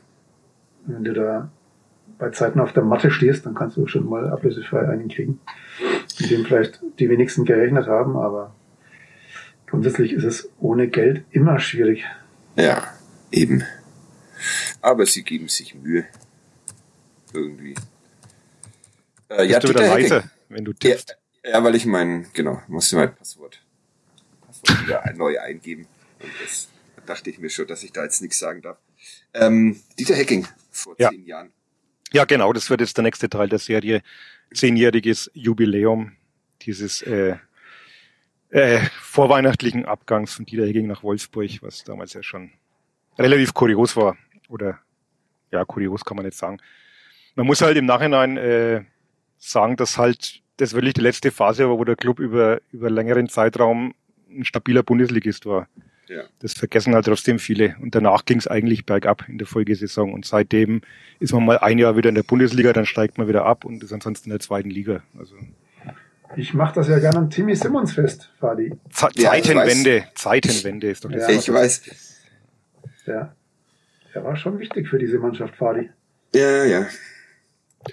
Wenn 0.86 1.04
du 1.04 1.14
da 1.14 1.50
bei 2.20 2.30
Zeiten 2.30 2.60
auf 2.60 2.74
der 2.74 2.84
Matte 2.84 3.10
stehst, 3.10 3.46
dann 3.46 3.56
kannst 3.56 3.78
du 3.78 3.88
schon 3.88 4.08
mal 4.10 4.30
ablösefrei 4.30 4.88
einen 4.90 5.08
kriegen, 5.10 5.40
mit 6.20 6.30
dem 6.30 6.46
vielleicht 6.46 6.82
die 7.00 7.10
wenigsten 7.10 7.46
gerechnet 7.46 7.88
haben, 7.88 8.18
aber 8.18 8.54
grundsätzlich 9.68 10.12
ist 10.14 10.24
es 10.24 10.50
ohne 10.60 10.88
Geld 10.90 11.24
immer 11.32 11.60
schwierig. 11.60 12.04
Ja, 12.56 12.84
eben. 13.32 13.64
Aber 14.82 15.06
sie 15.06 15.24
geben 15.24 15.48
sich 15.48 15.74
Mühe. 15.76 16.06
Irgendwie. 17.34 17.76
Äh, 19.30 19.46
ja, 19.46 19.60
du 19.60 19.70
wieder 19.70 19.82
leise, 19.88 20.24
wenn 20.50 20.66
du 20.66 20.72
Ja, 20.72 20.78
tippst. 20.80 21.18
ja, 21.44 21.64
weil 21.64 21.76
ich 21.76 21.86
mein, 21.86 22.28
genau, 22.34 22.62
musste 22.68 22.98
mein 22.98 23.16
Passwort. 23.16 23.60
davon 24.46 24.86
wieder 24.86 25.02
neu 25.16 25.40
eingeben. 25.40 25.88
Und 26.24 26.32
das 26.44 26.70
dachte 27.06 27.30
ich 27.30 27.40
mir 27.40 27.50
schon, 27.50 27.68
dass 27.68 27.84
ich 27.84 27.92
da 27.92 28.04
jetzt 28.04 28.22
nichts 28.22 28.40
sagen 28.40 28.62
darf. 28.62 28.78
Ähm, 29.34 29.80
Dieter 30.00 30.16
Hecking 30.16 30.48
vor 30.72 30.96
Ja. 30.98 31.10
zehn 31.10 31.26
Jahren. 31.26 31.52
Ja, 32.14 32.26
genau, 32.26 32.54
das 32.54 32.70
wird 32.70 32.82
jetzt 32.82 32.96
der 32.98 33.04
nächste 33.04 33.30
Teil 33.30 33.50
der 33.50 33.60
Serie. 33.60 34.02
Zehnjähriges 34.54 35.32
Jubiläum 35.34 36.14
dieses 36.62 37.02
äh, 37.02 37.36
äh, 38.50 38.80
vorweihnachtlichen 39.02 39.86
Abgangs 39.86 40.34
von 40.34 40.46
Dieter 40.46 40.66
Hecking 40.66 40.88
nach 40.88 41.04
Wolfsburg, 41.04 41.50
was 41.62 41.84
damals 41.84 42.14
ja 42.14 42.24
schon 42.24 42.52
relativ 43.18 43.54
kurios 43.54 43.96
war. 43.96 44.16
Oder 44.48 44.80
ja, 45.52 45.66
kurios 45.66 46.06
kann 46.06 46.18
man 46.18 46.26
nicht 46.26 46.38
sagen. 46.38 46.60
Man 47.36 47.48
muss 47.48 47.62
halt 47.62 47.78
im 47.78 47.86
Nachhinein 47.86 48.38
äh, 48.38 48.84
sagen, 49.40 49.76
dass 49.76 49.98
halt 49.98 50.42
das 50.58 50.74
wirklich 50.74 50.94
die 50.94 51.02
letzte 51.02 51.32
Phase 51.32 51.68
war, 51.68 51.80
wo 51.80 51.84
der 51.84 51.96
Club 51.96 52.20
über, 52.20 52.62
über 52.72 52.90
längeren 52.92 53.28
Zeitraum 53.28 53.96
ein 54.30 54.46
stabiler 54.46 54.84
Bundesligist 54.84 55.46
war. 55.48 55.68
Ja. 56.08 56.24
Das 56.40 56.54
vergessen 56.54 56.94
halt 56.94 57.06
trotzdem 57.06 57.40
viele. 57.40 57.76
Und 57.82 57.96
danach 57.96 58.26
ging 58.26 58.38
es 58.38 58.48
eigentlich 58.48 58.86
bergab 58.86 59.28
in 59.28 59.38
der 59.38 59.48
Folgesaison. 59.48 60.14
Und 60.14 60.26
seitdem 60.26 60.82
ist 61.20 61.34
man 61.34 61.46
mal 61.46 61.60
ein 61.60 61.78
Jahr 61.80 61.96
wieder 61.96 62.10
in 62.10 62.16
der 62.16 62.24
Bundesliga, 62.24 62.74
dann 62.74 62.86
steigt 62.86 63.18
man 63.18 63.28
wieder 63.28 63.46
ab 63.46 63.66
und 63.66 63.84
ist 63.84 63.94
ansonsten 63.94 64.30
in 64.30 64.32
der 64.32 64.40
zweiten 64.40 64.70
Liga. 64.70 65.02
Also 65.18 65.36
Ich 66.36 66.54
mache 66.54 66.76
das 66.76 66.88
ja 66.88 67.00
gerne 67.00 67.20
an 67.20 67.30
Timmy 67.30 67.56
Simmons 67.56 67.94
fest, 67.94 68.32
Fadi. 68.40 68.74
Ze 68.90 69.08
Ja, 69.16 69.32
Zeitenwende, 69.32 70.06
Zeitenwende 70.16 70.90
ist 70.90 71.06
doch 71.06 71.12
das 71.12 71.28
Ja. 71.28 71.30
Ich 71.30 71.52
weiß. 71.52 71.82
Ja. 73.06 73.36
Der 74.14 74.24
war 74.24 74.36
schon 74.36 74.60
wichtig 74.60 74.88
für 74.88 75.00
diese 75.00 75.20
Mannschaft, 75.20 75.56
Fadi. 75.56 75.90
Ja, 76.34 76.66
ja. 76.66 76.88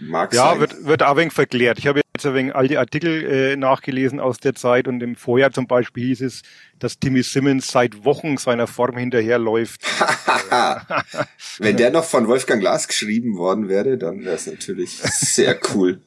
Mag 0.00 0.32
Ja, 0.32 0.50
sein. 0.50 0.60
wird, 0.60 0.84
wird 0.84 1.02
auch 1.02 1.10
ein 1.12 1.16
wenig 1.16 1.32
verklärt. 1.32 1.78
Ich 1.78 1.86
habe 1.86 2.00
jetzt 2.16 2.26
ein 2.26 2.34
wenig 2.34 2.54
alte 2.54 2.78
Artikel 2.78 3.24
äh, 3.24 3.56
nachgelesen 3.56 4.20
aus 4.20 4.38
der 4.38 4.54
Zeit 4.54 4.86
und 4.88 5.02
im 5.02 5.16
Vorjahr 5.16 5.50
zum 5.52 5.66
Beispiel 5.66 6.04
hieß 6.06 6.22
es, 6.22 6.42
dass 6.78 6.98
Timmy 6.98 7.22
Simmons 7.22 7.68
seit 7.68 8.04
Wochen 8.04 8.36
seiner 8.36 8.66
Form 8.66 8.96
hinterherläuft. 8.96 9.80
Wenn 11.58 11.76
der 11.76 11.90
noch 11.90 12.04
von 12.04 12.26
Wolfgang 12.28 12.60
Glas 12.60 12.88
geschrieben 12.88 13.36
worden 13.36 13.68
wäre, 13.68 13.98
dann 13.98 14.24
wäre 14.24 14.34
es 14.34 14.46
natürlich 14.46 14.90
sehr 14.98 15.58
cool. 15.74 16.00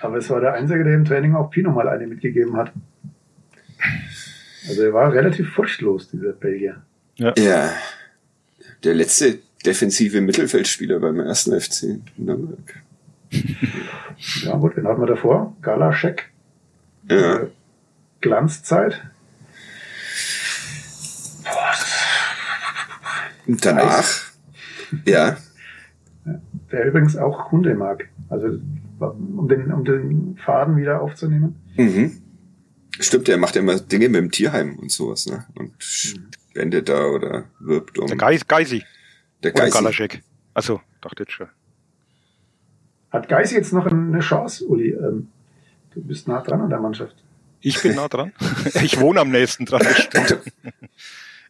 Aber 0.00 0.16
es 0.18 0.28
war 0.30 0.40
der 0.40 0.54
Einzige, 0.54 0.84
der 0.84 0.94
im 0.94 1.04
Training 1.04 1.34
auch 1.34 1.50
Pino 1.50 1.70
mal 1.70 1.88
eine 1.88 2.06
mitgegeben 2.06 2.56
hat. 2.56 2.72
Also 4.68 4.82
er 4.82 4.92
war 4.92 5.12
relativ 5.12 5.48
furchtlos, 5.52 6.08
dieser 6.10 6.32
Belgier. 6.32 6.82
Ja. 7.16 7.32
Der 8.84 8.94
letzte 8.94 9.38
defensive 9.64 10.20
Mittelfeldspieler 10.20 10.98
beim 10.98 11.20
ersten 11.20 11.58
FC 11.60 12.00
Nürnberg. 12.16 12.81
Ja 14.42 14.56
gut, 14.56 14.76
wen 14.76 14.86
hatten 14.86 15.00
wir 15.00 15.06
davor? 15.06 15.56
Galaschek. 15.62 16.30
Ja. 17.08 17.36
Äh, 17.36 17.46
Glanzzeit. 18.20 19.02
Und 23.46 23.64
danach, 23.64 24.08
ja, 25.04 25.36
Der 26.70 26.84
übrigens 26.86 27.16
auch 27.16 27.50
Hunde 27.50 27.74
mag. 27.74 28.08
Also 28.28 28.58
um 29.00 29.48
den, 29.48 29.72
um 29.72 29.84
den 29.84 30.38
Faden 30.44 30.76
wieder 30.76 31.00
aufzunehmen. 31.02 31.56
mhm. 31.76 32.22
Stimmt, 33.00 33.26
der 33.26 33.38
macht 33.38 33.56
ja 33.56 33.62
immer 33.62 33.80
Dinge 33.80 34.08
mit 34.10 34.20
dem 34.20 34.30
Tierheim 34.30 34.76
und 34.76 34.92
sowas, 34.92 35.26
ne? 35.26 35.46
Und 35.54 35.72
spendet 35.78 36.88
da 36.90 37.06
oder 37.06 37.46
wirbt 37.58 37.98
um. 37.98 38.06
Der 38.06 38.16
Geis, 38.16 38.46
Geisi 38.46 38.84
der 39.42 39.52
oder 39.54 39.64
Geist. 39.64 39.74
Galaschek. 39.74 40.22
Also, 40.54 40.80
dachte 41.00 41.22
jetzt 41.22 41.32
schon. 41.32 41.48
Hat 43.12 43.28
Geisi 43.28 43.54
jetzt 43.54 43.72
noch 43.72 43.86
eine 43.86 44.20
Chance, 44.20 44.64
Uli? 44.64 44.90
Ähm, 44.90 45.28
du 45.94 46.02
bist 46.02 46.26
nah 46.28 46.40
dran 46.40 46.62
an 46.62 46.70
der 46.70 46.80
Mannschaft. 46.80 47.14
Ich 47.60 47.80
bin 47.82 47.94
nah 47.94 48.08
dran. 48.08 48.32
Ich 48.82 48.98
wohne 48.98 49.20
am 49.20 49.30
nächsten 49.30 49.66
dran. 49.66 49.82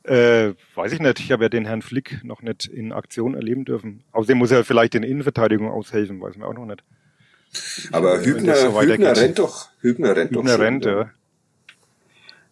Äh, 0.05 0.55
weiß 0.75 0.95
ich 0.95 0.99
nicht. 1.01 1.21
Ich 1.21 1.31
habe 1.31 1.45
ja 1.45 1.49
den 1.49 1.65
Herrn 1.65 1.81
Flick 1.81 2.25
noch 2.25 2.43
nicht 2.43 2.67
in 2.67 2.91
Aktion 2.91 3.35
erleben 3.35 3.65
dürfen. 3.65 4.03
Außerdem 4.11 4.37
muss 4.37 4.51
er 4.51 4.65
vielleicht 4.65 4.97
in 4.97 5.05
Innenverteidigung 5.05 5.71
aushelfen, 5.71 6.21
weiß 6.21 6.37
man 6.39 6.49
auch 6.49 6.55
noch 6.55 6.67
nicht. 6.67 6.83
Aber 7.93 8.21
Hübner, 8.21 8.57
so. 8.57 8.81
Hübner 8.83 9.17
rennt 9.17 9.39
doch. 9.39 9.69
Hübner 9.81 10.17
rennt 10.17 10.31
Hübner 10.33 10.43
doch. 10.43 10.51
schon, 10.51 10.61
rennt, 10.61 10.85
ja. 10.87 11.11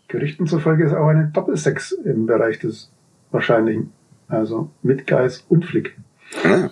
Gerüchten 0.07 0.47
zufolge 0.47 0.85
ist 0.85 0.93
auch 0.93 1.09
eine 1.09 1.27
Doppelsex 1.27 1.91
im 1.91 2.27
Bereich 2.27 2.61
des 2.61 2.89
Wahrscheinlichen. 3.33 3.93
Also 4.29 4.71
mit 4.83 5.09
Geis 5.09 5.45
und 5.49 5.65
Flick. 5.65 5.97
Ah, 6.45 6.71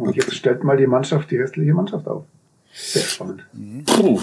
Und 0.00 0.16
jetzt 0.16 0.34
stellt 0.34 0.64
mal 0.64 0.76
die 0.76 0.86
Mannschaft, 0.86 1.30
die 1.30 1.36
restliche 1.36 1.72
Mannschaft 1.74 2.06
auf. 2.06 2.24
Sehr 2.72 3.02
spannend. 3.02 3.44
puh. 3.86 4.20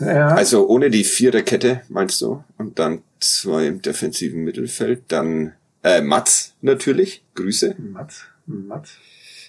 Ja, 0.00 0.28
Also 0.28 0.68
ohne 0.68 0.90
die 0.90 1.04
Viererkette, 1.04 1.82
meinst 1.88 2.20
du? 2.20 2.44
Und 2.58 2.78
dann 2.78 3.02
zwei 3.20 3.66
im 3.66 3.80
defensiven 3.80 4.44
Mittelfeld. 4.44 5.04
Dann 5.08 5.54
äh, 5.82 6.00
Mats 6.02 6.54
natürlich. 6.60 7.22
Grüße. 7.34 7.76
Mats, 7.78 8.24
Mats. 8.46 8.90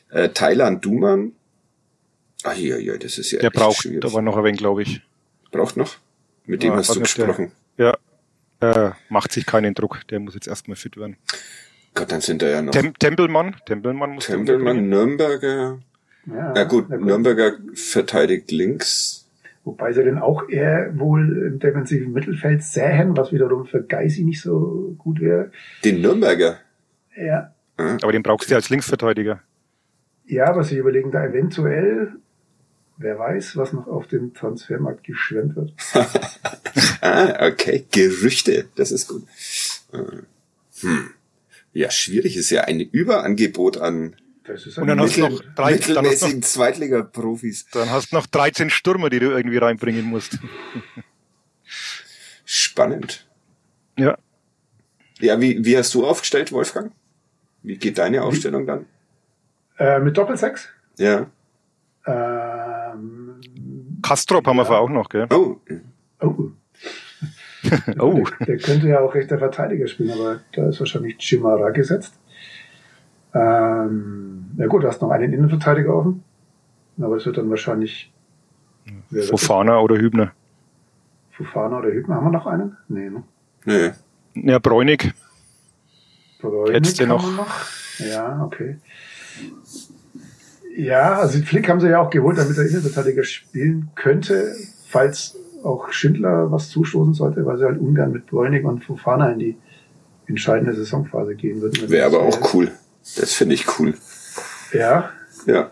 Äh, 0.10 0.30
Thailand 0.30 0.86
Duman. 0.86 1.34
Ah, 2.44 2.54
ja, 2.54 2.78
ja, 2.78 2.96
das 2.98 3.18
ist 3.18 3.32
ja 3.32 3.40
Der 3.40 3.50
braucht 3.50 3.82
schwierig. 3.82 4.06
aber 4.06 4.22
noch 4.22 4.38
ein 4.38 4.44
wenig, 4.46 4.60
glaube 4.60 4.84
ich. 4.84 5.02
Braucht 5.52 5.76
noch? 5.76 5.98
Mit 6.46 6.64
dem 6.64 6.72
Ja, 6.72 6.78
hast 6.78 6.96
du 6.96 7.00
nicht, 7.02 7.18
der- 7.18 7.26
gesprochen. 7.26 7.52
Ja. 7.78 7.98
Äh, 8.62 8.92
macht 9.10 9.32
sich 9.34 9.46
keinen 9.46 9.74
Druck. 9.74 10.08
Der 10.10 10.20
muss 10.20 10.34
jetzt 10.36 10.48
erstmal 10.48 10.78
fit 10.78 10.96
werden. 10.98 11.18
Gott, 11.98 12.12
dann 12.12 12.22
sind 12.22 12.42
da 12.42 12.48
ja 12.48 12.62
noch 12.62 12.72
Tem 12.72 12.94
Tempelmann. 12.98 13.56
Tempelmann 13.66 14.12
muss 14.12 14.28
Tempelmann. 14.28 14.88
Nürnberger. 14.90 15.80
Ja, 16.28 16.54
Ja 16.56 16.64
gut, 16.66 16.90
na 16.90 16.98
Nürnberger 16.98 17.54
verteidigt 17.74 18.52
links. 18.52 19.26
Wobei 19.64 19.92
sie 19.94 20.04
den 20.04 20.18
auch 20.18 20.48
eher 20.48 20.98
wohl 20.98 21.48
im 21.52 21.60
defensiven 21.60 22.14
Mittelfeld 22.14 22.64
sähen, 22.64 23.18
was 23.18 23.32
wiederum 23.34 23.66
für 23.66 23.84
Geisi 23.84 24.24
nicht 24.24 24.42
so 24.42 24.96
gut 24.98 25.20
wäre. 25.20 25.52
Den 25.84 26.02
Nürnberger. 26.02 26.60
Ja, 27.16 27.54
Aber 27.78 28.12
den 28.12 28.24
brauchst 28.24 28.50
du 28.52 28.56
als 28.56 28.70
Linksverteidiger. 28.70 29.42
ja, 30.26 30.46
aber 30.48 30.64
sie 30.64 30.78
überlegen 30.78 31.12
da 31.12 31.26
eventuell, 31.26 32.14
wer 32.98 33.18
weiß, 33.20 33.58
was 33.58 33.74
noch 33.74 33.88
auf 33.88 34.08
dem 34.08 34.34
Transfermarkt 34.34 35.04
geschwemmt 35.04 35.56
wird. 35.56 35.74
Ah, 37.02 37.48
okay. 37.48 37.86
Gerüchte. 37.92 38.66
Das 38.76 38.92
ist 38.92 39.08
gut. 39.08 39.24
Äh, 39.94 40.22
Hm. 40.82 41.10
Ja, 41.78 41.92
schwierig 41.92 42.36
ist 42.36 42.50
ja 42.50 42.62
ein 42.62 42.80
Überangebot 42.80 43.78
an 43.78 44.16
Das 44.44 44.66
ist 44.66 44.80
Und 44.80 44.88
dann 44.88 45.00
hast 45.00 45.16
du 45.16 45.22
noch 45.22 45.42
drei, 45.56 45.74
dann 45.74 45.78
hast 45.78 45.88
du 45.88 45.94
mittelmäßigen 45.94 46.40
noch, 46.40 46.48
Zweitliga-Profis. 46.48 47.68
dann 47.72 47.92
hast 47.92 48.12
du 48.12 48.16
noch 48.16 48.26
13 48.26 48.72
Stürmer, 48.72 49.12
die 49.12 49.20
du 49.20 49.30
irgendwie 49.30 49.58
reinbringen 49.58 50.04
musst. 50.04 50.40
Spannend. 52.46 53.28
Ja. 53.96 54.18
Ja, 55.20 55.40
wie, 55.40 55.64
wie 55.64 55.78
hast 55.78 55.94
du 55.94 56.08
aufgestellt, 56.08 56.52
Wolfgang? 56.52 56.94
Wie 57.62 57.78
geht 57.78 58.00
deine 58.00 58.24
Aufstellung 58.24 58.66
dann? 58.66 58.88
äh, 59.78 60.00
mit 60.00 60.18
Doppelsechs. 60.18 60.70
Ja. 60.98 61.30
Ähm, 62.08 63.40
Kastrop 64.02 64.48
haben 64.48 64.58
wir 64.58 64.66
vorher 64.66 64.82
auch 64.82 64.90
noch, 64.90 65.10
gell? 65.10 65.28
Oh, 65.30 65.58
oh, 66.22 66.50
Oh. 68.00 68.24
Der, 68.40 68.48
der 68.48 68.58
könnte 68.58 68.88
ja 68.88 69.00
auch 69.00 69.14
rechter 69.14 69.38
Verteidiger 69.38 69.88
spielen, 69.88 70.12
aber 70.12 70.42
da 70.54 70.70
ist 70.70 70.80
wahrscheinlich 70.80 71.18
Chimara 71.20 71.70
gesetzt. 71.72 72.14
Ähm, 73.34 74.46
ja 74.58 74.68
gut, 74.68 74.84
du 74.84 74.88
hast 74.88 75.02
noch 75.02 75.12
einen 75.12 75.34
Innenverteidiger 75.34 75.94
offen. 75.96 76.24
Aber 77.00 77.18
es 77.18 77.26
wird 77.26 77.38
dann 77.38 77.50
wahrscheinlich? 77.50 78.12
Fofana 79.12 79.80
oder 79.80 79.98
Hübner. 79.98 80.32
Fufana 81.32 81.78
oder 81.80 81.90
Hübner. 81.90 82.16
Haben 82.16 82.26
wir 82.26 82.32
noch 82.32 82.48
einen? 82.48 82.78
Nee, 82.88 83.10
ne? 83.10 83.24
nee. 83.66 83.92
Ja, 84.34 84.60
Bräunig. 84.60 85.14
Bräunig 86.42 86.76
Hättest 86.76 87.00
du 87.00 87.04
haben 87.04 87.10
noch? 87.10 87.24
wir 87.24 87.36
noch. 87.36 88.10
Ja, 88.12 88.44
okay. 88.44 88.78
Ja, 90.76 91.18
also 91.20 91.40
Flick 91.40 91.70
haben 91.70 91.80
sie 91.80 91.90
ja 91.90 92.00
auch 92.00 92.10
geholt, 92.10 92.38
damit 92.38 92.58
er 92.58 92.66
Innenverteidiger 92.66 93.24
spielen 93.24 93.90
könnte, 93.96 94.56
falls 94.88 95.37
auch 95.64 95.92
Schindler 95.92 96.52
was 96.52 96.70
zustoßen 96.70 97.14
sollte, 97.14 97.46
weil 97.46 97.58
sie 97.58 97.66
halt 97.66 97.80
ungern 97.80 98.12
mit 98.12 98.26
Bräunig 98.28 98.64
und 98.66 98.84
Fofana 98.84 99.32
in 99.32 99.40
die 99.40 99.58
entscheidende 100.28 100.74
Saisonphase 100.76 101.36
gehen 101.36 101.62
würden. 101.62 101.90
Wäre 101.90 102.06
aber 102.08 102.22
auch 102.22 102.54
cool. 102.54 102.72
Das 103.16 103.34
finde 103.34 103.56
ich 103.56 103.80
cool. 103.80 103.94
Ja, 104.74 105.10
Ja. 105.46 105.72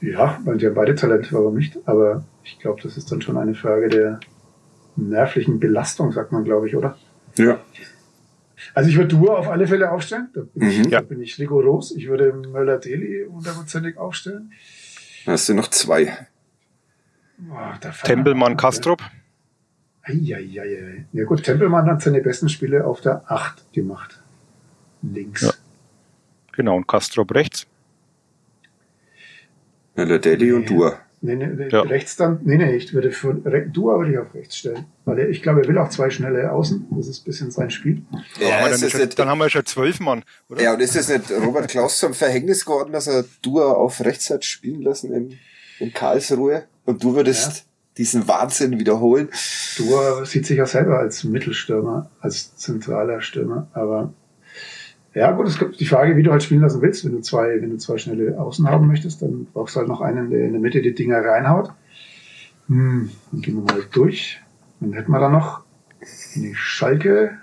ja, 0.00 0.38
weil 0.44 0.56
die 0.58 0.66
haben 0.66 0.74
beide 0.74 0.94
Talent, 0.94 1.32
warum 1.32 1.56
nicht? 1.56 1.76
Aber 1.86 2.24
ich 2.42 2.58
glaube, 2.58 2.80
das 2.82 2.96
ist 2.96 3.10
dann 3.12 3.20
schon 3.22 3.36
eine 3.36 3.54
Frage 3.54 3.88
der 3.88 4.20
nervlichen 4.96 5.58
Belastung, 5.60 6.12
sagt 6.12 6.32
man, 6.32 6.44
glaube 6.44 6.68
ich, 6.68 6.76
oder? 6.76 6.96
Ja. 7.36 7.58
Also 8.74 8.88
ich 8.90 8.96
würde 8.96 9.08
Dur 9.08 9.38
auf 9.38 9.48
alle 9.48 9.66
Fälle 9.66 9.90
aufstellen. 9.90 10.28
Da 10.34 10.40
bin, 10.54 10.68
ich, 10.68 10.78
Mhm. 10.78 10.82
da 10.84 10.88
Ja. 10.90 11.00
bin 11.02 11.20
ich 11.20 11.38
rigoros. 11.38 11.94
Ich 11.96 12.08
würde 12.08 12.32
Möller-Deli 12.32 13.26
hundertprozentig 13.30 13.96
aufstellen. 13.98 14.52
Dann 15.24 15.34
hast 15.34 15.48
du 15.48 15.54
noch 15.54 15.68
zwei. 15.68 16.12
Boah, 17.38 17.78
fallen 17.80 17.94
Tempelmann, 18.04 18.52
mir- 18.52 18.56
Kastrop. 18.56 19.02
Eieieiei. 20.02 21.06
Ja 21.12 21.24
gut, 21.24 21.42
Tempelmann 21.42 21.86
hat 21.86 22.02
seine 22.02 22.20
besten 22.20 22.48
Spiele 22.48 22.86
auf 22.86 23.00
der 23.00 23.22
8 23.30 23.72
gemacht. 23.72 24.20
Links. 25.02 25.42
Ja. 25.42 25.52
Genau, 26.52 26.76
und 26.76 26.86
Kastrop 26.86 27.34
rechts. 27.34 27.66
Möller 29.96 30.18
Daly 30.18 30.52
und 30.52 30.62
Ja. 30.62 30.76
Dur. 30.76 30.98
Nee, 31.26 31.36
nee, 31.36 31.68
ja. 31.70 31.80
rechts 31.80 32.16
dann, 32.16 32.40
nee, 32.42 32.58
nee, 32.58 32.76
ich 32.76 32.92
würde 32.92 33.10
für 33.10 33.32
Dua 33.32 33.96
würde 33.98 34.12
ich 34.12 34.18
auf 34.18 34.34
rechts 34.34 34.58
stellen. 34.58 34.84
Weil 35.06 35.20
er, 35.20 35.28
ich 35.30 35.40
glaube, 35.40 35.62
er 35.62 35.68
will 35.68 35.78
auch 35.78 35.88
zwei 35.88 36.10
schnelle 36.10 36.52
Außen. 36.52 36.86
Das 36.90 37.08
ist 37.08 37.22
ein 37.22 37.24
bisschen 37.24 37.50
sein 37.50 37.70
Spiel. 37.70 38.02
Ja, 38.38 38.68
dann, 38.68 38.78
schon, 38.78 39.00
nicht, 39.00 39.18
dann, 39.18 39.28
haben 39.28 39.38
wir 39.38 39.48
schon 39.48 39.64
zwölf 39.64 40.00
Mann, 40.00 40.22
oder? 40.50 40.62
Ja, 40.62 40.74
und 40.74 40.80
ist 40.80 40.94
es 40.96 41.08
nicht 41.08 41.30
Robert 41.30 41.68
Klaus 41.68 41.98
zum 41.98 42.12
Verhängnis 42.12 42.66
geworden, 42.66 42.92
dass 42.92 43.06
er 43.06 43.24
Dua 43.40 43.72
auf 43.72 44.04
rechts 44.04 44.28
hat 44.28 44.44
spielen 44.44 44.82
lassen 44.82 45.14
in, 45.14 45.38
in 45.78 45.94
Karlsruhe? 45.94 46.64
Und 46.84 47.02
du 47.02 47.14
würdest 47.14 47.56
ja. 47.56 47.62
diesen 47.98 48.28
Wahnsinn 48.28 48.78
wiederholen? 48.78 49.28
Dua 49.76 50.24
sieht 50.24 50.46
sich 50.46 50.58
ja 50.58 50.66
selber 50.66 50.98
als 50.98 51.24
Mittelstürmer, 51.24 52.10
als 52.20 52.56
zentraler 52.56 53.20
Stürmer, 53.20 53.68
aber 53.72 54.12
ja, 55.14 55.30
gut, 55.30 55.46
es 55.46 55.58
gibt 55.58 55.78
die 55.78 55.86
Frage, 55.86 56.16
wie 56.16 56.24
du 56.24 56.32
halt 56.32 56.42
spielen 56.42 56.60
lassen 56.60 56.82
willst. 56.82 57.04
Wenn 57.04 57.12
du 57.12 57.20
zwei, 57.20 57.62
wenn 57.62 57.70
du 57.70 57.76
zwei 57.78 57.98
schnelle 57.98 58.36
Außen 58.38 58.68
haben 58.68 58.88
möchtest, 58.88 59.22
dann 59.22 59.46
brauchst 59.52 59.76
du 59.76 59.80
halt 59.80 59.88
noch 59.88 60.00
einen, 60.00 60.28
der 60.30 60.44
in 60.44 60.52
der 60.52 60.60
Mitte 60.60 60.82
die 60.82 60.92
Dinger 60.92 61.24
reinhaut. 61.24 61.70
Hm, 62.66 63.10
dann 63.30 63.40
gehen 63.40 63.54
wir 63.54 63.62
mal 63.62 63.84
durch. 63.92 64.40
Dann 64.80 64.92
hätten 64.92 65.12
wir 65.12 65.20
da 65.20 65.28
noch 65.28 65.62
die 66.34 66.54
Schalke. 66.56 67.38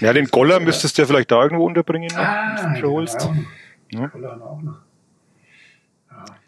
Ja, 0.00 0.12
den 0.12 0.26
Goller 0.26 0.60
müsstest 0.60 0.98
du 0.98 1.02
ja 1.02 1.06
vielleicht 1.06 1.30
da 1.30 1.42
irgendwo 1.42 1.64
unterbringen, 1.64 2.10
ah, 2.16 2.74
wenn 2.74 2.82
du 2.82 2.90
holst. 2.90 3.28
Ja. 3.90 4.08
Goller 4.08 4.32
haben 4.32 4.40
wir 4.40 4.50
auch 4.50 4.62
noch. 4.62 4.85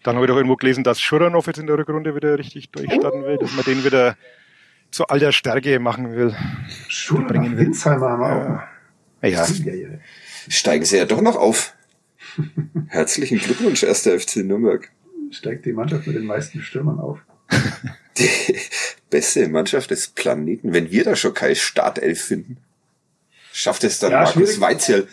Dann 0.03 0.17
habe 0.17 0.27
ich 0.27 0.31
doch 0.31 0.37
irgendwo 0.37 0.57
gelesen, 0.57 0.85
dass 0.85 1.01
Schuranov 1.01 1.47
jetzt 1.47 1.59
in 1.59 1.67
der 1.67 1.79
Rückrunde 1.79 2.15
wieder 2.15 2.39
richtig 2.39 2.71
durchstarten 2.71 3.25
will, 3.25 3.37
dass 3.39 3.53
man 3.53 3.65
den 3.65 3.85
wieder 3.85 4.17
zu 4.91 5.07
all 5.07 5.19
der 5.19 5.33
Stärke 5.33 5.79
machen 5.81 6.13
will. 6.13 6.33
Will. 6.33 7.59
Winsheimer 7.59 8.11
haben 8.11 8.21
wir 8.21 8.67
auch. 9.23 9.29
Ja. 9.29 9.47
ja. 9.47 9.99
Steigen 10.49 10.85
sie 10.85 10.97
ja 10.97 11.05
doch 11.05 11.21
noch 11.21 11.37
auf. 11.37 11.75
Herzlichen 12.89 13.39
Glückwunsch, 13.39 13.83
erster 13.83 14.19
FC 14.19 14.37
Nürnberg. 14.37 14.91
Steigt 15.31 15.67
die 15.67 15.73
Mannschaft 15.73 16.07
mit 16.07 16.17
den 16.17 16.25
meisten 16.25 16.63
Stürmern 16.63 16.99
auf. 16.99 17.19
Die 18.17 18.57
beste 19.11 19.49
Mannschaft 19.49 19.91
des 19.91 20.09
Planeten. 20.09 20.73
Wenn 20.73 20.91
wir 20.91 21.05
da 21.05 21.17
schon 21.17 21.35
keine 21.35 21.55
Startelf 21.55 22.23
finden, 22.23 22.59
schafft 23.53 23.85
es 23.85 23.99
dann 23.99 24.13
ja, 24.13 24.23
Markus 24.23 24.61
Weizierl. 24.61 25.09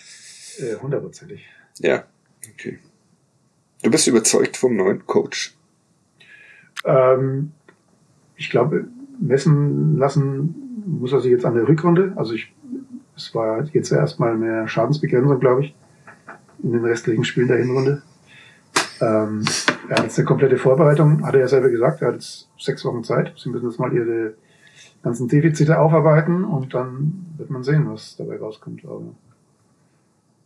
Äh, 0.58 0.76
hundertprozentig. 0.76 1.46
Ja, 1.80 2.06
okay. 2.54 2.80
Du 3.86 3.92
bist 3.92 4.08
überzeugt 4.08 4.58
vom 4.58 4.76
neuen 4.76 5.06
Coach? 5.06 5.56
Ähm, 6.86 7.52
ich 8.36 8.50
glaube, 8.50 8.88
messen 9.22 10.00
lassen 10.00 10.84
muss 10.88 11.14
er 11.14 11.22
sich 11.22 11.30
jetzt 11.30 11.46
an 11.46 11.54
der 11.54 11.68
Rückrunde. 11.68 12.14
Also 12.16 12.34
ich, 12.34 12.52
es 13.16 13.36
war 13.36 13.64
jetzt 13.64 13.92
erstmal 13.92 14.36
mehr 14.38 14.68
Schadensbegrenzung, 14.68 15.40
glaube 15.40 15.66
ich, 15.66 15.76
in 16.64 16.72
den 16.72 16.84
restlichen 16.84 17.24
Spielen 17.26 17.48
der 17.48 17.60
Hinrunde. 17.60 18.02
Ähm, 19.02 19.46
er 19.88 19.98
hat 19.98 20.06
jetzt 20.06 20.18
eine 20.18 20.26
komplette 20.26 20.58
Vorbereitung, 20.58 21.24
hat 21.24 21.36
er 21.36 21.42
ja 21.42 21.48
selber 21.48 21.70
gesagt, 21.70 22.02
er 22.02 22.08
hat 22.08 22.16
jetzt 22.16 22.50
sechs 22.58 22.84
Wochen 22.86 23.04
Zeit. 23.04 23.36
Sie 23.38 23.50
müssen 23.50 23.70
jetzt 23.70 23.80
mal 23.80 23.94
ihre 23.94 24.34
ganzen 25.04 25.28
Defizite 25.28 25.78
aufarbeiten 25.78 26.44
und 26.44 26.74
dann 26.74 27.28
wird 27.38 27.52
man 27.52 27.64
sehen, 27.64 27.88
was 27.88 28.16
dabei 28.16 28.40
rauskommt. 28.40 28.84
Aber 28.84 29.14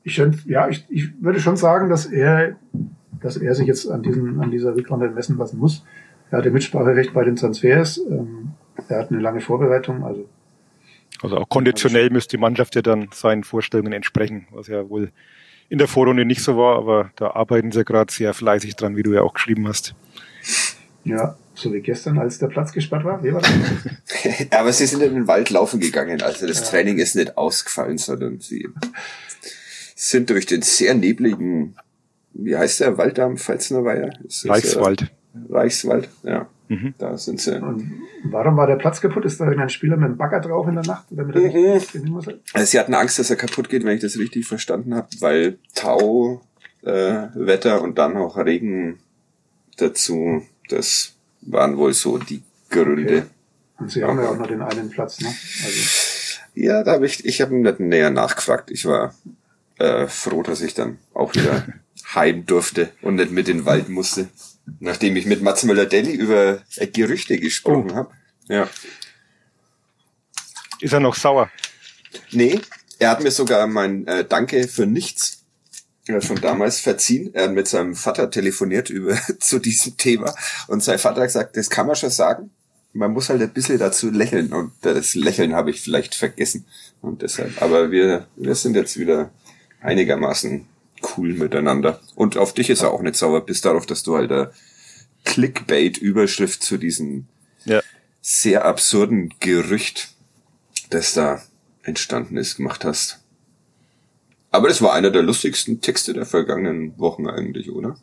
ich, 0.04 0.18
ja, 0.46 0.68
ich, 0.68 0.86
ich 0.90 1.24
würde 1.24 1.40
schon 1.40 1.56
sagen, 1.56 1.88
dass 1.88 2.06
er, 2.06 2.58
dass 3.22 3.38
er 3.38 3.56
sich 3.56 3.68
jetzt 3.68 3.90
an 3.90 4.04
diesen, 4.04 4.40
an 4.42 4.52
dieser 4.52 4.76
Rückrunde 4.76 5.10
messen 5.10 5.38
lassen 5.38 5.60
muss. 5.60 5.86
Er 6.32 6.40
hatte 6.40 6.52
Mitspracherecht 6.52 7.14
bei 7.14 7.24
den 7.24 7.36
Transfers. 7.36 7.98
Ähm, 7.98 8.52
er 8.88 9.00
hat 9.00 9.12
eine 9.12 9.20
lange 9.20 9.42
Vorbereitung. 9.42 10.04
Also, 10.04 10.30
also 11.22 11.38
auch 11.38 11.50
konditionell 11.50 12.10
müsste 12.10 12.38
die 12.38 12.42
Mannschaft 12.42 12.76
ja 12.76 12.82
dann 12.82 13.10
seinen 13.14 13.44
Vorstellungen 13.44 13.94
entsprechen, 13.94 14.48
was 14.52 14.68
ja 14.68 14.90
wohl 14.90 15.12
in 15.70 15.78
der 15.78 15.88
Vorrunde 15.88 16.26
nicht 16.26 16.42
so 16.42 16.58
war, 16.58 16.78
aber 16.78 17.12
da 17.16 17.32
arbeiten 17.32 17.72
sie 17.72 17.86
gerade 17.86 18.12
sehr 18.12 18.34
fleißig 18.34 18.76
dran, 18.76 18.96
wie 18.96 19.04
du 19.04 19.14
ja 19.14 19.22
auch 19.22 19.34
geschrieben 19.34 19.68
hast. 19.68 19.94
Ja, 21.04 21.38
so 21.54 21.72
wie 21.74 21.82
gestern, 21.82 22.18
als 22.18 22.40
der 22.40 22.48
Platz 22.48 22.72
gesperrt 22.72 23.04
war. 23.04 23.24
Wie 23.24 23.34
war 23.34 23.42
das? 23.42 23.52
aber 24.52 24.74
sie 24.74 24.88
sind 24.88 25.04
in 25.04 25.14
den 25.14 25.28
Wald 25.28 25.50
laufen 25.50 25.80
gegangen, 25.80 26.22
also 26.22 26.48
das 26.48 26.62
ja. 26.62 26.66
Training 26.66 26.98
ist 26.98 27.16
nicht 27.16 27.38
ausgefallen, 27.38 27.98
sondern 27.98 28.40
sie 28.40 28.68
sind 29.96 30.30
durch 30.30 30.46
den 30.46 30.62
sehr 30.62 30.96
nebligen, 30.96 31.76
wie 32.44 32.58
heißt 32.58 32.80
der 32.82 32.98
Wald 32.98 33.18
da 33.18 33.26
am 33.26 33.38
Pfalzner 33.38 33.84
Weiher? 33.84 34.12
Reichswald. 34.46 35.04
Äh, 35.04 35.08
Reichswald, 35.54 36.10
ja. 36.24 36.48
Mhm. 36.70 36.94
Da 37.00 37.18
sind 37.18 37.42
sie. 37.42 37.60
Und 37.60 38.04
warum 38.26 38.56
war 38.56 38.68
der 38.68 38.76
Platz 38.76 39.02
kaputt? 39.02 39.26
Ist 39.26 39.40
da 39.40 39.46
irgendein 39.46 39.70
Spieler 39.70 39.98
mit 39.98 40.06
einem 40.06 40.18
Bagger 40.18 40.40
drauf 40.40 40.68
in 40.68 40.76
der 40.76 40.86
Nacht? 40.86 41.06
Damit 41.10 41.36
er 41.36 41.42
mhm. 41.42 41.74
nicht 41.74 42.06
muss? 42.06 42.28
Also 42.54 42.66
sie 42.66 42.80
hatten 42.80 42.94
Angst, 42.94 43.18
dass 43.18 43.30
er 43.30 43.36
kaputt 43.36 43.70
geht, 43.70 43.84
wenn 43.84 43.96
ich 43.96 44.02
das 44.02 44.18
richtig 44.18 44.46
verstanden 44.46 44.94
habe, 44.94 45.08
weil 45.20 45.58
Tau, 45.74 46.42
äh, 46.84 47.28
Wetter 47.34 47.82
und 47.82 47.98
dann 47.98 48.18
auch 48.18 48.38
Regen 48.38 49.00
dazu, 49.78 50.44
das 50.70 51.16
waren 51.42 51.78
wohl 51.78 51.94
so 51.94 52.20
die 52.20 52.44
Gründe. 52.70 53.18
Okay. 53.18 53.24
Und 53.80 53.92
sie 53.92 54.04
haben 54.04 54.20
ja 54.20 54.30
auch 54.30 54.38
noch 54.38 54.48
den 54.48 54.62
einen 54.62 54.90
Platz, 54.90 55.22
ne? 55.22 55.28
Also. 55.28 55.80
Ja, 56.54 56.84
da 56.84 56.94
habe 56.94 57.06
ich, 57.06 57.26
ich 57.26 57.42
habe 57.42 57.56
nicht 57.56 57.80
näher 57.80 58.10
nachgefragt. 58.10 58.70
Ich 58.70 58.86
war 58.86 59.16
äh, 59.78 60.08
froh, 60.08 60.44
dass 60.44 60.62
ich 60.62 60.74
dann 60.74 60.98
auch 61.14 61.34
wieder 61.34 61.66
heim 62.16 62.46
durfte 62.46 62.92
und 63.02 63.16
nicht 63.16 63.32
mit 63.32 63.48
in 63.48 63.60
den 63.60 63.66
Wald 63.66 63.90
musste. 63.90 64.30
Nachdem 64.80 65.16
ich 65.16 65.26
mit 65.26 65.42
Mats 65.42 65.64
Müller-Deli 65.64 66.12
über 66.12 66.62
Gerüchte 66.94 67.40
gesprochen 67.40 67.92
oh. 67.92 67.96
habe. 67.96 68.12
Ja. 68.48 68.70
Ist 70.80 70.94
er 70.94 71.00
noch 71.00 71.16
sauer? 71.16 71.50
Nee, 72.32 72.60
er 73.00 73.12
hat 73.12 73.24
mir 73.24 73.32
sogar 73.32 73.68
mein 73.68 74.08
äh, 74.08 74.26
Danke 74.26 74.68
für 74.68 74.86
nichts 74.86 75.44
äh, 76.08 76.22
von 76.22 76.40
damals 76.40 76.80
verziehen. 76.80 77.32
Er 77.34 77.46
hat 77.46 77.52
mit 77.52 77.68
seinem 77.68 77.96
Vater 77.96 78.30
telefoniert 78.30 78.90
über 78.90 79.18
zu 79.40 79.60
diesem 79.60 79.98
Thema 79.98 80.34
und 80.68 80.84
sein 80.84 81.00
Vater 81.00 81.22
hat 81.22 81.28
gesagt, 81.28 81.58
das 81.58 81.70
kann 81.70 81.88
man 81.88 81.96
schon 81.96 82.10
sagen. 82.10 82.52
Man 82.92 83.12
muss 83.12 83.30
halt 83.30 83.42
ein 83.42 83.54
bisschen 83.54 83.78
dazu 83.78 84.10
lächeln 84.10 84.52
und 84.52 84.72
das 84.82 85.14
Lächeln 85.14 85.54
habe 85.54 85.70
ich 85.70 85.82
vielleicht 85.82 86.16
vergessen 86.16 86.66
und 87.02 87.22
deshalb. 87.22 87.62
Aber 87.62 87.92
wir 87.92 88.26
wir 88.36 88.56
sind 88.56 88.76
jetzt 88.76 88.98
wieder 88.98 89.30
einigermaßen 89.82 90.66
cool 91.18 91.34
miteinander. 91.34 92.00
Und 92.16 92.38
auf 92.38 92.54
dich 92.54 92.70
ist 92.70 92.82
er 92.82 92.92
auch 92.92 93.02
nicht 93.02 93.16
sauer, 93.16 93.46
bis 93.46 93.62
darauf, 93.62 93.86
dass 93.86 94.04
du 94.04 94.16
halt 94.16 94.32
eine 94.32 94.52
Clickbait-Überschrift 95.26 96.64
zu 96.64 96.78
diesem 96.78 97.28
ja. 97.66 97.82
sehr 98.22 98.66
absurden 98.66 99.34
Gerücht, 99.40 100.10
das 100.90 101.14
da 101.14 101.42
entstanden 101.84 102.38
ist, 102.38 102.58
gemacht 102.58 102.86
hast. 102.86 103.20
Aber 104.52 104.68
das 104.68 104.82
war 104.82 104.94
einer 104.94 105.12
der 105.12 105.22
lustigsten 105.22 105.82
Texte 105.82 106.14
der 106.14 106.26
vergangenen 106.26 106.98
Wochen 106.98 107.28
eigentlich, 107.28 107.70
oder? 107.72 107.98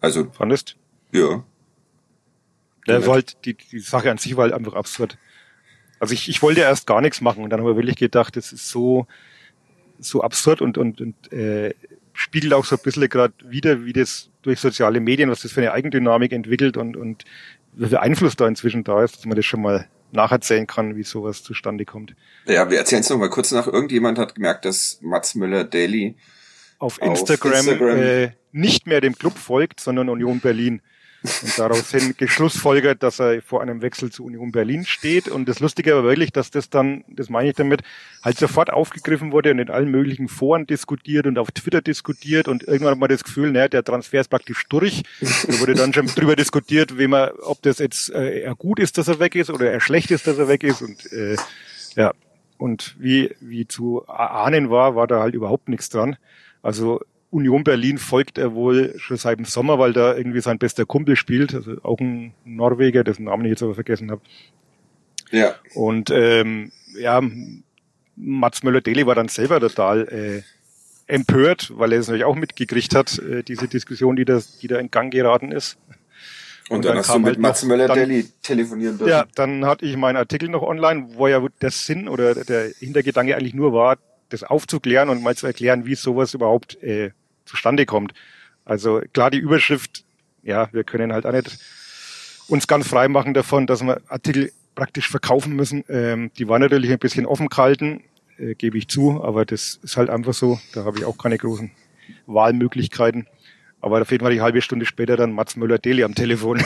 Also. 0.00 0.30
Fandest? 0.32 0.76
Ja. 1.12 1.44
Ja, 2.86 3.06
war 3.06 3.14
halt, 3.14 3.44
die, 3.44 3.54
die 3.54 3.80
Sache 3.80 4.10
an 4.10 4.18
sich 4.18 4.36
war 4.36 4.44
halt 4.44 4.52
einfach 4.52 4.74
absurd. 4.74 5.18
Also 5.98 6.14
ich, 6.14 6.28
ich 6.28 6.42
wollte 6.42 6.60
erst 6.60 6.86
gar 6.86 7.00
nichts 7.00 7.20
machen 7.20 7.42
und 7.42 7.50
dann 7.50 7.60
habe 7.60 7.70
ich 7.70 7.76
wirklich 7.76 7.96
gedacht, 7.96 8.36
das 8.36 8.52
ist 8.52 8.68
so, 8.68 9.06
so 9.98 10.22
absurd 10.22 10.60
und, 10.60 10.78
und, 10.78 11.00
und 11.00 11.32
äh, 11.32 11.74
spiegelt 12.16 12.54
auch 12.54 12.64
so 12.64 12.76
ein 12.76 12.82
bisschen 12.82 13.08
gerade 13.08 13.34
wieder, 13.44 13.84
wie 13.84 13.92
das 13.92 14.30
durch 14.42 14.58
soziale 14.58 15.00
Medien, 15.00 15.30
was 15.30 15.42
das 15.42 15.52
für 15.52 15.60
eine 15.60 15.72
Eigendynamik 15.72 16.32
entwickelt 16.32 16.76
und, 16.76 16.96
und 16.96 17.24
wie 17.74 17.86
viel 17.86 17.98
Einfluss 17.98 18.36
da 18.36 18.48
inzwischen 18.48 18.84
da 18.84 19.04
ist, 19.04 19.16
dass 19.18 19.26
man 19.26 19.36
das 19.36 19.44
schon 19.44 19.62
mal 19.62 19.86
nacherzählen 20.12 20.66
kann, 20.66 20.96
wie 20.96 21.02
sowas 21.02 21.42
zustande 21.42 21.84
kommt. 21.84 22.14
Ja, 22.46 22.70
wir 22.70 22.78
erzählen 22.78 23.02
es 23.02 23.10
noch 23.10 23.18
mal 23.18 23.28
kurz 23.28 23.52
nach. 23.52 23.66
Irgendjemand 23.66 24.18
hat 24.18 24.34
gemerkt, 24.34 24.64
dass 24.64 24.98
Mats 25.02 25.34
Müller 25.34 25.64
Daily 25.64 26.16
auf 26.78 27.00
Instagram, 27.00 27.52
auf 27.52 27.68
Instagram 27.68 27.98
äh, 27.98 28.30
nicht 28.52 28.86
mehr 28.86 29.00
dem 29.00 29.14
Club 29.16 29.36
folgt, 29.36 29.80
sondern 29.80 30.08
Union 30.08 30.40
Berlin 30.40 30.80
und 31.42 31.58
daraus 31.58 31.90
hin 31.90 32.14
geschlussfolgert, 32.16 33.02
dass 33.02 33.20
er 33.20 33.42
vor 33.42 33.62
einem 33.62 33.82
Wechsel 33.82 34.10
zu 34.10 34.24
Union 34.24 34.52
Berlin 34.52 34.84
steht. 34.84 35.28
Und 35.28 35.48
das 35.48 35.60
Lustige 35.60 35.94
war 35.94 36.04
wirklich, 36.04 36.32
dass 36.32 36.50
das 36.50 36.70
dann, 36.70 37.04
das 37.08 37.28
meine 37.28 37.50
ich 37.50 37.56
damit, 37.56 37.82
halt 38.22 38.38
sofort 38.38 38.72
aufgegriffen 38.72 39.32
wurde 39.32 39.50
und 39.50 39.58
in 39.58 39.70
allen 39.70 39.90
möglichen 39.90 40.28
Foren 40.28 40.66
diskutiert 40.66 41.26
und 41.26 41.38
auf 41.38 41.50
Twitter 41.50 41.80
diskutiert 41.80 42.48
und 42.48 42.62
irgendwann 42.64 42.92
hat 42.92 42.98
man 42.98 43.08
das 43.08 43.24
Gefühl, 43.24 43.52
naja, 43.52 43.68
der 43.68 43.84
Transfer 43.84 44.20
ist 44.20 44.28
praktisch 44.28 44.64
durch. 44.68 45.02
Da 45.20 45.60
wurde 45.60 45.74
dann 45.74 45.92
schon 45.92 46.06
drüber 46.06 46.36
diskutiert, 46.36 46.98
wie 46.98 47.06
man, 47.06 47.30
ob 47.42 47.62
das 47.62 47.78
jetzt 47.78 48.10
äh, 48.10 48.52
gut 48.58 48.78
ist, 48.78 48.98
dass 48.98 49.08
er 49.08 49.18
weg 49.18 49.34
ist 49.34 49.50
oder 49.50 49.70
er 49.70 49.80
schlecht 49.80 50.10
ist, 50.10 50.26
dass 50.26 50.38
er 50.38 50.48
weg 50.48 50.62
ist. 50.64 50.82
Und 50.82 51.12
äh, 51.12 51.36
ja, 51.94 52.12
und 52.58 52.96
wie, 52.98 53.34
wie 53.40 53.66
zu 53.66 54.06
ahnen 54.08 54.70
war, 54.70 54.96
war 54.96 55.06
da 55.06 55.20
halt 55.20 55.34
überhaupt 55.34 55.68
nichts 55.68 55.88
dran. 55.88 56.16
Also 56.62 57.00
Union 57.30 57.64
Berlin 57.64 57.98
folgt 57.98 58.38
er 58.38 58.54
wohl 58.54 58.94
schon 58.98 59.16
seit 59.16 59.38
dem 59.38 59.44
Sommer, 59.44 59.78
weil 59.78 59.92
da 59.92 60.16
irgendwie 60.16 60.40
sein 60.40 60.58
bester 60.58 60.86
Kumpel 60.86 61.16
spielt, 61.16 61.54
also 61.54 61.76
auch 61.82 61.98
ein 62.00 62.32
Norweger, 62.44 63.04
dessen 63.04 63.24
Namen 63.24 63.44
ich 63.44 63.50
jetzt 63.50 63.62
aber 63.62 63.74
vergessen 63.74 64.10
habe. 64.10 64.20
Ja. 65.30 65.54
Und 65.74 66.10
ähm, 66.10 66.72
ja, 66.98 67.20
Mats 68.16 68.62
Möller-Deli 68.62 69.06
war 69.06 69.14
dann 69.14 69.28
selber 69.28 69.60
total 69.60 70.08
äh, 70.08 70.42
empört, 71.12 71.72
weil 71.76 71.92
er 71.92 72.00
es 72.00 72.06
natürlich 72.06 72.24
auch 72.24 72.36
mitgekriegt 72.36 72.94
hat, 72.94 73.18
äh, 73.18 73.42
diese 73.42 73.68
Diskussion, 73.68 74.16
die 74.16 74.24
da, 74.24 74.40
die 74.62 74.68
da 74.68 74.78
in 74.78 74.90
Gang 74.90 75.12
geraten 75.12 75.52
ist. 75.52 75.78
Und, 76.68 76.78
und 76.78 76.84
dann, 76.84 76.92
dann 76.92 76.98
hast 76.98 77.14
du 77.14 77.18
mit 77.18 77.26
halt 77.26 77.38
Mats 77.38 77.64
Möller-Deli 77.64 78.28
telefonieren 78.42 78.98
dürfen. 78.98 79.10
Ja, 79.10 79.26
dann 79.34 79.64
hatte 79.64 79.84
ich 79.84 79.96
meinen 79.96 80.16
Artikel 80.16 80.48
noch 80.48 80.62
online, 80.62 81.08
wo 81.14 81.28
ja 81.28 81.44
der 81.60 81.70
Sinn 81.70 82.08
oder 82.08 82.34
der 82.34 82.70
Hintergedanke 82.78 83.36
eigentlich 83.36 83.54
nur 83.54 83.72
war, 83.72 83.98
das 84.28 84.42
aufzuklären 84.42 85.08
und 85.08 85.22
mal 85.22 85.36
zu 85.36 85.46
erklären, 85.46 85.86
wie 85.86 85.94
sowas 85.94 86.34
überhaupt 86.34 86.82
äh, 86.82 87.10
zustande 87.44 87.86
kommt. 87.86 88.12
Also 88.64 89.00
klar, 89.12 89.30
die 89.30 89.38
Überschrift 89.38 90.04
ja, 90.46 90.68
wir 90.72 90.84
können 90.84 91.12
halt 91.12 91.26
auch 91.26 91.32
nicht 91.32 91.58
uns 92.48 92.66
ganz 92.66 92.86
frei 92.86 93.08
machen 93.08 93.34
davon, 93.34 93.66
dass 93.66 93.82
wir 93.82 94.00
Artikel 94.08 94.52
praktisch 94.74 95.10
verkaufen 95.10 95.54
müssen. 95.54 95.84
Ähm, 95.88 96.30
die 96.38 96.48
waren 96.48 96.62
natürlich 96.62 96.90
ein 96.92 96.98
bisschen 96.98 97.26
offen 97.26 97.48
gehalten, 97.48 98.04
äh, 98.38 98.54
gebe 98.54 98.78
ich 98.78 98.88
zu, 98.88 99.22
aber 99.22 99.44
das 99.44 99.80
ist 99.82 99.96
halt 99.96 100.08
einfach 100.08 100.34
so. 100.34 100.60
Da 100.72 100.84
habe 100.84 100.98
ich 100.98 101.04
auch 101.04 101.18
keine 101.18 101.36
großen 101.36 101.72
Wahlmöglichkeiten. 102.26 103.26
Aber 103.86 104.02
auf 104.02 104.10
jeden 104.10 104.24
Fall 104.24 104.32
die 104.32 104.40
halbe 104.40 104.60
Stunde 104.62 104.84
später 104.84 105.16
dann 105.16 105.30
Mats 105.30 105.54
Müller-Deli 105.54 106.02
am 106.02 106.12
Telefon, 106.12 106.60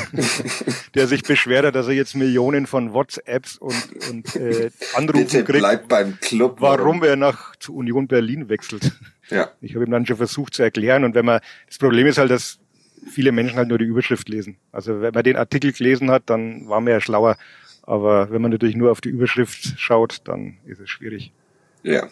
der 0.95 1.07
sich 1.07 1.23
beschwert 1.23 1.67
hat, 1.67 1.75
dass 1.75 1.87
er 1.87 1.93
jetzt 1.93 2.17
Millionen 2.17 2.67
von 2.67 2.95
WhatsApps 2.95 3.59
und, 3.59 3.75
und 4.11 4.37
äh, 4.37 4.71
Anrufen 4.95 5.25
Bitte 5.25 5.45
kriegt, 5.45 5.59
bleib 5.59 5.89
beim 5.89 6.19
Club. 6.23 6.63
warum 6.63 7.03
er 7.03 7.17
nach 7.17 7.55
zu 7.57 7.77
Union 7.77 8.09
Berlin 8.09 8.49
wechselt. 8.49 8.93
Ja. 9.29 9.51
Ich 9.61 9.75
habe 9.75 9.85
ihm 9.85 9.91
dann 9.91 10.07
schon 10.07 10.17
versucht 10.17 10.55
zu 10.55 10.63
erklären. 10.63 11.05
Und 11.05 11.15
wenn 11.15 11.27
man, 11.27 11.41
das 11.67 11.77
Problem 11.77 12.07
ist 12.07 12.17
halt, 12.17 12.31
dass 12.31 12.59
viele 13.07 13.33
Menschen 13.33 13.59
halt 13.59 13.69
nur 13.69 13.77
die 13.77 13.85
Überschrift 13.85 14.31
lesen. 14.31 14.57
Also 14.73 15.03
wenn 15.03 15.13
man 15.13 15.23
den 15.23 15.37
Artikel 15.37 15.73
gelesen 15.73 16.11
hat, 16.11 16.23
dann 16.25 16.71
war 16.71 16.81
man 16.81 16.91
ja 16.91 17.03
schlauer. 17.03 17.37
Aber 17.83 18.31
wenn 18.31 18.41
man 18.41 18.51
natürlich 18.51 18.77
nur 18.77 18.91
auf 18.91 19.03
die 19.03 19.11
Überschrift 19.11 19.79
schaut, 19.79 20.23
dann 20.25 20.57
ist 20.65 20.81
es 20.81 20.89
schwierig. 20.89 21.35
Ja. 21.83 22.09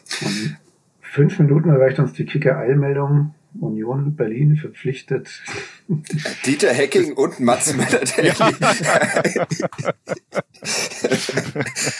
Fünf 1.00 1.38
Minuten 1.38 1.70
erreicht 1.70 1.98
uns 1.98 2.12
die 2.12 2.26
Kicker-Eilmeldung. 2.26 3.34
Union 3.61 4.14
Berlin 4.14 4.57
verpflichtet. 4.57 5.28
Dieter 6.46 6.72
Hecking 6.72 7.14
und 7.14 7.40
Mats 7.40 7.74
Möller-Deli. 7.74 8.32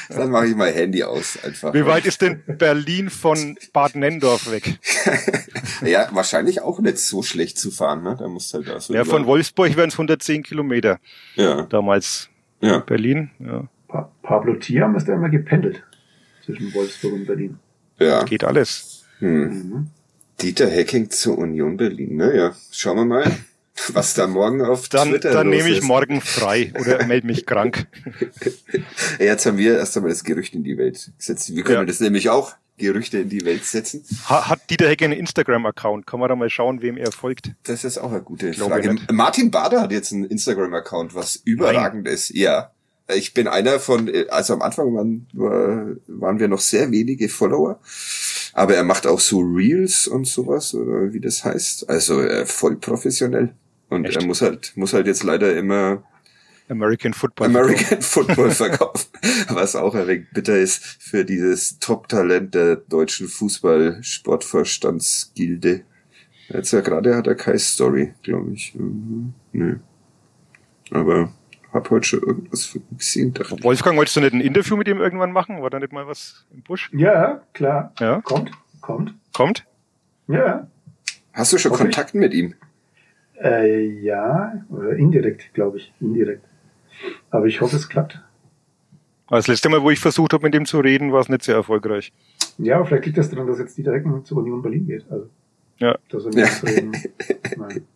Dann 0.09 0.31
mache 0.31 0.47
ich 0.47 0.57
mal 0.57 0.71
Handy 0.73 1.03
aus 1.03 1.39
einfach. 1.43 1.75
Wie 1.75 1.87
weit 1.87 2.07
ist 2.07 2.23
denn 2.23 2.43
Berlin 2.47 3.11
von 3.11 3.59
Bad 3.73 3.97
Nendorf 3.97 4.51
weg? 4.51 4.79
Ja, 5.83 6.09
wahrscheinlich 6.13 6.61
auch 6.63 6.81
nicht 6.81 6.99
so 6.99 7.23
schlecht 7.23 7.57
zu 7.57 7.71
fahren, 7.71 8.03
ne? 8.03 8.17
Da 8.19 8.27
musst 8.27 8.53
du 8.53 8.59
halt 8.59 8.69
da 8.69 8.81
so 8.81 8.93
Ja, 8.93 9.05
von 9.05 9.27
Wolfsburg 9.27 9.77
wären 9.77 9.91
es 9.91 9.95
110 9.95 10.43
Kilometer. 10.43 10.99
Ja, 11.37 11.63
Damals 11.63 12.29
ja. 12.61 12.79
Berlin. 12.81 13.31
Ja. 13.39 13.69
Pa 13.87 14.11
Pablo 14.23 14.57
Thiam 14.57 14.97
ist 14.97 15.07
ja 15.07 15.15
immer 15.15 15.29
gependelt 15.29 15.85
zwischen 16.45 16.75
Wolfsburg 16.75 17.13
und 17.13 17.27
Berlin. 17.27 17.59
Ja. 18.01 18.25
Geht 18.25 18.43
alles. 18.43 19.05
Hm. 19.21 19.89
Dieter 20.41 20.69
Hecking 20.69 21.11
zur 21.11 21.39
Union 21.39 21.77
Berlin, 21.77 22.17
ne? 22.17 22.37
Ja. 22.37 22.57
Schauen 22.71 22.97
wir 22.99 23.05
mal, 23.05 23.31
was 23.93 24.15
da 24.15 24.27
morgen 24.27 24.63
auf 24.63 24.89
Dann, 24.89 25.11
Twitter 25.11 25.33
dann 25.33 25.49
nehme 25.51 25.69
ich 25.69 25.79
ist. 25.79 25.85
morgen 25.85 26.21
frei 26.21 26.73
oder 26.79 27.05
melde 27.07 27.27
mich 27.27 27.45
krank. 27.47 27.87
Ja, 29.19 29.25
Jetzt 29.27 29.47
haben 29.47 29.59
wir 29.59 29.77
erst 29.79 29.97
einmal 29.97 30.11
das 30.13 30.25
Gerücht 30.25 30.55
in 30.55 30.65
die 30.65 30.77
Welt 30.79 31.11
gesetzt. 31.19 31.55
Wir 31.55 31.63
können 31.65 31.79
Ja. 31.81 31.85
das 31.85 32.01
nämlich 32.01 32.29
auch 32.31 32.55
Gerüchte 32.77 33.19
in 33.19 33.29
die 33.29 33.45
Welt 33.45 33.65
setzen. 33.65 34.05
Ha, 34.29 34.49
hat 34.49 34.71
Dieter 34.71 34.89
Hecke 34.89 35.05
einen 35.05 35.19
Instagram-Account? 35.19 36.07
Kann 36.07 36.21
man 36.21 36.29
da 36.29 36.37
mal 36.37 36.49
schauen, 36.49 36.81
wem 36.81 36.97
er 36.97 37.11
folgt? 37.11 37.51
Das 37.65 37.83
ist 37.83 37.99
auch 37.99 38.13
eine 38.13 38.23
gute 38.23 38.53
Glaube 38.53 38.75
Frage. 38.75 38.97
Martin 39.11 39.51
Bader 39.51 39.81
hat 39.83 39.91
jetzt 39.91 40.13
einen 40.13 40.25
Instagram-Account, 40.25 41.13
was 41.17 41.35
überragend 41.35 42.07
ist. 42.07 42.31
Ja. 42.31 42.71
Ich 43.17 43.33
bin 43.35 43.49
einer 43.49 43.81
von, 43.81 44.11
also 44.29 44.53
am 44.55 44.61
Anfang 44.63 44.95
waren, 44.95 45.27
war- 45.33 45.97
waren 46.07 46.39
wir 46.39 46.49
noch 46.49 46.61
sehr 46.61 46.91
wenige 46.91 47.29
Follower, 47.31 47.81
aber 48.53 48.75
er 48.75 48.85
macht 48.85 49.07
auch 49.07 49.21
so 49.21 49.41
Reels 49.41 50.07
und 50.07 50.27
sowas, 50.27 50.75
oder 50.75 51.11
wie 51.13 51.21
das 51.21 51.43
heißt. 51.45 51.89
Also 51.89 52.21
äh, 52.21 52.45
voll 52.45 52.77
professionell. 52.77 53.55
Und 53.89 54.05
Echt? 54.05 54.19
er 54.19 54.27
muss 54.27 54.43
halt, 54.43 54.73
muss 54.77 54.93
halt 54.93 55.07
jetzt 55.07 55.23
leider 55.23 55.57
immer 55.57 56.03
American 56.69 57.15
Football. 57.15 57.47
American 57.47 58.03
Football 58.03 58.51
verkaufen, 58.51 59.09
was 59.49 59.75
auch 59.75 59.95
ein 59.95 60.07
wenig 60.07 60.27
bitter 60.35 60.59
ist 60.59 60.85
für 60.85 61.25
dieses 61.25 61.79
Top-Talent 61.79 62.55
der 62.55 62.77
deutschen 62.77 63.29
Fußball-Sportverstandsgilde. 63.29 65.81
Jetzt 66.51 66.73
ja 66.73 66.81
gerade 66.81 67.15
hat 67.17 67.27
er 67.27 67.35
keine 67.35 67.59
Story, 67.59 68.13
glaube 68.23 68.53
ich. 68.53 68.75
Mhm. 68.75 69.33
Nö. 69.53 69.77
Aber 70.91 71.33
hab 71.73 71.91
heute 71.91 72.07
schon 72.07 72.21
irgendwas 72.21 72.65
von 72.67 72.83
ihm 72.91 72.97
gesehen. 72.99 73.35
Ich. 73.39 73.65
Wolfgang, 73.65 73.97
wolltest 73.99 74.17
du 74.17 74.21
nicht 74.21 74.33
ein 74.33 74.41
Interview 74.41 74.77
mit 74.77 74.89
ihm 74.89 74.99
irgendwann 74.99 75.33
machen? 75.33 75.61
War 75.63 75.71
da 75.71 75.79
nicht 75.79 75.93
mal 75.93 76.07
was 76.07 76.47
im 76.53 76.63
Busch? 76.63 76.91
Ja, 76.93 77.43
klar. 77.53 77.93
Ja. 78.01 78.21
Kommt, 78.23 78.51
kommt. 78.81 79.15
Kommt? 79.35 79.65
Ja. 80.29 80.67
Hast 81.33 81.53
du 81.53 81.59
schon 81.59 81.73
Hoffe 81.73 81.83
ich. 81.89 81.95
Kontakt 81.95 82.15
mit 82.15 82.33
ihm? 82.35 82.55
Äh, 83.41 83.85
ja, 84.01 84.65
oder 84.71 84.97
indirekt, 84.97 85.53
glaube 85.55 85.77
ich. 85.79 85.93
Indirekt. 86.01 86.45
Aber 87.31 87.47
ich 87.47 87.61
hoffe, 87.61 87.77
es 87.77 87.89
klappt. 87.89 88.21
Das 89.31 89.47
letzte 89.47 89.69
Mal, 89.69 89.83
wo 89.83 89.91
ich 89.91 90.01
versucht 90.01 90.33
habe, 90.33 90.43
mit 90.45 90.55
ihm 90.55 90.65
zu 90.65 90.81
reden, 90.81 91.13
war 91.13 91.21
es 91.21 91.29
nicht 91.29 91.43
sehr 91.45 91.55
erfolgreich. 91.55 92.13
Ja, 92.57 92.77
aber 92.77 92.87
vielleicht 92.87 93.07
liegt 93.07 93.19
das 93.19 93.31
daran, 93.31 93.47
dass 93.47 93.59
jetzt 93.59 93.77
Dieter 93.79 93.93
Hecken 93.93 94.25
zur 94.25 94.39
Union 94.39 94.63
Berlin 94.63 94.87
geht. 94.87 95.05
Also, 95.11 95.29
Ja. 95.77 95.97
dass 96.09 96.25
er 96.25 96.29
mit 96.31 96.39
Ja. 96.39 96.47
reden. 96.69 96.93
Nein. 97.57 97.87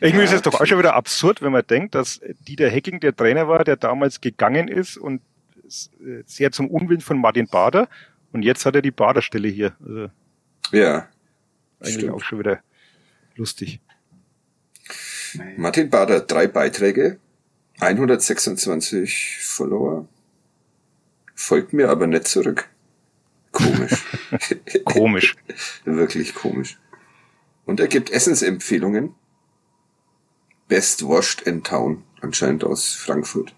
Irgendwie 0.00 0.24
ist 0.24 0.32
es 0.32 0.42
doch 0.42 0.60
auch 0.60 0.66
schon 0.66 0.78
wieder 0.78 0.94
absurd, 0.94 1.42
wenn 1.42 1.52
man 1.52 1.66
denkt, 1.66 1.94
dass 1.94 2.20
Dieter 2.46 2.68
Hecking 2.68 3.00
der 3.00 3.14
Trainer 3.14 3.48
war, 3.48 3.64
der 3.64 3.76
damals 3.76 4.20
gegangen 4.20 4.68
ist 4.68 4.96
und 4.96 5.20
äh, 6.00 6.22
sehr 6.26 6.52
zum 6.52 6.68
Unwillen 6.68 7.00
von 7.00 7.20
Martin 7.20 7.46
Bader. 7.48 7.88
Und 8.32 8.42
jetzt 8.42 8.64
hat 8.66 8.74
er 8.74 8.82
die 8.82 8.90
Baderstelle 8.90 9.48
hier. 9.48 9.74
Also 9.84 10.10
Ja. 10.72 11.08
eigentlich 11.80 11.94
Stimmt. 11.94 12.12
auch 12.14 12.22
schon 12.22 12.38
wieder 12.38 12.60
lustig. 13.34 13.80
Martin 15.56 15.90
Bader, 15.90 16.20
drei 16.20 16.46
Beiträge, 16.46 17.18
126 17.80 19.38
Follower. 19.42 20.08
Folgt 21.34 21.72
mir 21.72 21.90
aber 21.90 22.06
nicht 22.06 22.26
zurück. 22.26 22.68
Komisch. 23.52 24.04
Komisch. 24.84 25.36
Wirklich 25.84 26.34
komisch. 26.34 26.78
Und 27.68 27.80
er 27.80 27.86
gibt 27.86 28.08
Essensempfehlungen. 28.08 29.14
Best 30.68 31.06
Washed 31.06 31.42
in 31.42 31.62
Town, 31.62 32.02
anscheinend 32.22 32.64
aus 32.64 32.94
Frankfurt. 32.94 33.54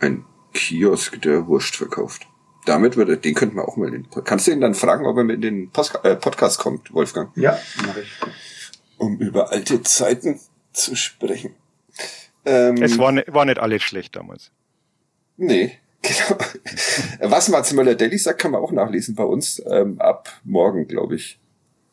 Ein 0.00 0.24
Kiosk, 0.52 1.22
der 1.22 1.46
Wurst 1.46 1.76
verkauft. 1.76 2.26
Damit 2.66 2.96
würde, 2.96 3.16
den 3.16 3.34
könnten 3.34 3.54
wir 3.54 3.68
auch 3.68 3.76
mal 3.76 3.94
in, 3.94 4.08
kannst 4.24 4.48
du 4.48 4.50
ihn 4.50 4.60
dann 4.60 4.74
fragen, 4.74 5.06
ob 5.06 5.16
er 5.16 5.22
mit 5.22 5.36
in 5.36 5.42
den 5.42 5.70
Post, 5.70 5.96
äh, 6.02 6.16
Podcast 6.16 6.58
kommt, 6.58 6.92
Wolfgang? 6.92 7.30
Ja, 7.36 7.56
mache 7.86 8.00
ich. 8.00 8.08
Um 8.98 9.16
über 9.18 9.52
alte 9.52 9.80
Zeiten 9.84 10.40
zu 10.72 10.96
sprechen. 10.96 11.54
Ähm, 12.44 12.82
Es 12.82 12.98
war, 12.98 13.12
ne, 13.12 13.24
war 13.28 13.44
nicht 13.44 13.60
alles 13.60 13.84
schlecht 13.84 14.16
damals. 14.16 14.50
Nee, 15.36 15.78
genau. 16.02 16.36
Was 17.20 17.48
Mats 17.48 17.72
Möller-Deli 17.72 18.18
sagt, 18.18 18.40
kann 18.40 18.50
man 18.50 18.60
auch 18.60 18.72
nachlesen 18.72 19.14
bei 19.14 19.24
uns 19.24 19.62
ähm, 19.70 20.00
ab 20.00 20.40
morgen, 20.42 20.88
glaube 20.88 21.14
ich. 21.14 21.38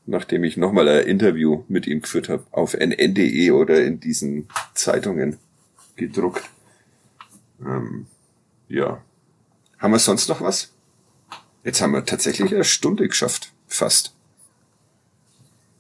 Nachdem 0.06 0.44
ich 0.44 0.58
nochmal 0.58 0.88
ein 0.88 1.06
Interview 1.06 1.64
mit 1.68 1.86
ihm 1.88 2.02
geführt 2.02 2.28
habe. 2.30 2.44
Auf 2.52 2.74
nn.de 2.74 3.52
oder 3.52 3.84
in 3.84 4.00
diesen 4.00 4.48
Zeitungen 4.74 5.38
gedruckt. 5.96 6.44
Ähm, 7.64 8.08
ja. 8.68 9.02
Haben 9.78 9.92
wir 9.94 10.00
sonst 10.00 10.28
noch 10.28 10.42
was? 10.42 10.72
Jetzt 11.64 11.82
haben 11.82 11.92
wir 11.94 12.06
tatsächlich 12.06 12.54
eine 12.54 12.64
Stunde 12.64 13.08
geschafft. 13.08 13.54
Fast. 13.68 14.14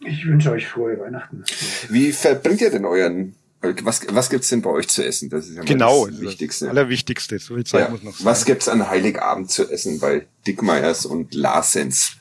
Ich 0.05 0.25
wünsche 0.25 0.51
euch 0.51 0.67
frohe 0.67 0.99
Weihnachten. 0.99 1.43
Wie 1.89 2.11
verbringt 2.11 2.61
ihr 2.61 2.71
denn 2.71 2.85
euren... 2.85 3.35
Was, 3.83 4.01
was 4.09 4.31
gibt's 4.31 4.49
denn 4.49 4.63
bei 4.63 4.71
euch 4.71 4.87
zu 4.87 5.05
essen? 5.05 5.29
Das 5.29 5.47
ist 5.47 5.55
ja 5.55 5.61
Genau. 5.61 6.07
das 6.07 6.15
das 6.15 6.21
Wichtigste. 6.25 6.69
Allerwichtigste. 6.69 7.37
So 7.37 7.53
viel 7.53 7.63
Zeit 7.63 7.85
Ja. 7.85 7.89
muss 7.91 8.01
noch 8.01 8.15
sein. 8.15 8.25
Was 8.25 8.45
gibt's 8.45 8.67
an 8.67 8.89
Heiligabend 8.89 9.51
zu 9.51 9.69
essen 9.69 9.99
bei 9.99 10.25
Dickmeyers 10.47 11.05
und 11.05 11.35
Larsens? 11.35 12.13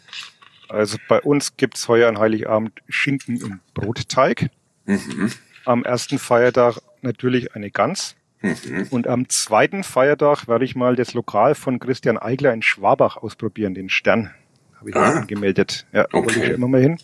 Also 0.71 0.99
bei 1.09 1.21
uns 1.21 1.57
gibt's 1.57 1.89
heuer 1.89 2.09
an 2.09 2.18
Heiligabend 2.18 2.81
Schinken 2.89 3.41
im 3.41 3.61
Brotteig. 3.75 4.51
Mhm. 4.87 5.33
Am 5.64 5.85
ersten 5.85 6.18
Feiertag 6.18 6.79
natürlich 7.03 7.55
eine 7.55 7.71
Gans. 7.71 8.14
Mhm. 8.41 8.87
Und 8.91 9.07
am 9.07 9.29
zweiten 9.29 9.85
Feiertag 9.85 10.49
werde 10.49 10.64
ich 10.64 10.75
mal 10.77 10.97
das 10.97 11.12
Lokal 11.12 11.55
von 11.55 11.79
Christian 11.79 12.16
Eigler 12.18 12.53
in 12.55 12.62
Schwabach 12.62 13.16
ausprobieren, 13.18 13.75
den 13.75 13.89
Stern. 13.91 14.31
Habe 14.79 14.91
ich 14.91 14.97
Ah. 14.97 15.21
angemeldet. 15.21 15.87
Ja, 15.93 16.05
Okay. 16.07 16.14
wollte 16.16 16.39
ich 16.39 16.45
schon 16.47 16.55
immer 16.55 16.68
mal 16.68 16.81
hin. 16.81 16.99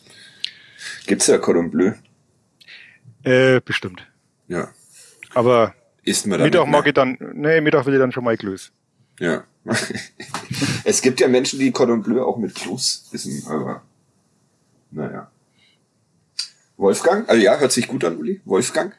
Gibt's 1.06 1.26
ja 1.26 1.36
Cordon 1.38 1.70
Bleu? 1.70 1.92
Äh, 3.24 3.60
bestimmt. 3.64 4.06
Ja. 4.48 4.68
Aber 5.34 5.74
Isst 6.04 6.26
man 6.26 6.40
Mittag 6.40 6.66
mag 6.68 6.86
ich 6.86 6.94
dann, 6.94 7.18
nee, 7.34 7.60
Mittag 7.60 7.84
will 7.84 7.94
ich 7.94 8.00
dann 8.00 8.12
schon 8.12 8.24
mal 8.24 8.36
Glöß. 8.36 8.72
Ja. 9.18 9.44
es 10.84 11.02
gibt 11.02 11.20
ja 11.20 11.28
Menschen, 11.28 11.58
die 11.58 11.72
Cordon 11.72 12.02
Bleu 12.02 12.22
auch 12.22 12.36
mit 12.36 12.54
Kloß 12.54 13.10
essen, 13.12 13.42
aber 13.48 13.82
naja. 14.90 15.30
Wolfgang? 16.76 17.28
Also 17.28 17.42
ja, 17.42 17.58
hört 17.58 17.72
sich 17.72 17.88
gut 17.88 18.04
an, 18.04 18.16
Uli. 18.16 18.40
Wolfgang? 18.44 18.94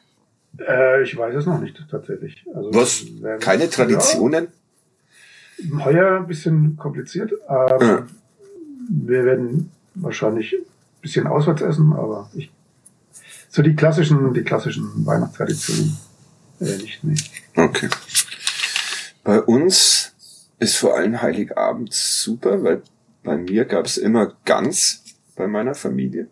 Äh, 0.58 1.02
ich 1.02 1.16
weiß 1.16 1.34
es 1.36 1.46
noch 1.46 1.60
nicht, 1.60 1.76
tatsächlich. 1.90 2.44
Also, 2.54 2.74
Was? 2.74 3.04
Keine 3.40 3.70
Traditionen? 3.70 4.48
Ja, 5.58 5.84
heuer 5.84 6.16
ein 6.18 6.26
bisschen 6.26 6.76
kompliziert, 6.76 7.32
aber 7.48 7.84
Ja. 7.84 8.06
wir 8.88 9.24
werden 9.24 9.70
wahrscheinlich 9.94 10.54
ein 10.54 10.66
bisschen 11.02 11.26
auswärts 11.26 11.62
essen, 11.62 11.92
aber 11.92 12.30
ich, 12.34 12.50
so 13.48 13.62
die 13.62 13.74
klassischen, 13.74 14.34
die 14.34 14.42
klassischen 14.42 15.06
Weihnachtstraditionen 15.06 15.96
äh, 16.60 16.76
nicht, 16.76 17.04
nee. 17.04 17.14
Okay. 17.56 17.88
Bei 19.28 19.42
uns 19.42 20.14
ist 20.58 20.78
vor 20.78 20.96
allem 20.96 21.20
Heiligabend 21.20 21.92
super, 21.92 22.64
weil 22.64 22.82
bei 23.22 23.36
mir 23.36 23.66
gab's 23.66 23.98
immer 23.98 24.34
Gans 24.46 25.04
bei 25.36 25.46
meiner 25.46 25.74
Familie. 25.74 26.28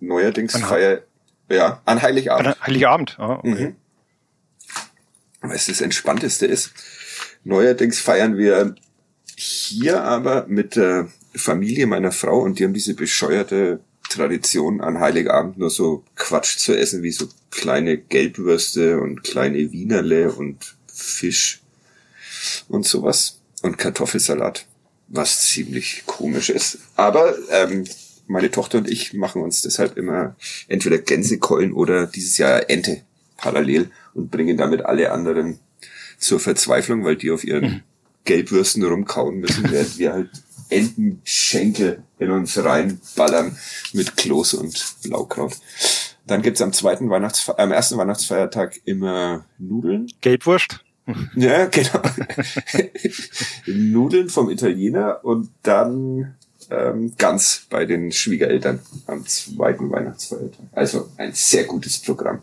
Neuerdings 0.00 0.54
An 0.54 0.62
feier 0.62 1.02
Ja, 1.50 1.82
an 1.84 2.00
Heiligabend. 2.00 2.46
An 2.46 2.54
Heiligabend, 2.62 3.16
ah, 3.18 3.34
okay. 3.34 3.74
Mhm. 5.42 5.50
Was 5.50 5.66
das 5.66 5.82
Entspannteste 5.82 6.46
ist. 6.46 6.72
Neuerdings 7.44 8.00
feiern 8.00 8.38
wir 8.38 8.76
hier 9.36 10.02
aber 10.02 10.46
mit 10.46 10.74
der 10.74 11.08
Familie 11.34 11.86
meiner 11.86 12.12
Frau 12.12 12.38
und 12.40 12.58
die 12.58 12.64
haben 12.64 12.72
diese 12.72 12.94
bescheuerte 12.94 13.80
Tradition 14.08 14.80
an 14.80 15.00
Heiligabend 15.00 15.58
nur 15.58 15.68
so 15.68 16.02
Quatsch 16.16 16.56
zu 16.56 16.74
essen, 16.74 17.02
wie 17.02 17.12
so 17.12 17.28
kleine 17.50 17.98
Gelbwürste 17.98 19.00
und 19.02 19.22
kleine 19.22 19.70
Wienerle 19.70 20.32
und 20.32 20.76
Fisch 20.86 21.60
und 22.68 22.86
sowas 22.86 23.40
und 23.62 23.78
Kartoffelsalat, 23.78 24.66
was 25.08 25.42
ziemlich 25.46 26.04
komisch 26.06 26.50
ist. 26.50 26.78
Aber 26.96 27.34
ähm, 27.50 27.84
meine 28.26 28.50
Tochter 28.50 28.78
und 28.78 28.88
ich 28.88 29.14
machen 29.14 29.42
uns 29.42 29.62
deshalb 29.62 29.96
immer 29.96 30.36
entweder 30.68 30.98
Gänsekeulen 30.98 31.72
oder 31.72 32.06
dieses 32.06 32.38
Jahr 32.38 32.68
Ente 32.68 33.02
parallel 33.36 33.90
und 34.14 34.30
bringen 34.30 34.56
damit 34.56 34.84
alle 34.84 35.12
anderen 35.12 35.58
zur 36.18 36.40
Verzweiflung, 36.40 37.04
weil 37.04 37.16
die 37.16 37.30
auf 37.30 37.44
ihren 37.44 37.64
mhm. 37.64 37.82
Gelbwürsten 38.24 38.84
rumkauen 38.84 39.38
müssen, 39.38 39.70
während 39.70 39.98
wir 39.98 40.12
halt 40.12 40.30
Entenschenkel 40.68 42.02
in 42.18 42.30
uns 42.30 42.62
reinballern 42.62 43.56
mit 43.94 44.16
Kloß 44.16 44.54
und 44.54 44.96
Blaukraut. 45.02 45.56
Dann 46.26 46.42
gibt's 46.42 46.60
am 46.60 46.74
zweiten 46.74 47.08
Weihnachtsfe 47.08 47.58
am 47.58 47.72
ersten 47.72 47.96
Weihnachtsfeiertag 47.96 48.80
immer 48.84 49.46
Nudeln. 49.58 50.08
Gelbwurst. 50.20 50.84
Ja, 51.34 51.66
genau. 51.66 52.02
Nudeln 53.66 54.28
vom 54.28 54.50
Italiener 54.50 55.24
und 55.24 55.50
dann 55.62 56.34
ähm, 56.70 57.14
ganz 57.16 57.66
bei 57.70 57.86
den 57.86 58.12
Schwiegereltern 58.12 58.80
am 59.06 59.26
zweiten 59.26 59.90
Weihnachtsfeiertag. 59.90 60.66
Also 60.72 61.10
ein 61.16 61.32
sehr 61.32 61.64
gutes 61.64 61.98
Programm, 61.98 62.42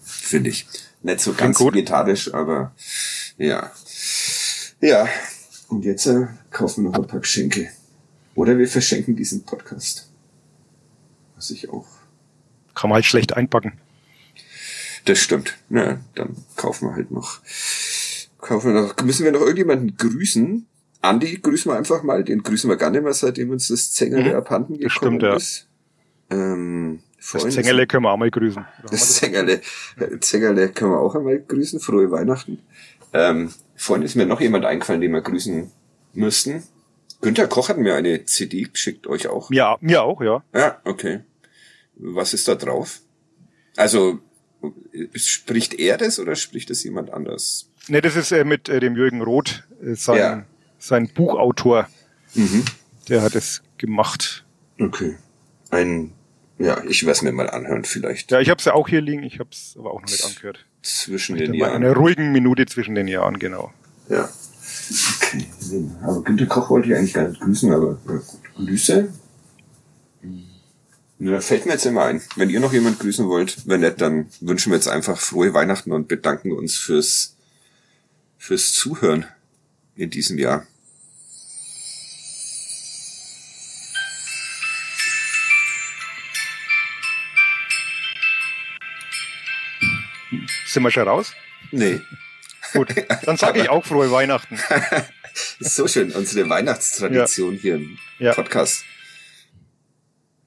finde 0.00 0.50
ich. 0.50 0.66
Nicht 1.02 1.20
so 1.20 1.32
ganz 1.32 1.60
vegetarisch, 1.60 2.34
aber 2.34 2.74
ja. 3.38 3.70
Ja, 4.80 5.08
und 5.68 5.84
jetzt 5.84 6.06
äh, 6.06 6.26
kaufen 6.50 6.84
wir 6.84 6.90
noch 6.90 6.98
ein 6.98 7.06
paar 7.06 7.20
Geschenke. 7.20 7.70
Oder 8.34 8.58
wir 8.58 8.68
verschenken 8.68 9.16
diesen 9.16 9.44
Podcast. 9.44 10.10
Was 11.36 11.50
ich 11.50 11.70
auch. 11.70 11.86
Kann 12.74 12.90
man 12.90 12.96
halt 12.96 13.04
schlecht 13.04 13.34
einpacken. 13.34 13.72
Das 15.04 15.18
stimmt. 15.18 15.56
Na, 15.68 16.00
dann 16.14 16.36
kaufen 16.56 16.88
wir 16.88 16.94
halt 16.94 17.10
noch. 17.10 17.40
Kaufen 18.40 18.74
wir 18.74 18.80
noch. 18.80 18.96
Müssen 19.04 19.24
wir 19.24 19.32
noch 19.32 19.40
irgendjemanden 19.40 19.96
grüßen? 19.96 20.66
Andi 21.02 21.38
grüßen 21.40 21.70
wir 21.70 21.76
einfach 21.76 22.02
mal. 22.02 22.24
Den 22.24 22.42
grüßen 22.42 22.68
wir 22.68 22.76
gar 22.76 22.90
nicht 22.90 23.02
mehr, 23.02 23.12
seitdem 23.12 23.50
uns 23.50 23.68
das 23.68 23.92
Zengele 23.92 24.30
mhm. 24.30 24.36
abhanden 24.36 24.78
gekommen 24.78 25.18
das 25.18 25.42
stimmt, 25.42 25.42
ist. 25.42 25.68
Ja. 26.30 26.52
Ähm, 26.52 27.00
das 27.32 27.48
Zengele 27.50 27.86
können 27.86 28.04
wir 28.04 28.12
auch 28.12 28.16
mal 28.16 28.30
grüßen. 28.30 28.64
Das 28.90 29.14
Zengele, 29.14 29.60
Zengele 30.20 30.70
können 30.70 30.92
wir 30.92 31.00
auch 31.00 31.14
einmal 31.14 31.38
grüßen. 31.38 31.80
Frohe 31.80 32.10
Weihnachten. 32.10 32.60
Ähm, 33.12 33.50
vorhin 33.76 34.04
ist 34.04 34.14
mir 34.14 34.26
noch 34.26 34.40
jemand 34.40 34.64
eingefallen, 34.64 35.00
den 35.00 35.12
wir 35.12 35.20
grüßen 35.20 35.70
müssten. 36.14 36.62
Günter 37.20 37.46
Koch 37.48 37.68
hat 37.68 37.76
mir 37.78 37.94
eine 37.94 38.24
CD 38.24 38.62
geschickt, 38.62 39.06
euch 39.06 39.28
auch? 39.28 39.50
Ja, 39.50 39.76
mir 39.80 40.02
auch, 40.02 40.22
ja. 40.22 40.42
Ja, 40.54 40.80
okay. 40.84 41.20
Was 41.96 42.32
ist 42.32 42.48
da 42.48 42.54
drauf? 42.54 43.00
Also, 43.76 44.20
spricht 45.14 45.74
er 45.74 45.98
das 45.98 46.18
oder 46.18 46.34
spricht 46.34 46.70
das 46.70 46.82
jemand 46.82 47.12
anders? 47.12 47.69
Ne, 47.88 48.00
das 48.00 48.16
ist 48.16 48.32
äh, 48.32 48.44
mit 48.44 48.68
äh, 48.68 48.80
dem 48.80 48.96
Jürgen 48.96 49.22
Roth, 49.22 49.64
äh, 49.82 49.94
sein, 49.94 50.18
ja. 50.18 50.44
sein 50.78 51.08
Buchautor. 51.08 51.88
Mhm. 52.34 52.64
Der 53.08 53.22
hat 53.22 53.34
es 53.34 53.62
gemacht. 53.78 54.44
Okay. 54.78 55.16
Ein, 55.70 56.12
ja, 56.58 56.82
ich 56.84 57.02
werde 57.02 57.12
es 57.12 57.22
mir 57.22 57.32
mal 57.32 57.50
anhören 57.50 57.84
vielleicht. 57.84 58.30
Ja, 58.30 58.40
ich 58.40 58.50
habe 58.50 58.58
es 58.58 58.64
ja 58.64 58.74
auch 58.74 58.88
hier 58.88 59.00
liegen, 59.00 59.22
ich 59.22 59.38
habe 59.38 59.50
es 59.50 59.74
aber 59.78 59.92
auch 59.92 60.00
noch 60.00 60.08
nicht 60.08 60.24
angehört. 60.24 60.64
Zwischen 60.82 61.36
den 61.36 61.54
Jahren. 61.54 61.76
Eine 61.76 61.94
ruhigen 61.94 62.32
Minute 62.32 62.66
zwischen 62.66 62.94
den 62.94 63.08
Jahren, 63.08 63.38
genau. 63.38 63.72
Ja. 64.08 64.28
Okay. 65.16 65.46
Aber 66.02 66.22
Günter 66.22 66.46
Koch 66.46 66.70
wollte 66.70 66.88
ich 66.88 66.96
eigentlich 66.96 67.14
gar 67.14 67.28
nicht 67.28 67.40
grüßen, 67.40 67.72
aber 67.72 67.98
ja, 68.06 68.12
gut. 68.14 68.24
Grüße. 68.56 69.12
Ja, 71.20 71.40
fällt 71.40 71.66
mir 71.66 71.72
jetzt 71.72 71.84
immer 71.84 72.04
ein. 72.04 72.22
Wenn 72.36 72.48
ihr 72.48 72.60
noch 72.60 72.72
jemand 72.72 72.98
grüßen 72.98 73.28
wollt, 73.28 73.68
wenn 73.68 73.80
nicht, 73.80 74.00
dann 74.00 74.26
wünschen 74.40 74.72
wir 74.72 74.76
jetzt 74.76 74.88
einfach 74.88 75.18
frohe 75.18 75.52
Weihnachten 75.52 75.92
und 75.92 76.08
bedanken 76.08 76.50
uns 76.52 76.76
fürs, 76.76 77.36
fürs 78.40 78.72
Zuhören 78.72 79.26
in 79.94 80.10
diesem 80.10 80.38
Jahr. 80.38 80.66
Sind 90.66 90.82
wir 90.82 90.90
schon 90.90 91.06
raus? 91.06 91.34
Nee. 91.70 92.00
Gut, 92.72 92.94
dann 93.24 93.36
sage 93.36 93.60
ich 93.60 93.68
auch 93.68 93.84
frohe 93.84 94.10
Weihnachten. 94.10 94.58
ist 95.58 95.76
so 95.76 95.86
schön, 95.86 96.12
unsere 96.12 96.48
Weihnachtstradition 96.48 97.56
ja. 97.56 97.60
hier 97.60 97.74
im 97.74 97.98
ja. 98.18 98.32
Podcast. 98.32 98.84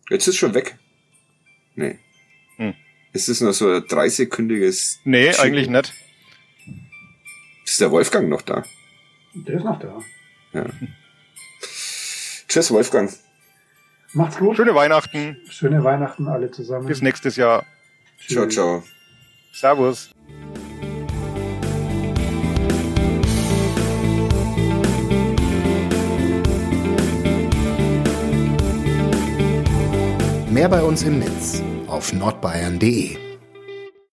Jetzt 0.09 0.27
ist 0.27 0.37
schon 0.37 0.53
weg. 0.53 0.77
Nee. 1.75 1.99
Hm. 2.55 2.73
Ist 3.11 3.29
es 3.29 3.41
nur 3.41 3.53
so 3.53 3.69
ein 3.69 3.85
dreisekündiges? 3.87 4.99
Nee, 5.03 5.31
Schicken? 5.31 5.41
eigentlich 5.41 5.69
nicht. 5.69 5.93
Ist 7.73 7.81
der 7.81 7.89
Wolfgang 7.89 8.29
noch 8.29 8.43
da? 8.43 8.61
Der 9.33 9.55
ist 9.55 9.63
noch 9.63 9.79
da. 9.79 9.99
Ja. 10.53 10.65
Tschüss, 12.47 12.69
Wolfgang. 12.69 13.11
Macht's 14.11 14.37
gut. 14.37 14.57
Schöne 14.57 14.75
Weihnachten. 14.75 15.37
Schöne 15.49 15.83
Weihnachten 15.83 16.27
alle 16.27 16.51
zusammen. 16.51 16.85
Bis 16.85 17.01
nächstes 17.01 17.35
Jahr. 17.35 17.65
Ciao, 18.27 18.47
ciao. 18.47 18.83
Servus. 19.53 20.11
Mehr 30.51 30.69
bei 30.69 30.83
uns 30.83 31.01
im 31.01 31.17
Netz 31.17 31.63
auf 31.87 32.13
nordbayern.de 32.13 33.32